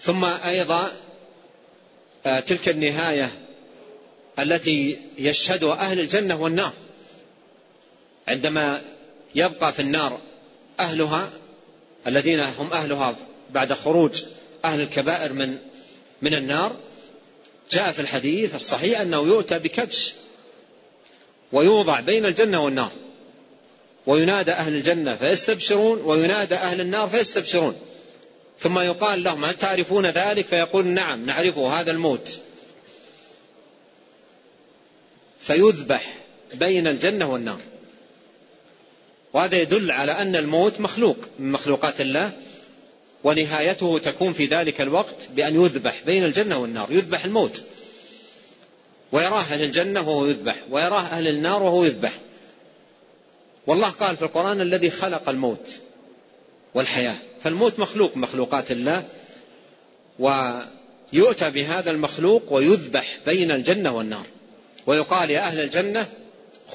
ثم 0.00 0.24
أيضا 0.24 0.92
تلك 2.24 2.68
النهاية 2.68 3.30
التي 4.38 4.98
يشهدها 5.18 5.72
أهل 5.74 6.00
الجنة 6.00 6.42
والنار. 6.42 6.72
عندما 8.28 8.82
يبقى 9.34 9.72
في 9.72 9.80
النار 9.80 10.20
أهلها 10.80 11.30
الذين 12.06 12.40
هم 12.40 12.72
أهلها 12.72 13.16
بعد 13.50 13.72
خروج 13.72 14.22
أهل 14.64 14.80
الكبائر 14.80 15.32
من 15.32 15.58
من 16.22 16.34
النار 16.34 16.76
جاء 17.70 17.92
في 17.92 18.00
الحديث 18.00 18.54
الصحيح 18.54 19.00
أنه 19.00 19.22
يؤتى 19.22 19.58
بكبش 19.58 20.14
ويوضع 21.52 22.00
بين 22.00 22.26
الجنة 22.26 22.64
والنار 22.64 22.92
وينادى 24.06 24.52
أهل 24.52 24.74
الجنة 24.74 25.16
فيستبشرون 25.16 26.00
وينادى 26.00 26.54
أهل 26.54 26.80
النار 26.80 27.08
فيستبشرون. 27.08 27.76
ثم 28.60 28.78
يقال 28.78 29.22
لهم 29.22 29.44
هل 29.44 29.54
تعرفون 29.54 30.06
ذلك؟ 30.06 30.46
فيقول 30.46 30.86
نعم 30.86 31.26
نعرفه 31.26 31.80
هذا 31.80 31.90
الموت. 31.90 32.40
فيذبح 35.40 36.14
بين 36.54 36.86
الجنة 36.86 37.32
والنار. 37.32 37.60
وهذا 39.32 39.56
يدل 39.56 39.90
على 39.90 40.12
أن 40.12 40.36
الموت 40.36 40.80
مخلوق 40.80 41.16
من 41.38 41.52
مخلوقات 41.52 42.00
الله 42.00 42.32
ونهايته 43.24 43.98
تكون 43.98 44.32
في 44.32 44.46
ذلك 44.46 44.80
الوقت 44.80 45.28
بأن 45.30 45.54
يذبح 45.64 46.02
بين 46.06 46.24
الجنة 46.24 46.58
والنار 46.58 46.92
يذبح 46.92 47.24
الموت. 47.24 47.62
ويراه 49.12 49.38
أهل 49.40 49.62
الجنة 49.62 50.00
وهو 50.00 50.26
يذبح 50.26 50.56
ويراه 50.70 51.00
أهل 51.00 51.28
النار 51.28 51.62
وهو 51.62 51.84
يذبح. 51.84 52.12
والله 53.66 53.88
قال 53.88 54.16
في 54.16 54.22
القرآن 54.22 54.60
الذي 54.60 54.90
خلق 54.90 55.28
الموت. 55.28 55.68
والحياة. 56.74 57.14
فالموت 57.42 57.78
مخلوق 57.78 58.16
مخلوقات 58.16 58.70
الله 58.70 59.04
ويؤتى 60.18 61.50
بهذا 61.50 61.90
المخلوق 61.90 62.42
ويذبح 62.50 63.18
بين 63.26 63.50
الجنة 63.50 63.96
والنار. 63.96 64.26
ويقال 64.86 65.30
يا 65.30 65.40
أهل 65.40 65.60
الجنة 65.60 66.06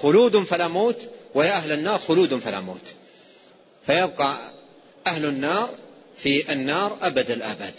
خلود 0.01 0.37
فلا 0.37 0.67
موت 0.67 1.01
ويا 1.35 1.51
أهل 1.51 1.71
النار 1.71 1.99
خلود 1.99 2.35
فلا 2.35 2.61
موت. 2.61 2.93
فيبقى 3.85 4.37
أهل 5.07 5.25
النار 5.25 5.69
في 6.15 6.53
النار 6.53 6.97
أبد 7.01 7.31
الآباد 7.31 7.73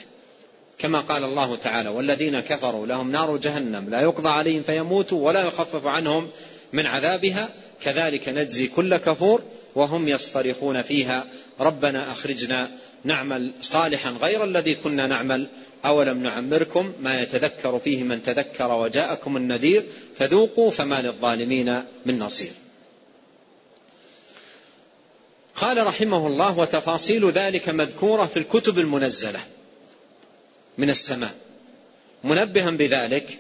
كما 0.79 1.01
قال 1.01 1.25
الله 1.25 1.57
تعالى 1.57 1.89
والذين 1.89 2.41
كفروا 2.41 2.87
لهم 2.87 3.11
نار 3.13 3.37
جهنم 3.37 3.91
لا 3.91 4.01
يقضى 4.01 4.29
عليهم 4.29 4.63
فيموتوا 4.63 5.27
ولا 5.27 5.43
يخفف 5.43 5.87
عنهم 5.87 6.29
من 6.73 6.87
عذابها 6.87 7.49
كذلك 7.83 8.29
نجزي 8.29 8.67
كل 8.67 8.97
كفور 8.97 9.43
وهم 9.75 10.09
يصطرخون 10.09 10.83
فيها. 10.83 11.25
ربنا 11.61 12.13
أخرجنا 12.13 12.71
نعمل 13.05 13.55
صالحا 13.61 14.11
غير 14.11 14.45
الذي 14.45 14.75
كنا 14.75 15.07
نعمل. 15.07 15.49
أولم 15.85 16.23
نعمركم 16.23 16.93
ما 17.01 17.21
يتذكر 17.21 17.79
فيه 17.79 18.03
من 18.03 18.23
تذكر 18.23 18.73
وجاءكم 18.73 19.37
النذير؟ 19.37 19.85
فذوقوا 20.17 20.71
فما 20.71 21.03
للظالمين 21.03 21.85
من 22.07 22.19
نصير. 22.19 22.53
قال 25.57 25.87
رحمه 25.87 26.27
الله 26.27 26.59
وتفاصيل 26.59 27.31
ذلك 27.31 27.69
مذكورة 27.69 28.27
في 28.27 28.39
الكتب 28.39 28.79
المنزلة 28.79 29.41
من 30.79 30.91
السماء. 30.91 31.35
منبها 32.25 32.71
بذلك 32.71 33.39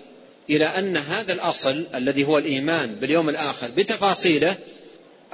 إلى 0.50 0.64
أن 0.64 0.96
هذا 0.96 1.32
الأصل 1.32 1.86
الذي 1.94 2.24
هو 2.24 2.38
الإيمان 2.38 2.94
باليوم 2.94 3.28
الآخر 3.28 3.70
بتفاصيله 3.76 4.58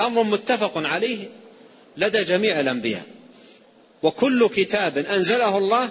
أمر 0.01 0.23
متفق 0.23 0.73
عليه 0.77 1.29
لدى 1.97 2.25
جميع 2.25 2.61
الأنبياء. 2.61 3.03
وكل 4.03 4.49
كتاب 4.49 4.99
أنزله 4.99 5.59
الله 5.59 5.89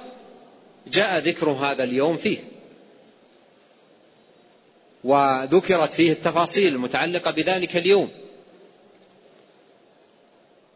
جاء 0.87 1.19
ذكر 1.19 1.49
هذا 1.49 1.83
اليوم 1.83 2.17
فيه. 2.17 2.37
وذكرت 5.03 5.93
فيه 5.93 6.11
التفاصيل 6.11 6.73
المتعلقة 6.73 7.31
بذلك 7.31 7.77
اليوم. 7.77 8.09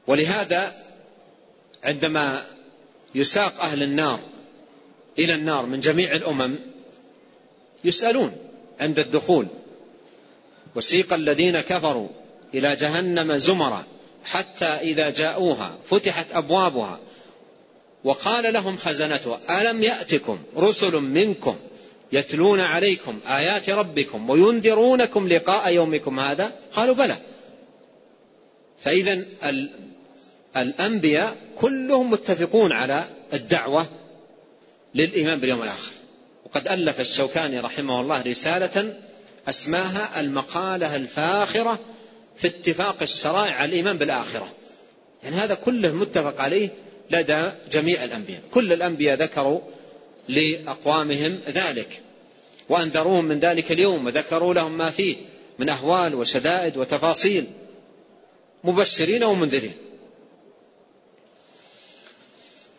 ولهذا 0.07 0.73
عندما 1.83 2.45
يساق 3.15 3.61
أهل 3.61 3.83
النار 3.83 4.19
إلى 5.19 5.35
النار 5.35 5.65
من 5.65 5.79
جميع 5.79 6.15
الأمم 6.15 6.59
يسألون 7.83 8.31
عند 8.79 8.99
الدخول. 8.99 9.47
وسيق 10.75 11.13
الذين 11.13 11.59
كفروا 11.59 12.07
إلى 12.53 12.75
جهنم 12.75 13.37
زمرا 13.37 13.85
حتى 14.23 14.65
إذا 14.65 15.09
جاءوها 15.09 15.77
فتحت 15.85 16.25
أبوابها. 16.33 16.99
وقال 18.03 18.53
لهم 18.53 18.77
خزنتها 18.77 19.61
ألم 19.61 19.83
يأتكم 19.83 20.39
رسل 20.57 20.95
منكم 20.95 21.55
يتلون 22.11 22.59
عليكم 22.59 23.19
آيات 23.27 23.69
ربكم 23.69 24.29
وينذرونكم 24.29 25.27
لقاء 25.27 25.73
يومكم 25.73 26.19
هذا؟ 26.19 26.51
قالوا 26.73 26.95
بلى. 26.95 27.17
فإذا 28.81 29.25
الأنبياء 30.57 31.37
كلهم 31.57 32.11
متفقون 32.11 32.71
على 32.71 33.03
الدعوة 33.33 33.87
للإيمان 34.95 35.39
باليوم 35.39 35.61
الآخر. 35.63 35.91
وقد 36.49 36.67
ألف 36.67 36.99
الشوكاني 36.99 37.59
رحمه 37.59 38.01
الله 38.01 38.21
رسالة 38.21 38.95
أسماها 39.49 40.19
المقالة 40.19 40.95
الفاخرة 40.95 41.79
في 42.37 42.47
اتفاق 42.47 43.01
الشرائع 43.01 43.53
على 43.55 43.65
الإيمان 43.65 43.97
بالآخرة. 43.97 44.53
يعني 45.23 45.35
هذا 45.35 45.55
كله 45.55 45.95
متفق 45.95 46.41
عليه 46.41 46.69
لدى 47.11 47.49
جميع 47.71 48.03
الأنبياء. 48.03 48.41
كل 48.51 48.73
الأنبياء 48.73 49.17
ذكروا 49.17 49.61
لأقوامهم 50.27 51.39
ذلك 51.47 52.01
وأنذروهم 52.69 53.25
من 53.25 53.39
ذلك 53.39 53.71
اليوم 53.71 54.05
وذكروا 54.05 54.53
لهم 54.53 54.77
ما 54.77 54.89
فيه 54.89 55.15
من 55.59 55.69
أهوال 55.69 56.15
وشدائد 56.15 56.77
وتفاصيل 56.77 57.45
مبشرين 58.63 59.23
ومنذرين. 59.23 59.73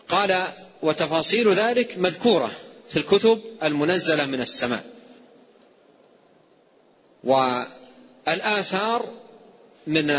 قال 0.09 0.45
وتفاصيل 0.83 1.53
ذلك 1.53 1.99
مذكورة 1.99 2.51
في 2.91 2.97
الكتب 2.97 3.41
المنزلة 3.63 4.27
من 4.27 4.41
السماء. 4.41 4.85
والآثار 7.25 9.09
من 9.87 10.17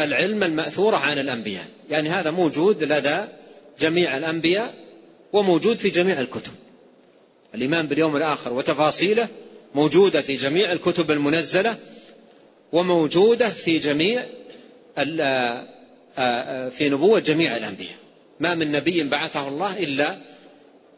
العلم 0.00 0.42
المأثورة 0.42 0.96
عن 0.96 1.18
الأنبياء. 1.18 1.64
يعني 1.90 2.08
هذا 2.08 2.30
موجود 2.30 2.84
لدى 2.84 3.20
جميع 3.80 4.16
الأنبياء 4.16 4.74
وموجود 5.32 5.78
في 5.78 5.90
جميع 5.90 6.20
الكتب. 6.20 6.52
الإيمان 7.54 7.86
باليوم 7.86 8.16
الآخر 8.16 8.52
وتفاصيله 8.52 9.28
موجودة 9.74 10.20
في 10.20 10.36
جميع 10.36 10.72
الكتب 10.72 11.10
المنزلة 11.10 11.76
وموجودة 12.72 13.48
في 13.48 13.78
جميع 13.78 14.26
في 16.70 16.88
نبوة 16.88 17.20
جميع 17.20 17.56
الأنبياء. 17.56 17.96
ما 18.40 18.54
من 18.54 18.72
نبي 18.72 19.02
بعثه 19.02 19.48
الله 19.48 19.78
إلا 19.78 20.18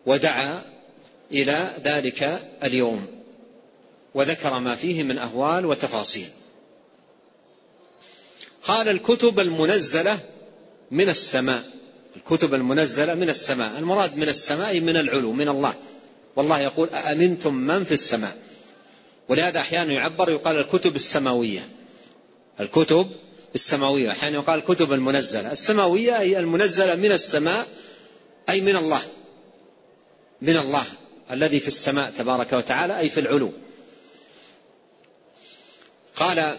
ودعا 0.06 0.71
إلى 1.32 1.72
ذلك 1.84 2.50
اليوم. 2.64 3.06
وذكر 4.14 4.58
ما 4.58 4.74
فيه 4.74 5.02
من 5.02 5.18
أهوال 5.18 5.66
وتفاصيل. 5.66 6.28
قال 8.62 8.88
الكتب 8.88 9.40
المنزلة 9.40 10.18
من 10.90 11.08
السماء. 11.08 11.62
الكتب 12.16 12.54
المنزلة 12.54 13.14
من 13.14 13.28
السماء. 13.28 13.78
المراد 13.78 14.16
من 14.16 14.28
السماء 14.28 14.80
من 14.80 14.96
العلو 14.96 15.32
من 15.32 15.48
الله. 15.48 15.74
والله 16.36 16.60
يقول 16.60 16.88
أأمنتم 16.88 17.54
من 17.54 17.84
في 17.84 17.92
السماء. 17.92 18.36
ولهذا 19.28 19.60
أحيانا 19.60 19.92
يعبر 19.92 20.30
يقال 20.30 20.58
الكتب 20.58 20.96
السماوية. 20.96 21.68
الكتب 22.60 23.10
السماوية. 23.54 24.10
أحيانا 24.10 24.36
يقال 24.36 24.58
الكتب 24.58 24.92
المنزلة. 24.92 25.52
السماوية 25.52 26.18
أي 26.18 26.38
المنزلة 26.38 26.94
من 26.94 27.12
السماء 27.12 27.66
أي 28.48 28.60
من 28.60 28.76
الله. 28.76 29.02
من 30.42 30.56
الله. 30.56 30.84
الذي 31.32 31.60
في 31.60 31.68
السماء 31.68 32.10
تبارك 32.18 32.52
وتعالى 32.52 32.98
أي 32.98 33.08
في 33.08 33.20
العلو. 33.20 33.52
قال 36.16 36.58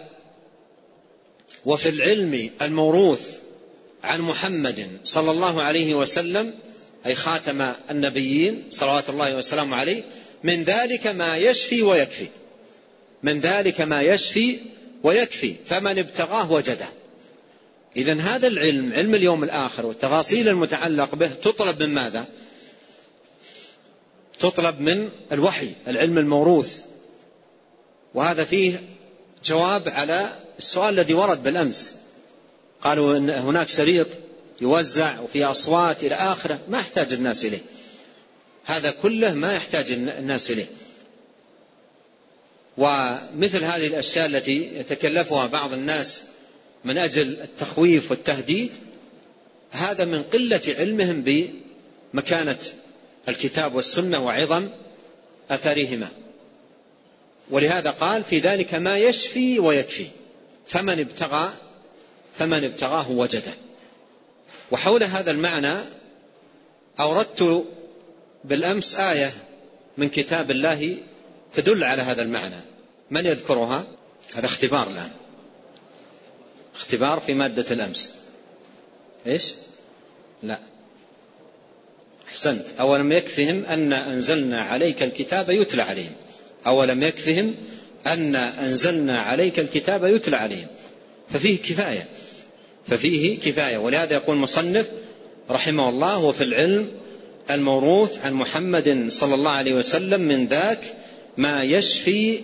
وفي 1.64 1.88
العلم 1.88 2.50
الموروث 2.62 3.36
عن 4.04 4.20
محمد 4.20 5.00
صلى 5.04 5.30
الله 5.30 5.62
عليه 5.62 5.94
وسلم 5.94 6.54
أي 7.06 7.14
خاتم 7.14 7.72
النبيين 7.90 8.64
صلوات 8.70 9.10
الله 9.10 9.36
وسلامه 9.36 9.76
عليه 9.76 10.02
من 10.42 10.64
ذلك 10.64 11.06
ما 11.06 11.36
يشفي 11.36 11.82
ويكفي. 11.82 12.26
من 13.22 13.40
ذلك 13.40 13.80
ما 13.80 14.02
يشفي 14.02 14.58
ويكفي 15.02 15.54
فمن 15.66 15.98
ابتغاه 15.98 16.52
وجده. 16.52 16.88
إذا 17.96 18.20
هذا 18.20 18.46
العلم 18.46 18.92
علم 18.92 19.14
اليوم 19.14 19.44
الآخر 19.44 19.86
والتفاصيل 19.86 20.48
المتعلق 20.48 21.14
به 21.14 21.28
تطلب 21.28 21.82
من 21.82 21.94
ماذا؟ 21.94 22.26
تطلب 24.38 24.80
من 24.80 25.10
الوحي 25.32 25.70
العلم 25.88 26.18
الموروث. 26.18 26.80
وهذا 28.14 28.44
فيه 28.44 28.82
جواب 29.44 29.88
على 29.88 30.32
السؤال 30.58 30.94
الذي 30.94 31.14
ورد 31.14 31.42
بالأمس. 31.42 31.94
قالوا 32.82 33.16
إن 33.16 33.30
هناك 33.30 33.68
شريط 33.68 34.06
يوزع 34.60 35.20
وفي 35.20 35.44
أصوات 35.44 36.04
إلى 36.04 36.14
آخره 36.14 36.58
ما 36.68 36.78
يحتاج 36.78 37.12
الناس 37.12 37.44
إليه. 37.44 37.62
هذا 38.64 38.90
كله 38.90 39.34
ما 39.34 39.54
يحتاج 39.54 39.92
الناس 39.92 40.50
إليه. 40.50 40.66
ومثل 42.78 43.64
هذه 43.64 43.86
الأشياء 43.86 44.26
التي 44.26 44.78
يتكلفها 44.78 45.46
بعض 45.46 45.72
الناس 45.72 46.24
من 46.84 46.98
أجل 46.98 47.40
التخويف 47.40 48.10
والتهديد 48.10 48.72
هذا 49.70 50.04
من 50.04 50.22
قلة 50.22 50.60
علمهم 50.78 51.24
بمكانة 52.12 52.58
الكتاب 53.28 53.74
والسنة 53.74 54.18
وعظم 54.18 54.68
أثرهما. 55.50 56.08
ولهذا 57.50 57.90
قال 57.90 58.24
في 58.24 58.38
ذلك 58.38 58.74
ما 58.74 58.98
يشفي 58.98 59.58
ويكفي. 59.58 60.06
فمن 60.66 61.00
ابتغى 61.00 61.52
فمن 62.38 62.64
ابتغاه 62.64 63.10
وجده. 63.10 63.52
وحول 64.70 65.02
هذا 65.02 65.30
المعنى 65.30 65.74
أوردت 67.00 67.64
بالأمس 68.44 68.96
آية 68.96 69.32
من 69.98 70.08
كتاب 70.08 70.50
الله 70.50 70.96
تدل 71.54 71.84
على 71.84 72.02
هذا 72.02 72.22
المعنى. 72.22 72.60
من 73.10 73.26
يذكرها؟ 73.26 73.86
هذا 74.34 74.46
اختبار 74.46 74.90
الآن. 74.90 75.10
اختبار 76.74 77.20
في 77.20 77.34
مادة 77.34 77.66
الأمس. 77.70 78.14
إيش؟ 79.26 79.54
لا. 80.42 80.73
أحسنت. 82.34 82.64
أولم 82.80 83.12
يكفهم 83.12 83.64
أن 83.64 83.92
أنزلنا 83.92 84.60
عليك 84.60 85.02
الكتاب 85.02 85.50
يتلى 85.50 85.82
عليهم. 85.82 86.12
أولم 86.66 87.02
يكفهم 87.02 87.54
أن 88.06 88.36
أنزلنا 88.36 89.20
عليك 89.20 89.58
الكتاب 89.58 90.04
يتلى 90.04 90.36
عليهم. 90.36 90.66
ففيه 91.30 91.58
كفاية. 91.58 92.08
ففيه 92.88 93.40
كفاية. 93.40 93.78
ولهذا 93.78 94.14
يقول 94.14 94.36
مصنف 94.36 94.90
رحمه 95.50 95.88
الله 95.88 96.18
وفي 96.18 96.44
العلم 96.44 96.88
الموروث 97.50 98.18
عن 98.24 98.32
محمد 98.32 99.06
صلى 99.08 99.34
الله 99.34 99.50
عليه 99.50 99.74
وسلم 99.74 100.20
من 100.20 100.46
ذاك 100.46 100.94
ما 101.36 101.62
يشفي 101.62 102.40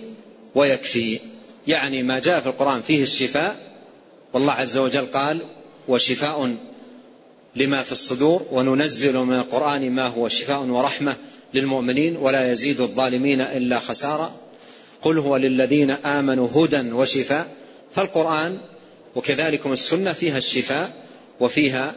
ويكفي. 0.54 1.18
يعني 1.66 2.02
ما 2.02 2.18
جاء 2.18 2.40
في 2.40 2.46
القرآن 2.46 2.82
فيه 2.82 3.02
الشفاء. 3.02 3.56
والله 4.32 4.52
عز 4.52 4.76
وجل 4.76 5.06
قال 5.06 5.40
وشفاء 5.88 6.56
لما 7.56 7.82
في 7.82 7.92
الصدور 7.92 8.46
وننزل 8.50 9.18
من 9.18 9.34
القرآن 9.34 9.90
ما 9.90 10.06
هو 10.06 10.28
شفاء 10.28 10.60
ورحمة 10.60 11.16
للمؤمنين 11.54 12.16
ولا 12.16 12.52
يزيد 12.52 12.80
الظالمين 12.80 13.40
إلا 13.40 13.78
خسارة. 13.78 14.34
قل 15.02 15.18
هو 15.18 15.36
للذين 15.36 15.90
آمنوا 15.90 16.48
هدى 16.54 16.92
وشفاء. 16.92 17.46
فالقرآن 17.94 18.58
وكذلكم 19.14 19.72
السنة 19.72 20.12
فيها 20.12 20.38
الشفاء 20.38 21.04
وفيها 21.40 21.94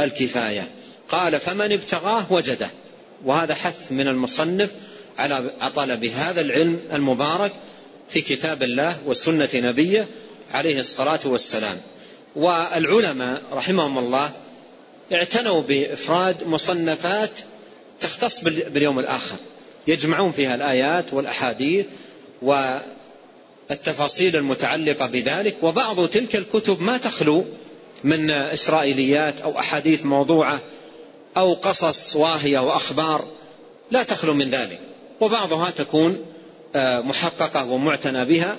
الكفاية. 0.00 0.70
قال 1.08 1.40
فمن 1.40 1.72
ابتغاه 1.72 2.32
وجده. 2.32 2.70
وهذا 3.24 3.54
حث 3.54 3.92
من 3.92 4.08
المصنف 4.08 4.70
على 5.18 5.50
طلب 5.76 6.04
هذا 6.04 6.40
العلم 6.40 6.80
المبارك 6.92 7.52
في 8.08 8.20
كتاب 8.20 8.62
الله 8.62 8.96
وسنة 9.06 9.48
نبيه 9.54 10.08
عليه 10.50 10.80
الصلاة 10.80 11.20
والسلام. 11.24 11.80
والعلماء 12.36 13.42
رحمهم 13.52 13.98
الله 13.98 14.32
اعتنوا 15.14 15.60
بإفراد 15.60 16.44
مصنفات 16.46 17.30
تختص 18.00 18.40
باليوم 18.44 18.98
الآخر. 18.98 19.36
يجمعون 19.86 20.32
فيها 20.32 20.54
الآيات 20.54 21.14
والأحاديث 21.14 21.86
والتفاصيل 22.42 24.36
المتعلقة 24.36 25.06
بذلك 25.06 25.56
وبعض 25.62 26.08
تلك 26.08 26.36
الكتب 26.36 26.80
ما 26.80 26.96
تخلو 26.96 27.44
من 28.04 28.30
إسرائيليات 28.30 29.40
أو 29.40 29.58
أحاديث 29.58 30.04
موضوعة 30.04 30.60
أو 31.36 31.54
قصص 31.54 32.16
واهية 32.16 32.58
وأخبار 32.58 33.24
لا 33.90 34.02
تخلو 34.02 34.34
من 34.34 34.50
ذلك. 34.50 34.80
وبعضها 35.20 35.70
تكون 35.70 36.26
آه، 36.76 37.00
محققة 37.00 37.70
ومعتنى 37.70 38.24
بها. 38.24 38.56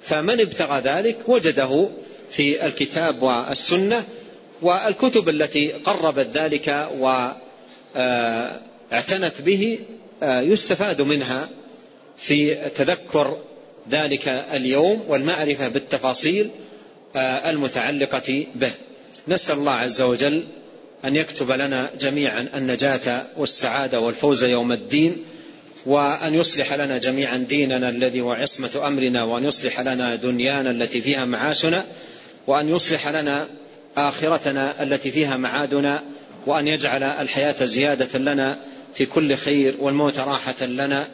فمن 0.00 0.40
ابتغى 0.40 0.80
ذلك 0.80 1.16
وجده 1.26 1.88
في 2.30 2.66
الكتاب 2.66 3.22
والسنة 3.22 4.04
والكتب 4.62 5.28
التي 5.28 5.72
قربت 5.72 6.26
ذلك 6.34 6.88
واعتنت 7.94 9.40
به 9.40 9.78
آه، 10.22 10.40
يستفاد 10.40 11.02
منها 11.02 11.48
في 12.16 12.54
تذكر 12.54 13.38
ذلك 13.90 14.28
اليوم 14.28 15.04
والمعرفة 15.08 15.68
بالتفاصيل 15.68 16.50
آه، 17.16 17.50
المتعلقة 17.50 18.46
به. 18.54 18.70
نسأل 19.28 19.58
الله 19.58 19.72
عز 19.72 20.00
وجل 20.00 20.44
أن 21.04 21.16
يكتب 21.16 21.50
لنا 21.50 21.90
جميعا 22.00 22.48
النجاة 22.54 23.26
والسعادة 23.36 24.00
والفوز 24.00 24.44
يوم 24.44 24.72
الدين 24.72 25.16
وأن 25.86 26.34
يصلح 26.34 26.72
لنا 26.72 26.98
جميعا 26.98 27.36
ديننا 27.36 27.88
الذي 27.88 28.20
هو 28.20 28.32
عصمة 28.32 28.86
أمرنا 28.86 29.24
وأن 29.24 29.44
يصلح 29.44 29.80
لنا 29.80 30.14
دنيانا 30.14 30.70
التي 30.70 31.00
فيها 31.00 31.24
معاشنا 31.24 31.86
وأن 32.46 32.68
يصلح 32.68 33.08
لنا 33.08 33.48
آخرتنا 33.98 34.82
التي 34.82 35.10
فيها 35.10 35.36
معادنا 35.36 36.02
وأن 36.46 36.68
يجعل 36.68 37.02
الحياة 37.02 37.64
زيادة 37.64 38.18
لنا 38.18 38.58
في 38.94 39.06
كل 39.06 39.34
خير 39.34 39.76
والموت 39.80 40.18
راحة 40.18 40.66
لنا 40.66 41.08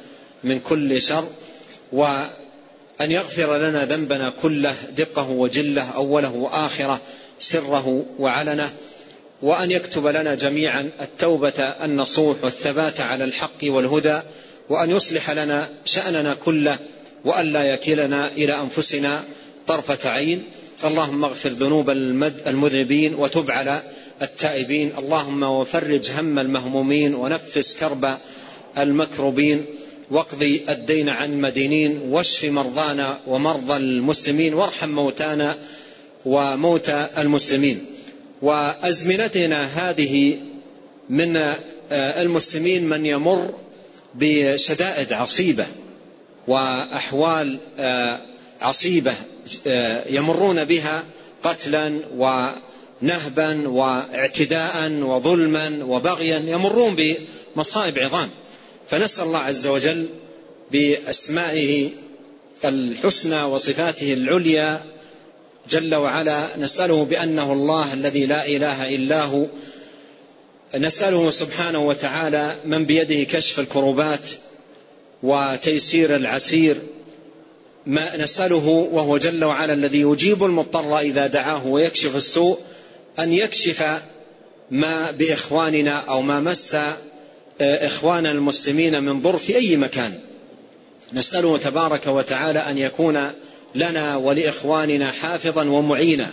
من 0.44 0.60
كل 0.60 1.02
شر 1.02 1.28
وأن 1.92 3.10
يغفر 3.10 3.56
لنا 3.56 3.84
ذنبنا 3.84 4.32
كله 4.42 4.74
دقه 4.96 5.30
وجله 5.30 5.90
أوله 5.90 6.30
وآخره 6.30 7.00
سره 7.38 8.04
وعلنه 8.18 8.72
وأن 9.42 9.70
يكتب 9.70 10.06
لنا 10.06 10.34
جميعا 10.34 10.90
التوبة 11.00 11.60
النصوح 11.60 12.36
والثبات 12.42 13.00
على 13.00 13.24
الحق 13.24 13.58
والهدى 13.64 14.20
وأن 14.68 14.90
يصلح 14.90 15.30
لنا 15.30 15.68
شأننا 15.84 16.34
كله 16.34 16.78
وأن 17.24 17.52
لا 17.52 17.64
يكلنا 17.64 18.28
إلى 18.28 18.60
أنفسنا 18.60 19.24
طرفة 19.66 20.10
عين. 20.10 20.44
اللهم 20.84 21.24
اغفر 21.24 21.48
ذنوب 21.48 21.90
المذنبين 22.46 23.14
وتب 23.14 23.50
على 23.50 23.82
التائبين. 24.22 24.92
اللهم 24.98 25.42
وفرج 25.42 26.10
هم 26.10 26.38
المهمومين 26.38 27.14
ونفس 27.14 27.76
كرب 27.76 28.18
المكروبين. 28.78 29.64
واقضي 30.10 30.62
الدين 30.68 31.08
عن 31.08 31.32
المدينين 31.32 32.00
واشف 32.08 32.44
مرضانا 32.44 33.20
ومرضى 33.26 33.76
المسلمين. 33.76 34.54
وارحم 34.54 34.88
موتانا 34.88 35.56
وموتى 36.24 37.08
المسلمين. 37.18 37.86
وأزمنتنا 38.42 39.90
هذه 39.90 40.38
من 41.10 41.36
المسلمين 41.90 42.88
من 42.88 43.06
يمر 43.06 43.54
بشدائد 44.14 45.12
عصيبة 45.12 45.66
وأحوال 46.48 47.58
عصيبة. 48.60 49.14
يمرون 50.10 50.64
بها 50.64 51.04
قتلا 51.42 52.00
ونهبا 52.16 53.68
واعتداء 53.68 54.92
وظلما 54.92 55.84
وبغيا 55.84 56.38
يمرون 56.38 56.96
بمصائب 57.56 57.98
عظام. 57.98 58.30
فنسأل 58.88 59.24
الله 59.24 59.38
عز 59.38 59.66
وجل 59.66 60.06
بأسمائه 60.72 61.90
الحسنى 62.64 63.42
وصفاته 63.42 64.12
العليا 64.14 64.84
جل 65.70 65.94
وعلا 65.94 66.56
نسأله 66.58 67.04
بأنه 67.04 67.52
الله 67.52 67.92
الذي 67.92 68.26
لا 68.26 68.46
إله 68.46 68.94
إلا 68.94 69.22
هو. 69.22 69.46
نسأله 70.76 71.30
سبحانه 71.30 71.78
وتعالى 71.78 72.56
من 72.64 72.84
بيده 72.84 73.24
كشف 73.24 73.60
الكروبات 73.60 74.28
وتيسير 75.22 76.16
العسير. 76.16 76.76
ما 77.86 78.16
نسأله 78.16 78.68
وهو 78.92 79.18
جل 79.18 79.44
وعلا 79.44 79.72
الذي 79.72 80.00
يجيب 80.00 80.44
المضطر 80.44 80.98
إذا 80.98 81.26
دعاه 81.26 81.66
ويكشف 81.66 82.16
السوء 82.16 82.58
أن 83.18 83.32
يكشف 83.32 83.84
ما 84.70 85.10
بإخواننا 85.10 85.98
أو 85.98 86.22
ما 86.22 86.40
مس 86.40 86.74
آه، 87.60 87.86
إخوان 87.86 88.26
المسلمين 88.26 89.02
من 89.02 89.22
ضر 89.22 89.36
في 89.38 89.56
أي 89.56 89.76
مكان. 89.76 90.20
نسأله 91.12 91.58
تبارك 91.58 92.06
وتعالى 92.06 92.58
أن 92.58 92.78
يكون 92.78 93.30
لنا 93.74 94.16
ولإخواننا 94.16 95.12
حافظا 95.12 95.64
ومعينا. 95.64 96.32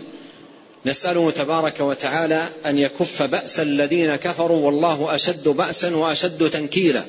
نسأله 0.85 1.31
تبارك 1.31 1.79
وتعالى 1.79 2.47
أن 2.65 2.77
يكف 2.77 3.21
بأس 3.21 3.59
الذين 3.59 4.15
كفروا 4.15 4.65
والله 4.65 5.15
أشد 5.15 5.49
بأسا 5.49 5.95
وأشد 5.95 6.49
تنكيلا. 6.49 7.05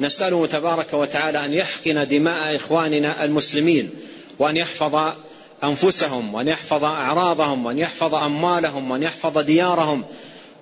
نسأله 0.00 0.46
تبارك 0.46 0.92
وتعالى 0.92 1.44
أن 1.44 1.54
يحقن 1.54 2.08
دماء 2.08 2.56
إخواننا 2.56 3.24
المسلمين 3.24 3.90
وأن 4.38 4.56
يحفظ 4.56 5.12
أنفسهم 5.64 6.34
وأن 6.34 6.48
يحفظ 6.48 6.84
أعراضهم 6.84 7.66
وأن 7.66 7.78
يحفظ 7.78 8.14
أموالهم 8.14 8.90
وأن 8.90 9.02
يحفظ 9.02 9.38
ديارهم 9.38 10.04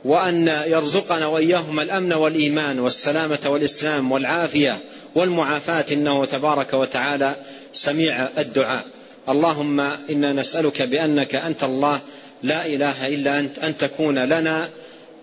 وأن 0.04 0.48
يرزقنا 0.66 1.26
وإياهم 1.26 1.80
الأمن 1.80 2.12
والإيمان 2.12 2.80
والسلامة 2.80 3.38
والإسلام 3.46 4.12
والعافية 4.12 4.78
والمعافاة. 5.14 5.84
إنه 5.92 6.24
تبارك 6.24 6.74
وتعالى 6.74 7.36
سميع 7.72 8.28
الدعاء. 8.38 8.84
اللهم 9.28 9.80
إنا 10.10 10.32
نسألك 10.32 10.82
بأنك 10.82 11.34
أنت 11.34 11.64
الله 11.64 12.00
لا 12.42 12.66
إله 12.66 13.08
إلا 13.08 13.40
أنت 13.40 13.58
أن 13.58 13.76
تكون 13.76 14.18
لنا 14.18 14.68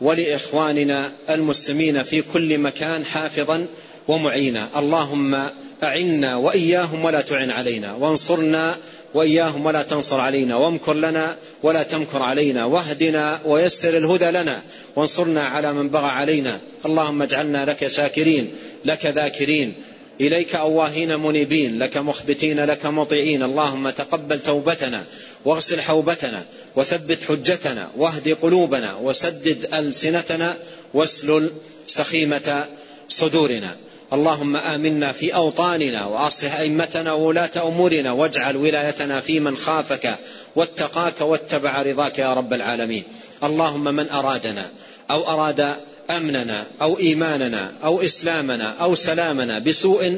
ولإخواننا 0.02 1.12
المسلمين 1.30 2.04
في 2.04 2.22
كل 2.22 2.58
مكان 2.58 3.06
حافظا 3.06 3.66
ومعينا. 4.08 4.70
اللهم 4.78 5.50
أعنا 5.84 6.36
وإياهم 6.36 7.06
ولا 7.06 7.22
تعن 7.22 7.52
علينا 7.52 7.94
وانصرنا 7.94 8.78
وإياهم 9.14 9.66
ولا 9.66 9.82
تنصر 9.82 10.20
علينا 10.20 10.56
وامكر 10.56 10.94
لنا 10.94 11.36
ولا 11.64 11.84
تمكر 11.84 12.24
علينا 12.24 12.66
واهدنا 12.66 13.42
ويسر 13.46 13.98
الهدى 13.98 14.32
لنا 14.32 14.62
وانصرنا 14.96 15.44
على 15.44 15.74
من 15.74 15.90
بغى 15.90 16.08
علينا. 16.08 16.60
اللهم 16.86 17.22
اجعلنا 17.22 17.66
لك 17.66 17.88
شاكرين 17.88 18.52
لك 18.86 19.06
ذاكرين 19.06 19.74
إليك 20.22 20.56
أواهين 20.56 21.20
منيبين 21.20 21.80
لك 21.80 21.98
مخبتين 21.98 22.66
لك 22.66 22.86
مطيعين. 22.86 23.44
اللهم 23.44 23.90
تقبل 23.90 24.40
توبتنا 24.40 25.04
واغسل 25.46 25.82
حوبتنا 25.82 26.46
وثبت 26.76 27.24
حجتنا 27.24 27.92
واهد 27.98 28.38
قلوبنا 28.42 28.96
وسدد 28.96 29.74
ألسنتنا 29.74 30.58
واسلل 30.94 31.52
سخيمة 31.88 32.68
صدورنا. 33.10 33.76
اللهم 34.14 34.56
آمنا 34.56 35.12
في 35.12 35.36
أوطاننا 35.36 36.06
وأصلح 36.06 36.60
أئمتنا 36.60 37.14
وولاة 37.14 37.68
أمورنا 37.68 38.12
واجعل 38.12 38.58
ولايتنا 38.58 39.22
في 39.22 39.40
من 39.40 39.58
خافك 39.58 40.16
واتقاك 40.56 41.22
واتبع 41.22 41.82
رضاك 41.82 42.20
يا 42.20 42.34
رب 42.34 42.54
العالمين. 42.54 43.04
اللهم 43.44 43.84
من 43.84 44.10
أرادنا 44.10 44.72
أو 45.12 45.30
أراد 45.30 45.76
أمننا 46.10 46.66
أو 46.82 47.00
إيماننا 47.00 47.74
أو 47.84 48.02
إسلامنا 48.02 48.70
أو 48.70 48.96
سلامنا 48.96 49.60
بسوء 49.60 50.18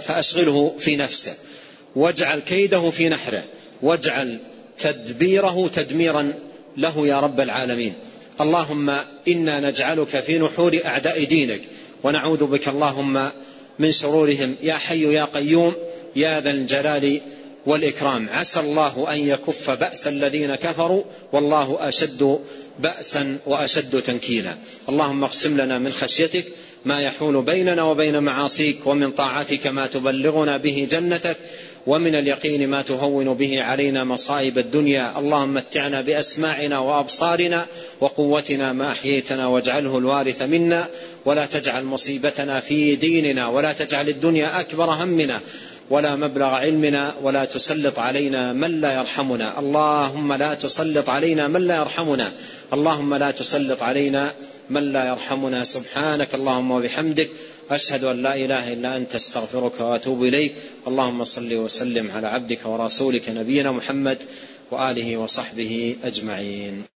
فأشغله 0.00 0.74
في 0.78 0.96
نفسه. 0.96 1.34
واجعل 1.96 2.38
كيده 2.38 2.90
في 2.90 3.08
نحره. 3.08 3.44
واجعل 3.82 4.40
تدبيره 4.78 5.68
تدميرا 5.68 6.34
له 6.76 7.06
يا 7.06 7.20
رب 7.20 7.40
العالمين. 7.40 7.94
اللهم 8.40 8.90
إنا 9.28 9.70
نجعلك 9.70 10.20
في 10.20 10.38
نحور 10.38 10.78
أعداء 10.84 11.24
دينك. 11.24 11.60
ونعوذ 12.02 12.46
بك 12.46 12.68
اللهم 12.68 13.30
من 13.78 13.92
شرورهم. 13.92 14.54
يا 14.62 14.74
حي 14.74 15.14
يا 15.14 15.24
قيوم. 15.24 15.74
يا 16.16 16.40
ذا 16.40 16.50
الجلال 16.50 17.20
والإكرام. 17.66 18.28
عسى 18.30 18.60
الله 18.60 19.12
أن 19.12 19.28
يكف 19.28 19.70
بأس 19.70 20.06
الذين 20.08 20.54
كفروا. 20.54 21.02
والله 21.32 21.88
أشد 21.88 22.38
بأسا 22.78 23.38
وأشد 23.46 24.02
تنكيلا. 24.02 24.54
اللهم 24.88 25.24
اقسم 25.24 25.60
لنا 25.60 25.78
من 25.78 25.92
خشيتك 25.92 26.46
ما 26.84 27.02
يحول 27.02 27.42
بيننا 27.42 27.82
وبين 27.82 28.22
معاصيك 28.22 28.86
ومن 28.86 29.10
طاعتك 29.10 29.66
ما 29.66 29.86
تبلغنا 29.86 30.56
به 30.56 30.88
جنتك 30.90 31.36
ومن 31.86 32.14
اليقين 32.14 32.68
ما 32.68 32.82
تهون 32.82 33.34
به 33.34 33.62
علينا 33.62 34.04
مصائب 34.04 34.58
الدنيا. 34.58 35.18
اللهم 35.18 35.54
متعنا 35.54 36.00
بأسماعنا 36.00 36.78
وأبصارنا 36.78 37.66
وقوتنا 38.00 38.72
ما 38.72 38.92
أحييتنا 38.92 39.46
واجعله 39.46 39.98
الوارث 39.98 40.42
منا. 40.42 40.88
ولا 41.24 41.46
تجعل 41.46 41.84
مصيبتنا 41.84 42.60
في 42.60 42.96
ديننا 42.96 43.48
ولا 43.48 43.72
تجعل 43.72 44.08
الدنيا 44.08 44.60
أكبر 44.60 44.90
همنا. 44.90 45.40
ولا 45.90 46.16
مبلغ 46.16 46.46
علمنا 46.46 47.14
ولا 47.22 47.44
تسلط 47.44 47.98
علينا 47.98 48.52
من 48.52 48.80
لا 48.80 48.92
يرحمنا. 48.92 49.58
اللهم 49.58 50.32
لا 50.32 50.54
تسلط 50.54 51.08
علينا 51.08 51.48
من 51.48 51.62
لا 51.62 51.76
يرحمنا. 51.76 52.32
اللهم 52.72 53.14
لا 53.14 53.30
تسلط 53.30 53.82
علينا 53.82 54.32
من 54.70 54.92
لا 54.92 55.08
يرحمنا. 55.08 55.64
سبحانك 55.64 56.34
اللهم 56.34 56.70
وبحمدك. 56.70 57.30
أشهد 57.70 58.04
أن 58.04 58.22
لا 58.22 58.34
إله 58.34 58.72
إلا 58.72 58.96
أنت 58.96 59.14
أستغفرك 59.14 59.80
وأتوب 59.80 60.24
إليك. 60.24 60.54
اللهم 60.86 61.24
صل 61.24 61.54
وسلم 61.54 62.10
على 62.10 62.26
عبدك 62.26 62.66
ورسولك 62.66 63.28
نبينا 63.28 63.72
محمد 63.72 64.18
وآله 64.70 65.16
وصحبه 65.16 65.96
أجمعين. 66.04 66.95